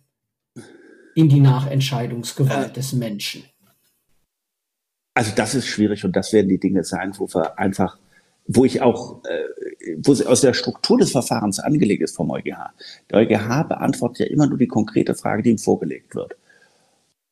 in 1.16 1.30
die 1.30 1.40
Nachentscheidungsgewalt 1.40 2.72
äh, 2.72 2.74
des 2.74 2.94
Menschen? 2.94 3.44
Also 5.14 5.32
das 5.36 5.56
ist 5.56 5.68
schwierig 5.68 6.04
und 6.04 6.16
das 6.16 6.34
werden 6.34 6.50
die 6.50 6.60
Dinge 6.60 6.84
sein, 6.84 7.14
wo 7.18 7.28
wir 7.28 7.58
einfach, 7.58 7.98
wo 8.48 8.66
ich 8.66 8.82
auch, 8.82 9.24
äh, 9.24 9.96
wo 10.00 10.14
sie 10.14 10.28
aus 10.28 10.42
der 10.42 10.54
Struktur 10.54 10.98
des 10.98 11.12
Verfahrens 11.12 11.60
angelegt 11.60 12.04
ist 12.04 12.16
vom 12.16 12.32
EuGH. 12.32 12.74
Der 13.10 13.20
EuGH 13.20 13.64
beantwortet 13.70 14.28
ja 14.28 14.34
immer 14.34 14.48
nur 14.48 14.58
die 14.58 14.68
konkrete 14.68 15.16
Frage, 15.16 15.44
die 15.44 15.52
ihm 15.52 15.58
vorgelegt 15.58 16.16
wird. 16.16 16.36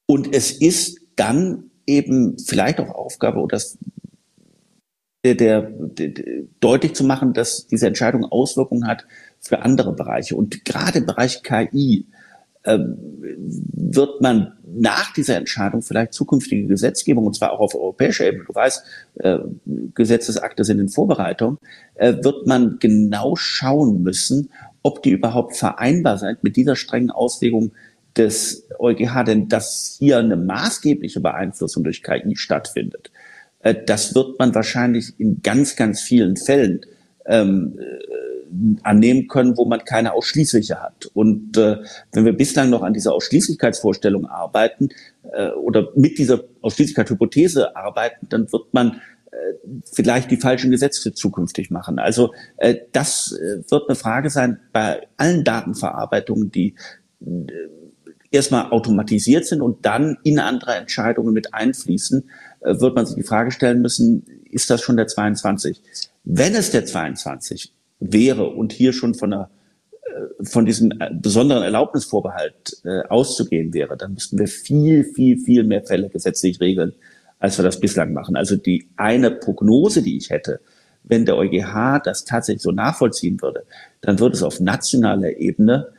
Und 0.05 0.33
es 0.33 0.51
ist 0.51 1.01
dann 1.17 1.71
eben 1.85 2.37
vielleicht 2.37 2.79
auch 2.79 2.89
Aufgabe, 2.89 3.39
oder 3.39 3.55
das 3.55 3.77
der, 5.23 5.35
der, 5.35 5.61
der, 5.61 6.43
deutlich 6.59 6.95
zu 6.95 7.05
machen, 7.05 7.33
dass 7.33 7.65
diese 7.67 7.87
Entscheidung 7.87 8.25
Auswirkungen 8.25 8.87
hat 8.87 9.05
für 9.39 9.61
andere 9.61 9.93
Bereiche. 9.93 10.35
Und 10.35 10.65
gerade 10.65 10.99
im 10.99 11.05
Bereich 11.05 11.43
KI 11.43 12.07
ähm, 12.65 12.97
wird 13.73 14.21
man 14.21 14.53
nach 14.65 15.13
dieser 15.13 15.37
Entscheidung 15.37 15.81
vielleicht 15.81 16.13
zukünftige 16.13 16.65
Gesetzgebung, 16.67 17.25
und 17.25 17.35
zwar 17.35 17.51
auch 17.51 17.59
auf 17.59 17.75
europäischer 17.75 18.25
Ebene, 18.25 18.45
du 18.45 18.55
weißt, 18.55 18.83
äh, 19.15 19.39
Gesetzesakte 19.93 20.63
sind 20.63 20.79
in 20.79 20.89
Vorbereitung, 20.89 21.57
äh, 21.95 22.15
wird 22.21 22.47
man 22.47 22.77
genau 22.79 23.35
schauen 23.35 24.01
müssen, 24.01 24.49
ob 24.81 25.03
die 25.03 25.11
überhaupt 25.11 25.55
vereinbar 25.55 26.17
sind 26.17 26.43
mit 26.43 26.55
dieser 26.55 26.75
strengen 26.75 27.11
Auslegung 27.11 27.71
des 28.17 28.67
EuGH, 28.79 29.23
denn 29.25 29.47
dass 29.47 29.95
hier 29.99 30.19
eine 30.19 30.35
maßgebliche 30.35 31.19
Beeinflussung 31.19 31.83
durch 31.83 32.03
KI 32.03 32.35
stattfindet, 32.35 33.11
äh, 33.59 33.75
das 33.85 34.13
wird 34.15 34.39
man 34.39 34.53
wahrscheinlich 34.53 35.19
in 35.19 35.41
ganz, 35.41 35.75
ganz 35.75 36.01
vielen 36.01 36.37
Fällen 36.37 36.81
ähm, 37.25 37.79
äh, 37.79 38.83
annehmen 38.83 39.27
können, 39.27 39.57
wo 39.57 39.65
man 39.65 39.83
keine 39.83 40.13
ausschließliche 40.13 40.81
hat. 40.81 41.07
Und 41.13 41.57
äh, 41.57 41.77
wenn 42.11 42.25
wir 42.25 42.33
bislang 42.33 42.69
noch 42.69 42.83
an 42.83 42.93
dieser 42.93 43.13
Ausschließlichkeitsvorstellung 43.13 44.27
arbeiten 44.27 44.89
äh, 45.31 45.49
oder 45.49 45.89
mit 45.95 46.17
dieser 46.17 46.43
Ausschließlichkeitshypothese 46.61 47.75
arbeiten, 47.75 48.27
dann 48.29 48.51
wird 48.51 48.73
man 48.73 49.01
äh, 49.31 49.35
vielleicht 49.91 50.29
die 50.29 50.37
falschen 50.37 50.71
Gesetze 50.71 51.13
zukünftig 51.13 51.71
machen. 51.71 51.97
Also 51.97 52.33
äh, 52.57 52.75
das 52.91 53.31
äh, 53.31 53.63
wird 53.69 53.89
eine 53.89 53.95
Frage 53.95 54.29
sein 54.29 54.59
bei 54.71 55.07
allen 55.17 55.43
Datenverarbeitungen, 55.43 56.51
die 56.51 56.75
äh, 57.21 57.25
erstmal 58.33 58.71
automatisiert 58.71 59.45
sind 59.45 59.61
und 59.61 59.85
dann 59.85 60.17
in 60.23 60.39
andere 60.39 60.75
Entscheidungen 60.75 61.33
mit 61.33 61.53
einfließen, 61.53 62.29
äh, 62.61 62.79
wird 62.79 62.95
man 62.95 63.05
sich 63.05 63.15
die 63.15 63.23
Frage 63.23 63.51
stellen 63.51 63.81
müssen, 63.81 64.25
ist 64.49 64.69
das 64.69 64.81
schon 64.81 64.97
der 64.97 65.07
22? 65.07 65.81
Wenn 66.23 66.55
es 66.55 66.71
der 66.71 66.85
22 66.85 67.71
wäre 67.99 68.49
und 68.49 68.73
hier 68.73 68.91
schon 68.91 69.13
von 69.13 69.33
einer 69.33 69.49
äh, 70.01 70.43
von 70.45 70.65
diesem 70.65 70.91
äh, 70.99 71.11
besonderen 71.13 71.63
Erlaubnisvorbehalt 71.63 72.81
auszugehen 73.09 73.73
wäre, 73.73 73.95
dann 73.95 74.15
müssten 74.15 74.37
wir 74.37 74.47
viel, 74.47 75.03
viel, 75.03 75.37
viel 75.37 75.63
mehr 75.63 75.83
Fälle 75.83 76.09
gesetzlich 76.09 76.59
regeln, 76.59 76.93
als 77.39 77.57
wir 77.57 77.63
das 77.63 77.79
bislang 77.79 78.13
machen. 78.13 78.35
Also 78.35 78.55
die 78.55 78.89
eine 78.97 79.31
Prognose, 79.31 80.01
die 80.01 80.17
ich 80.17 80.31
hätte, 80.31 80.59
wenn 81.03 81.25
der 81.25 81.37
EuGH 81.37 82.01
das 82.03 82.25
tatsächlich 82.25 82.63
so 82.63 82.71
nachvollziehen 82.71 83.41
würde, 83.41 83.65
dann 84.01 84.19
würde 84.19 84.35
es 84.35 84.43
auf 84.43 84.59
nationaler 84.59 85.37
Ebene 85.37 85.92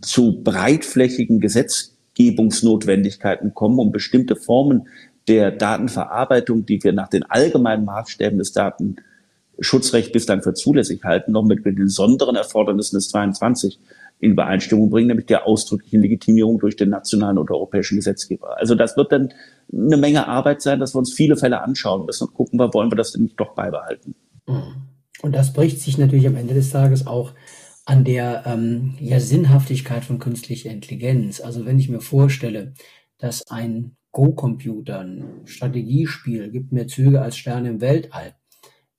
zu 0.00 0.42
breitflächigen 0.42 1.40
Gesetzgebungsnotwendigkeiten 1.40 3.54
kommen, 3.54 3.78
um 3.78 3.92
bestimmte 3.92 4.36
Formen 4.36 4.88
der 5.28 5.50
Datenverarbeitung, 5.50 6.66
die 6.66 6.82
wir 6.82 6.92
nach 6.92 7.08
den 7.08 7.24
allgemeinen 7.24 7.84
Maßstäben 7.84 8.38
des 8.38 8.52
Datenschutzrechts 8.52 10.12
bislang 10.12 10.42
für 10.42 10.54
zulässig 10.54 11.04
halten, 11.04 11.32
noch 11.32 11.44
mit, 11.44 11.64
den 11.64 11.74
besonderen 11.74 12.36
Erfordernissen 12.36 12.96
des 12.96 13.08
22 13.10 13.78
in 14.20 14.32
Übereinstimmung 14.32 14.90
bringen, 14.90 15.08
nämlich 15.08 15.26
der 15.26 15.46
ausdrücklichen 15.46 16.02
Legitimierung 16.02 16.58
durch 16.58 16.76
den 16.76 16.88
nationalen 16.88 17.38
oder 17.38 17.54
europäischen 17.54 17.96
Gesetzgeber. 17.96 18.58
Also 18.58 18.74
das 18.74 18.96
wird 18.96 19.12
dann 19.12 19.32
eine 19.72 19.96
Menge 19.96 20.26
Arbeit 20.26 20.60
sein, 20.60 20.80
dass 20.80 20.94
wir 20.94 20.98
uns 20.98 21.12
viele 21.12 21.36
Fälle 21.36 21.62
anschauen 21.62 22.06
müssen 22.06 22.26
und 22.26 22.34
gucken, 22.34 22.58
wollen 22.58 22.90
wir 22.90 22.96
das 22.96 23.12
denn 23.12 23.22
nicht 23.22 23.38
doch 23.38 23.54
beibehalten. 23.54 24.16
Und 25.22 25.34
das 25.34 25.52
bricht 25.52 25.80
sich 25.80 25.98
natürlich 25.98 26.26
am 26.26 26.36
Ende 26.36 26.54
des 26.54 26.70
Tages 26.70 27.06
auch 27.06 27.32
an 27.88 28.04
der 28.04 28.42
ähm, 28.44 28.96
ja, 29.00 29.18
Sinnhaftigkeit 29.18 30.04
von 30.04 30.18
künstlicher 30.18 30.68
Intelligenz. 30.68 31.40
Also 31.40 31.64
wenn 31.64 31.78
ich 31.78 31.88
mir 31.88 32.02
vorstelle, 32.02 32.74
dass 33.16 33.46
ein 33.46 33.96
Go-Computer, 34.12 35.00
ein 35.00 35.40
Strategiespiel, 35.46 36.50
gibt 36.50 36.70
mehr 36.70 36.86
Züge 36.86 37.22
als 37.22 37.38
Sterne 37.38 37.70
im 37.70 37.80
Weltall. 37.80 38.36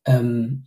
Ähm, 0.06 0.66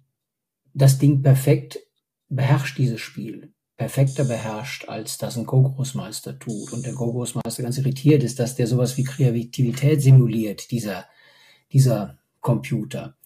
das 0.72 1.00
Ding 1.00 1.22
perfekt 1.22 1.80
beherrscht 2.28 2.78
dieses 2.78 3.00
Spiel. 3.00 3.52
Perfekter 3.76 4.24
beherrscht, 4.24 4.88
als 4.88 5.18
das 5.18 5.36
ein 5.36 5.44
Go-Großmeister 5.44 6.38
tut. 6.38 6.72
Und 6.72 6.86
der 6.86 6.92
Go-Großmeister 6.92 7.64
ganz 7.64 7.78
irritiert 7.78 8.22
ist, 8.22 8.38
dass 8.38 8.54
der 8.54 8.68
sowas 8.68 8.96
wie 8.96 9.02
Kreativität 9.02 10.00
simuliert, 10.00 10.70
dieser, 10.70 11.06
dieser 11.72 12.20
Computer. 12.40 13.16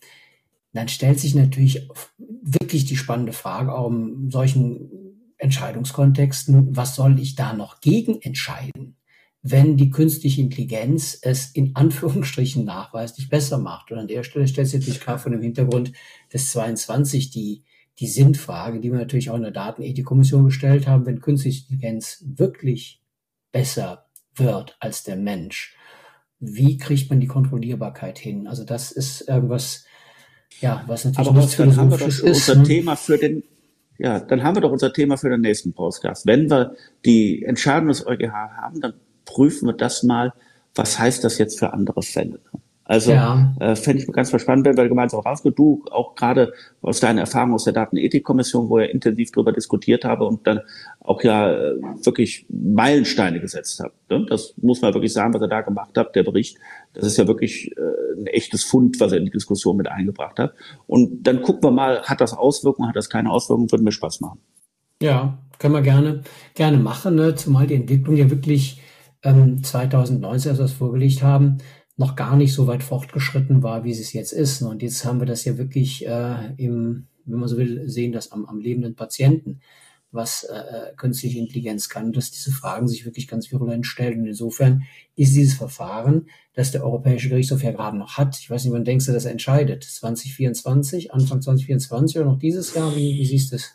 Dann 0.77 0.89
stellt 0.89 1.19
sich 1.19 1.35
natürlich 1.35 1.89
wirklich 2.19 2.85
die 2.85 2.97
spannende 2.97 3.33
Frage, 3.33 3.75
auch 3.75 3.91
in 3.91 4.31
solchen 4.31 4.91
Entscheidungskontexten, 5.39 6.77
was 6.77 6.95
soll 6.95 7.19
ich 7.19 7.35
da 7.35 7.53
noch 7.53 7.81
gegen 7.81 8.21
entscheiden? 8.23 8.97
wenn 9.49 9.77
die 9.77 9.91
künstliche 9.91 10.41
Intelligenz 10.41 11.17
es 11.23 11.53
in 11.53 11.77
Anführungsstrichen 11.77 12.65
nachweislich 12.65 13.29
besser 13.29 13.59
macht. 13.59 13.93
Und 13.93 13.99
an 13.99 14.09
der 14.09 14.25
Stelle 14.25 14.49
stellt 14.49 14.67
sich 14.67 14.81
natürlich 14.81 15.01
gerade 15.01 15.21
von 15.21 15.33
dem 15.33 15.43
Hintergrund 15.43 15.93
des 16.33 16.51
22 16.51 17.31
die, 17.31 17.63
die 18.01 18.09
Sinnfrage, 18.09 18.81
die 18.81 18.91
wir 18.91 18.99
natürlich 18.99 19.31
auch 19.31 19.37
in 19.37 19.43
der 19.43 19.53
Datenethikkommission 19.53 20.47
gestellt 20.47 20.89
haben, 20.89 21.07
wenn 21.07 21.21
künstliche 21.21 21.63
Intelligenz 21.63 22.25
wirklich 22.27 23.03
besser 23.53 24.07
wird 24.35 24.77
als 24.81 25.05
der 25.05 25.17
Mensch, 25.17 25.77
wie 26.41 26.77
kriegt 26.77 27.09
man 27.09 27.21
die 27.21 27.29
Kontrollierbarkeit 27.29 28.19
hin? 28.19 28.49
Also 28.49 28.65
das 28.65 28.91
ist 28.91 29.29
irgendwas, 29.29 29.85
ja, 30.61 30.85
was 30.87 31.05
natürlich 31.05 31.29
Aber 31.29 31.43
was 31.43 31.57
dann 31.57 31.77
haben 31.77 31.91
wir 31.91 31.99
doch 31.99 32.23
unser 32.23 32.55
ne? 32.57 32.63
Thema 32.65 32.97
für 32.97 33.19
den 33.19 33.43
ja, 33.99 34.21
dann 34.21 34.43
haben 34.43 34.57
wir 34.57 34.61
doch 34.61 34.73
unser 34.73 34.93
Thema 34.93 35.17
für 35.17 35.31
den 35.31 35.41
nächsten 35.41 35.73
Podcast. 35.73 36.27
Wenn 36.27 36.51
wir 36.51 36.77
die 37.05 37.45
Entscheidung 37.45 37.89
des 37.89 38.07
EuGH 38.07 38.31
haben, 38.31 38.81
dann 38.81 38.95
prüfen 39.25 39.69
wir 39.69 39.73
das 39.73 40.03
mal, 40.03 40.35
was 40.75 40.99
heißt 40.99 41.25
das 41.25 41.39
jetzt 41.39 41.59
für 41.59 41.73
andere 41.73 42.03
Fälle. 42.03 42.41
Also 42.89 43.11
ja. 43.11 43.53
äh, 43.59 43.75
fände 43.75 44.01
ich 44.01 44.13
ganz 44.13 44.31
spannend, 44.41 44.65
wenn 44.65 44.77
wir 44.77 44.89
gemeinsam 44.89 45.21
rausgehen. 45.21 45.55
Du 45.57 45.85
auch 45.91 46.15
gerade 46.15 46.53
aus 46.83 47.01
deiner 47.01 47.23
Erfahrung 47.23 47.55
aus 47.55 47.65
der 47.65 47.73
Datenethikkommission, 47.73 48.69
wo 48.71 48.79
ihr 48.79 48.91
intensiv 48.91 49.33
darüber 49.33 49.53
diskutiert 49.53 50.05
habe 50.05 50.25
und 50.25 50.47
dann 50.47 50.61
auch 51.01 51.21
ja 51.25 51.51
äh, 51.53 51.75
wirklich 52.05 52.47
Meilensteine 52.49 53.41
gesetzt 53.41 53.81
habt. 53.81 54.09
Ne? 54.09 54.25
Das 54.29 54.55
muss 54.63 54.83
man 54.83 54.95
wirklich 54.95 55.13
sagen, 55.13 55.35
was 55.35 55.43
ihr 55.43 55.49
da 55.49 55.63
gemacht 55.63 55.99
habt, 55.99 56.15
der 56.15 56.23
Bericht. 56.23 56.59
Das 56.95 57.05
ist 57.05 57.17
ja 57.17 57.27
wirklich 57.27 57.73
äh, 57.77 58.21
ein 58.21 58.29
echtes 58.29 58.63
Fund, 58.63 59.01
was 59.01 59.11
er 59.11 59.19
in 59.19 59.25
die 59.25 59.33
Diskussion 59.33 59.77
mit 59.77 59.89
eingebracht 59.89 60.39
hat. 60.39 60.55
Und 60.87 61.25
dann 61.25 61.43
gucken 61.43 61.65
wir 61.65 61.73
mal, 61.73 62.03
hat 62.03 62.21
das 62.21 62.35
Auswirkungen, 62.35 62.89
hat 62.89 62.97
das 62.97 63.11
keine 63.11 63.33
Auswirkungen, 63.33 63.71
würde 63.73 63.83
mir 63.83 63.93
Spaß 63.93 64.21
machen. 64.21 64.39
Ja, 65.03 65.39
können 65.59 65.75
wir 65.75 65.83
gerne, 65.83 66.23
gerne 66.55 66.79
machen, 66.79 67.17
ne? 67.17 67.35
zumal 67.35 67.67
die 67.67 67.75
Entwicklung 67.75 68.17
ja 68.17 68.31
wirklich 68.31 68.81
ähm, 69.25 69.63
2019, 69.65 70.25
als 70.25 70.45
wir 70.59 70.65
das 70.65 70.73
vorgelegt 70.73 71.23
haben, 71.23 71.59
noch 71.97 72.15
gar 72.15 72.37
nicht 72.37 72.53
so 72.53 72.67
weit 72.67 72.83
fortgeschritten 72.83 73.63
war, 73.63 73.85
wie 73.85 73.91
es 73.91 74.13
jetzt 74.13 74.33
ist. 74.33 74.63
Und 74.63 74.83
jetzt 74.83 75.05
haben 75.05 75.21
wir 75.21 75.27
das 75.27 75.45
ja 75.45 75.57
wirklich 75.57 76.07
äh, 76.07 76.55
im, 76.57 77.07
wenn 77.25 77.39
man 77.39 77.49
so 77.49 77.57
will, 77.57 77.89
sehen 77.89 78.13
das 78.13 78.33
am, 78.33 78.45
am 78.45 78.61
lebenden 78.61 78.95
Patienten, 78.95 79.61
was 80.13 80.45
äh, 80.45 80.95
künstliche 80.97 81.39
Intelligenz 81.39 81.89
kann, 81.89 82.13
dass 82.13 82.31
diese 82.31 82.53
Fragen 82.53 82.87
sich 82.87 83.05
wirklich 83.05 83.29
ganz 83.29 83.51
virulent 83.51 83.87
stellen. 83.87 84.21
Und 84.21 84.27
insofern 84.27 84.83
ist 85.15 85.35
dieses 85.35 85.55
Verfahren, 85.55 86.29
das 86.55 86.71
der 86.71 86.85
Europäische 86.85 87.29
Gerichtshof 87.29 87.63
ja 87.63 87.73
gerade 87.73 87.97
noch 87.97 88.17
hat, 88.19 88.39
ich 88.39 88.51
weiß 88.51 88.65
nicht, 88.65 88.73
wann 88.73 88.85
denkst 88.85 89.07
du, 89.07 89.13
dass 89.13 89.25
er 89.25 89.33
entscheidet? 89.33 89.83
2024, 89.85 91.13
Anfang 91.13 91.41
2024 91.41 92.19
oder 92.19 92.27
noch 92.27 92.39
dieses 92.39 92.75
Jahr? 92.75 92.95
Wie, 92.95 93.15
wie 93.15 93.27
siehst 93.27 93.53
du 93.53 93.57
es? 93.57 93.73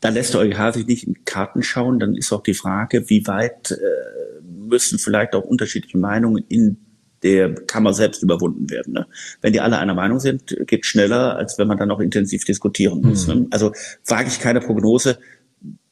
Da 0.00 0.10
lässt 0.10 0.34
der 0.34 0.42
EuGH 0.42 0.74
sich 0.74 0.86
nicht 0.86 1.06
in 1.06 1.24
Karten 1.24 1.62
schauen. 1.62 1.98
Dann 1.98 2.14
ist 2.14 2.32
auch 2.32 2.42
die 2.42 2.54
Frage, 2.54 3.08
wie 3.08 3.26
weit 3.26 3.72
äh, 3.72 4.35
müssen 4.66 4.98
vielleicht 4.98 5.34
auch 5.34 5.44
unterschiedliche 5.44 5.98
Meinungen 5.98 6.44
in 6.48 6.78
der 7.22 7.54
Kammer 7.54 7.92
selbst 7.92 8.22
überwunden 8.22 8.70
werden. 8.70 8.92
Ne? 8.92 9.06
Wenn 9.40 9.52
die 9.52 9.60
alle 9.60 9.78
einer 9.78 9.94
Meinung 9.94 10.20
sind, 10.20 10.56
geht 10.66 10.86
schneller, 10.86 11.36
als 11.36 11.58
wenn 11.58 11.66
man 11.66 11.78
dann 11.78 11.90
auch 11.90 12.00
intensiv 12.00 12.44
diskutieren 12.44 13.00
muss. 13.00 13.26
Mhm. 13.26 13.34
Ne? 13.34 13.46
Also 13.50 13.72
wage 14.06 14.28
ich 14.28 14.38
keine 14.38 14.60
Prognose. 14.60 15.18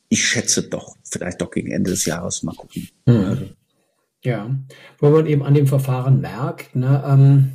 ich 0.09 0.25
schätze 0.25 0.69
doch, 0.69 0.97
vielleicht 1.03 1.41
doch 1.41 1.51
gegen 1.51 1.73
Ende 1.73 1.91
des 1.91 2.05
Jahres 2.05 2.43
mal 2.43 2.55
gucken. 2.55 2.89
Mhm. 3.07 3.51
Ja, 4.23 4.55
wo 4.99 5.11
man 5.11 5.27
eben 5.27 5.43
an 5.43 5.55
dem 5.55 5.67
Verfahren 5.67 6.21
merkt, 6.21 6.75
ne, 6.75 7.03
ähm, 7.07 7.53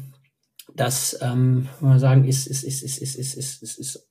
dass 0.75 1.17
ähm, 1.21 1.67
man 1.79 1.99
sagen, 1.99 2.25
ist, 2.25 2.47
ist, 2.47 2.63
ist, 2.63 2.83
ist, 2.83 2.99
ist, 3.01 3.15
ist, 3.15 3.35
ist, 3.35 3.63
ist, 3.63 3.77
ist 3.79 4.09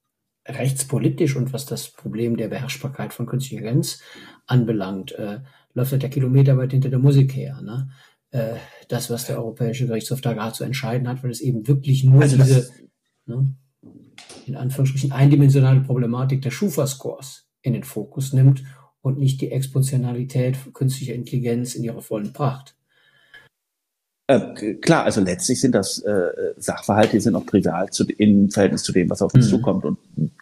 rechtspolitisch 0.49 1.37
und 1.37 1.53
was 1.53 1.67
das 1.67 1.91
Problem 1.91 2.37
der 2.37 2.49
Beherrschbarkeit 2.49 3.13
von 3.13 3.27
künstlicher 3.27 3.61
Intelligenz 3.61 4.01
anbelangt, 4.47 5.13
äh, 5.13 5.41
läuft 5.79 5.93
halt 5.93 6.03
der 6.03 6.11
Kilometer 6.11 6.59
weit 6.59 6.73
hinter 6.73 6.91
der 6.91 6.99
Musik 6.99 7.35
her. 7.35 7.61
Ne? 7.63 7.89
Äh, 8.31 8.57
das, 8.89 9.11
was 9.11 9.27
der 9.27 9.39
Europäische 9.39 9.87
Gerichtshof 9.87 10.21
da 10.21 10.35
gerade 10.35 10.53
zu 10.53 10.65
entscheiden 10.65 11.09
hat, 11.09 11.23
weil 11.23 11.31
es 11.31 11.41
eben 11.41 11.67
wirklich 11.67 12.05
nur 12.05 12.21
also 12.21 12.37
diese, 12.37 12.71
ne, 13.27 13.55
in 14.47 14.57
Anführungsstrichen, 14.57 15.13
eindimensionale 15.13 15.81
Problematik 15.81 16.43
der 16.43 16.51
Schufa-Scores 16.51 17.49
in 17.63 17.73
den 17.73 17.85
Fokus 17.85 18.33
nimmt 18.33 18.65
und 19.01 19.19
nicht 19.19 19.41
die 19.41 19.51
Exponentialität 19.51 20.57
künstlicher 20.75 21.15
Intelligenz 21.15 21.75
in 21.75 21.85
ihrer 21.85 22.03
vollen 22.03 22.33
Pracht. 22.33 22.77
Äh, 24.31 24.75
klar, 24.75 25.05
also 25.05 25.23
letztlich 25.23 25.59
sind 25.59 25.75
das 25.75 26.01
äh, 26.01 26.53
Sachverhalte, 26.59 27.13
die 27.13 27.21
sind 27.21 27.35
auch 27.35 27.47
trivial 27.47 27.89
zu, 27.89 28.05
im 28.05 28.51
Verhältnis 28.51 28.83
zu 28.83 28.93
dem, 28.93 29.09
was 29.09 29.23
auf 29.23 29.33
uns 29.33 29.47
mhm. 29.47 29.51
zukommt. 29.51 29.85
Und 29.87 29.99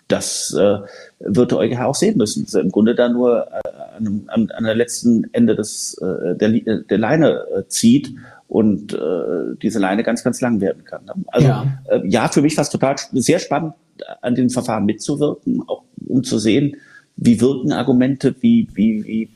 das 0.09 0.53
äh, 0.59 0.79
wird 1.21 1.53
der 1.53 1.59
EuGH 1.59 1.85
auch 1.85 1.95
sehen 1.95 2.19
müssen. 2.19 2.45
Also 2.47 2.59
Im 2.59 2.73
Grunde 2.73 2.97
da 2.97 3.09
nur 3.09 3.47
äh, 3.47 3.69
an, 3.97 4.25
an, 4.27 4.51
an 4.51 4.65
der 4.65 4.75
letzten 4.75 5.33
Ende 5.33 5.55
des, 5.55 5.97
äh, 5.99 6.35
der, 6.35 6.81
der 6.81 6.99
Leine 6.99 7.45
äh, 7.57 7.69
zieht 7.69 8.13
und 8.49 8.93
äh, 8.93 9.57
diese 9.63 9.79
Leine 9.79 10.03
ganz, 10.03 10.25
ganz 10.25 10.41
lang 10.41 10.61
werden 10.61 10.85
kann. 10.85 11.03
Also 11.29 11.47
ja, 11.47 11.79
äh, 11.89 12.01
ja 12.09 12.27
für 12.27 12.43
mich 12.43 12.57
war 12.57 12.63
es 12.63 12.71
total 12.71 12.97
sehr 13.13 13.39
spannend, 13.39 13.75
an 14.21 14.35
den 14.35 14.51
Verfahren 14.51 14.85
mitzuwirken, 14.85 15.63
auch 15.69 15.85
um 16.09 16.25
zu 16.25 16.39
sehen, 16.39 16.77
wie 17.17 17.41
wirken 17.41 17.71
Argumente, 17.71 18.35
wie, 18.41 18.67
wie, 18.75 19.05
wie 19.07 19.29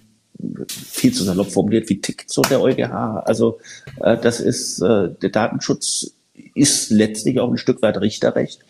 viel 0.68 1.12
zu 1.12 1.24
salopp 1.24 1.51
formuliert, 1.51 1.88
wie 1.88 2.01
tickt 2.01 2.30
so 2.30 2.43
der 2.43 2.61
EuGH? 2.61 3.22
Also 3.24 3.59
äh, 4.01 4.16
das 4.16 4.41
ist, 4.41 4.80
äh, 4.80 5.09
der 5.22 5.30
Datenschutz 5.30 6.14
ist 6.55 6.91
letztlich 6.91 7.41
auch 7.41 7.51
ein 7.51 7.59
Stück 7.59 7.82
weit 7.82 8.01
Richterrecht, 8.01 8.61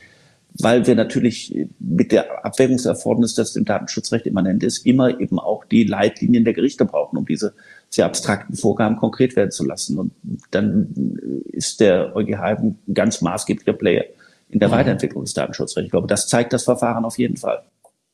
weil 0.54 0.86
wir 0.86 0.94
natürlich 0.94 1.68
mit 1.78 2.12
der 2.12 2.44
Abwägungserfordernis, 2.44 3.34
das 3.34 3.52
dem 3.52 3.64
Datenschutzrecht 3.64 4.26
immanent 4.26 4.62
ist, 4.62 4.84
immer 4.84 5.20
eben 5.20 5.38
auch 5.38 5.64
die 5.64 5.84
Leitlinien 5.84 6.44
der 6.44 6.54
Gerichte 6.54 6.84
brauchen, 6.84 7.16
um 7.16 7.26
diese 7.26 7.54
sehr 7.88 8.06
abstrakten 8.06 8.56
Vorgaben 8.56 8.96
konkret 8.96 9.36
werden 9.36 9.50
zu 9.50 9.64
lassen. 9.64 9.98
Und 9.98 10.12
dann 10.50 11.44
ist 11.44 11.80
der 11.80 12.14
EuGH 12.16 12.40
ein 12.40 12.78
ganz 12.92 13.20
maßgeblicher 13.20 13.74
Player 13.74 14.04
in 14.48 14.58
der 14.58 14.70
Weiterentwicklung 14.70 15.24
des 15.24 15.34
Datenschutzrechts. 15.34 15.86
Ich 15.86 15.90
glaube, 15.92 16.08
das 16.08 16.26
zeigt 16.26 16.52
das 16.52 16.64
Verfahren 16.64 17.04
auf 17.04 17.18
jeden 17.18 17.36
Fall. 17.36 17.62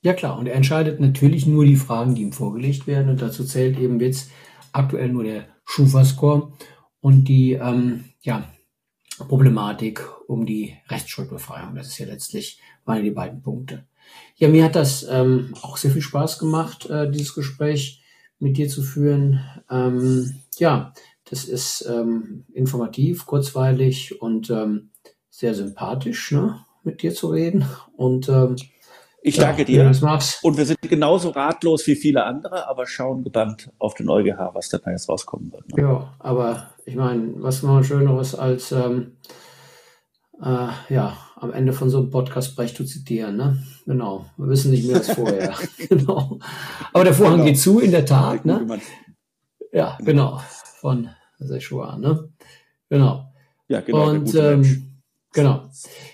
Ja 0.03 0.13
klar, 0.13 0.39
und 0.39 0.47
er 0.47 0.55
entscheidet 0.55 1.01
natürlich 1.01 1.47
nur 1.47 1.65
die 1.65 1.77
Fragen, 1.77 2.15
die 2.15 2.23
ihm 2.23 2.33
vorgelegt 2.33 2.87
werden. 2.87 3.11
Und 3.11 3.23
dazu 3.23 3.45
zählt 3.45 3.79
eben 3.79 3.99
jetzt 4.01 4.31
aktuell 4.73 5.09
nur 5.09 5.25
der 5.25 5.47
Schufa-Score 5.65 6.53
und 7.01 7.25
die 7.25 7.53
ähm, 7.53 8.05
ja, 8.21 8.49
Problematik 9.19 10.03
um 10.29 10.47
die 10.47 10.77
Rechtsschuldbefreiung. 10.89 11.75
Das 11.75 11.89
ist 11.89 11.99
ja 11.99 12.07
letztlich 12.07 12.61
meine 12.85 13.03
die 13.03 13.11
beiden 13.11 13.43
Punkte. 13.43 13.87
Ja, 14.37 14.49
mir 14.49 14.65
hat 14.65 14.77
das 14.77 15.07
ähm, 15.09 15.55
auch 15.63 15.77
sehr 15.77 15.91
viel 15.91 16.03
Spaß 16.03 16.39
gemacht, 16.39 16.89
äh, 16.91 17.11
dieses 17.11 17.35
Gespräch 17.35 18.03
mit 18.39 18.57
dir 18.59 18.69
zu 18.69 18.83
führen. 18.83 19.41
Ähm, 19.71 20.37
ja, 20.59 20.93
das 21.25 21.45
ist 21.45 21.87
ähm, 21.89 22.45
informativ, 22.53 23.27
kurzweilig 23.27 24.21
und 24.21 24.51
ähm, 24.51 24.91
sehr 25.31 25.55
sympathisch, 25.55 26.33
ne, 26.33 26.65
mit 26.85 27.03
dir 27.03 27.15
zu 27.15 27.29
reden. 27.29 27.65
Und 27.97 28.29
ähm, 28.29 28.57
ich 29.27 29.37
danke 29.39 29.63
ja, 29.63 29.91
dir. 29.91 30.31
Und 30.43 30.57
wir 30.57 30.65
sind 30.65 30.81
genauso 30.83 31.31
ratlos 31.31 31.85
wie 31.89 31.97
viele 31.97 32.25
andere, 32.25 32.69
aber 32.69 32.87
schauen 32.87 33.25
gebannt 33.25 33.73
auf 33.79 33.95
den 33.95 34.09
EuGH, 34.09 34.55
was 34.55 34.69
da 34.69 34.79
jetzt 34.89 35.09
rauskommen 35.09 35.53
wird. 35.53 35.69
Ne? 35.77 35.83
Ja, 35.83 36.15
aber 36.21 36.71
ich 36.85 36.95
meine, 36.95 37.33
was 37.39 37.65
noch 37.65 37.83
Schöneres 37.83 38.37
als 38.37 38.71
ähm, 38.71 39.17
äh, 40.41 40.69
ja, 40.91 41.17
am 41.35 41.53
Ende 41.53 41.73
von 41.73 41.91
so 41.91 41.99
einem 41.99 42.11
Podcast 42.11 42.55
Brecht 42.55 42.77
zu 42.77 42.85
zitieren, 42.85 43.37
ne? 43.37 43.59
Genau. 43.85 44.27
Wir 44.37 44.47
wissen 44.47 44.71
nicht 44.71 44.87
mehr 44.87 44.99
als 44.99 45.11
vorher. 45.11 45.55
genau. 45.89 46.39
Aber 46.93 47.03
der 47.03 47.15
Vorhang 47.15 47.39
genau. 47.39 47.47
geht 47.47 47.59
zu, 47.59 47.81
in 47.81 47.91
der 47.91 48.07
Tat, 48.07 48.45
ne? 48.45 48.81
Ja, 49.73 49.99
genau. 50.05 50.41
Von 50.81 51.09
Sechua, 51.41 51.99
ne? 51.99 52.29
Genau. 52.89 53.33
Ja, 53.67 53.81
genau. 53.81 54.11
Und 54.11 54.33
ähm, 54.37 55.01
genau. 55.33 55.69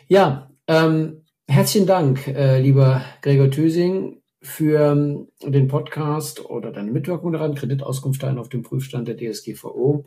Ja, 0.08 0.50
ähm, 0.66 1.21
Herzlichen 1.48 1.86
Dank, 1.86 2.28
äh, 2.28 2.60
lieber 2.60 3.02
Gregor 3.20 3.50
Thüsing, 3.50 4.22
für 4.42 4.92
ähm, 4.92 5.28
den 5.40 5.68
Podcast 5.68 6.44
oder 6.44 6.72
deine 6.72 6.90
Mitwirkung 6.90 7.32
daran, 7.32 7.54
Kreditauskunft 7.54 8.24
auf 8.24 8.48
dem 8.48 8.62
Prüfstand 8.62 9.08
der 9.08 9.16
DSGVO, 9.16 10.06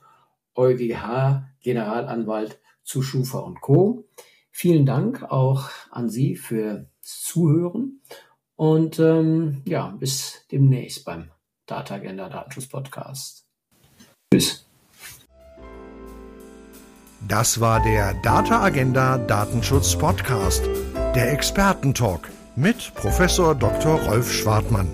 EuGH, 0.56 1.44
Generalanwalt 1.62 2.60
zu 2.84 3.02
Schufa 3.02 3.40
und 3.40 3.62
Co. 3.62 4.06
Vielen 4.52 4.86
Dank 4.86 5.24
auch 5.24 5.70
an 5.90 6.10
Sie 6.10 6.36
fürs 6.36 6.86
Zuhören 7.02 8.02
und 8.56 9.00
ähm, 9.00 9.62
ja, 9.66 9.88
bis 10.00 10.46
demnächst 10.52 11.06
beim 11.06 11.30
Data 11.66 11.96
Agenda 11.96 12.30
Datenschutz 12.30 12.68
Podcast. 12.68 13.46
Tschüss. 14.34 14.66
Das 17.28 17.60
war 17.60 17.82
der 17.82 18.14
Data 18.22 18.62
Agenda 18.62 19.18
Datenschutz 19.18 19.96
Podcast 19.96 20.64
der 21.16 21.32
Expertentalk 21.32 22.30
mit 22.58 22.94
Professor 22.94 23.56
Dr. 23.56 24.02
Rolf 24.02 24.34
Schwartmann. 24.34 24.90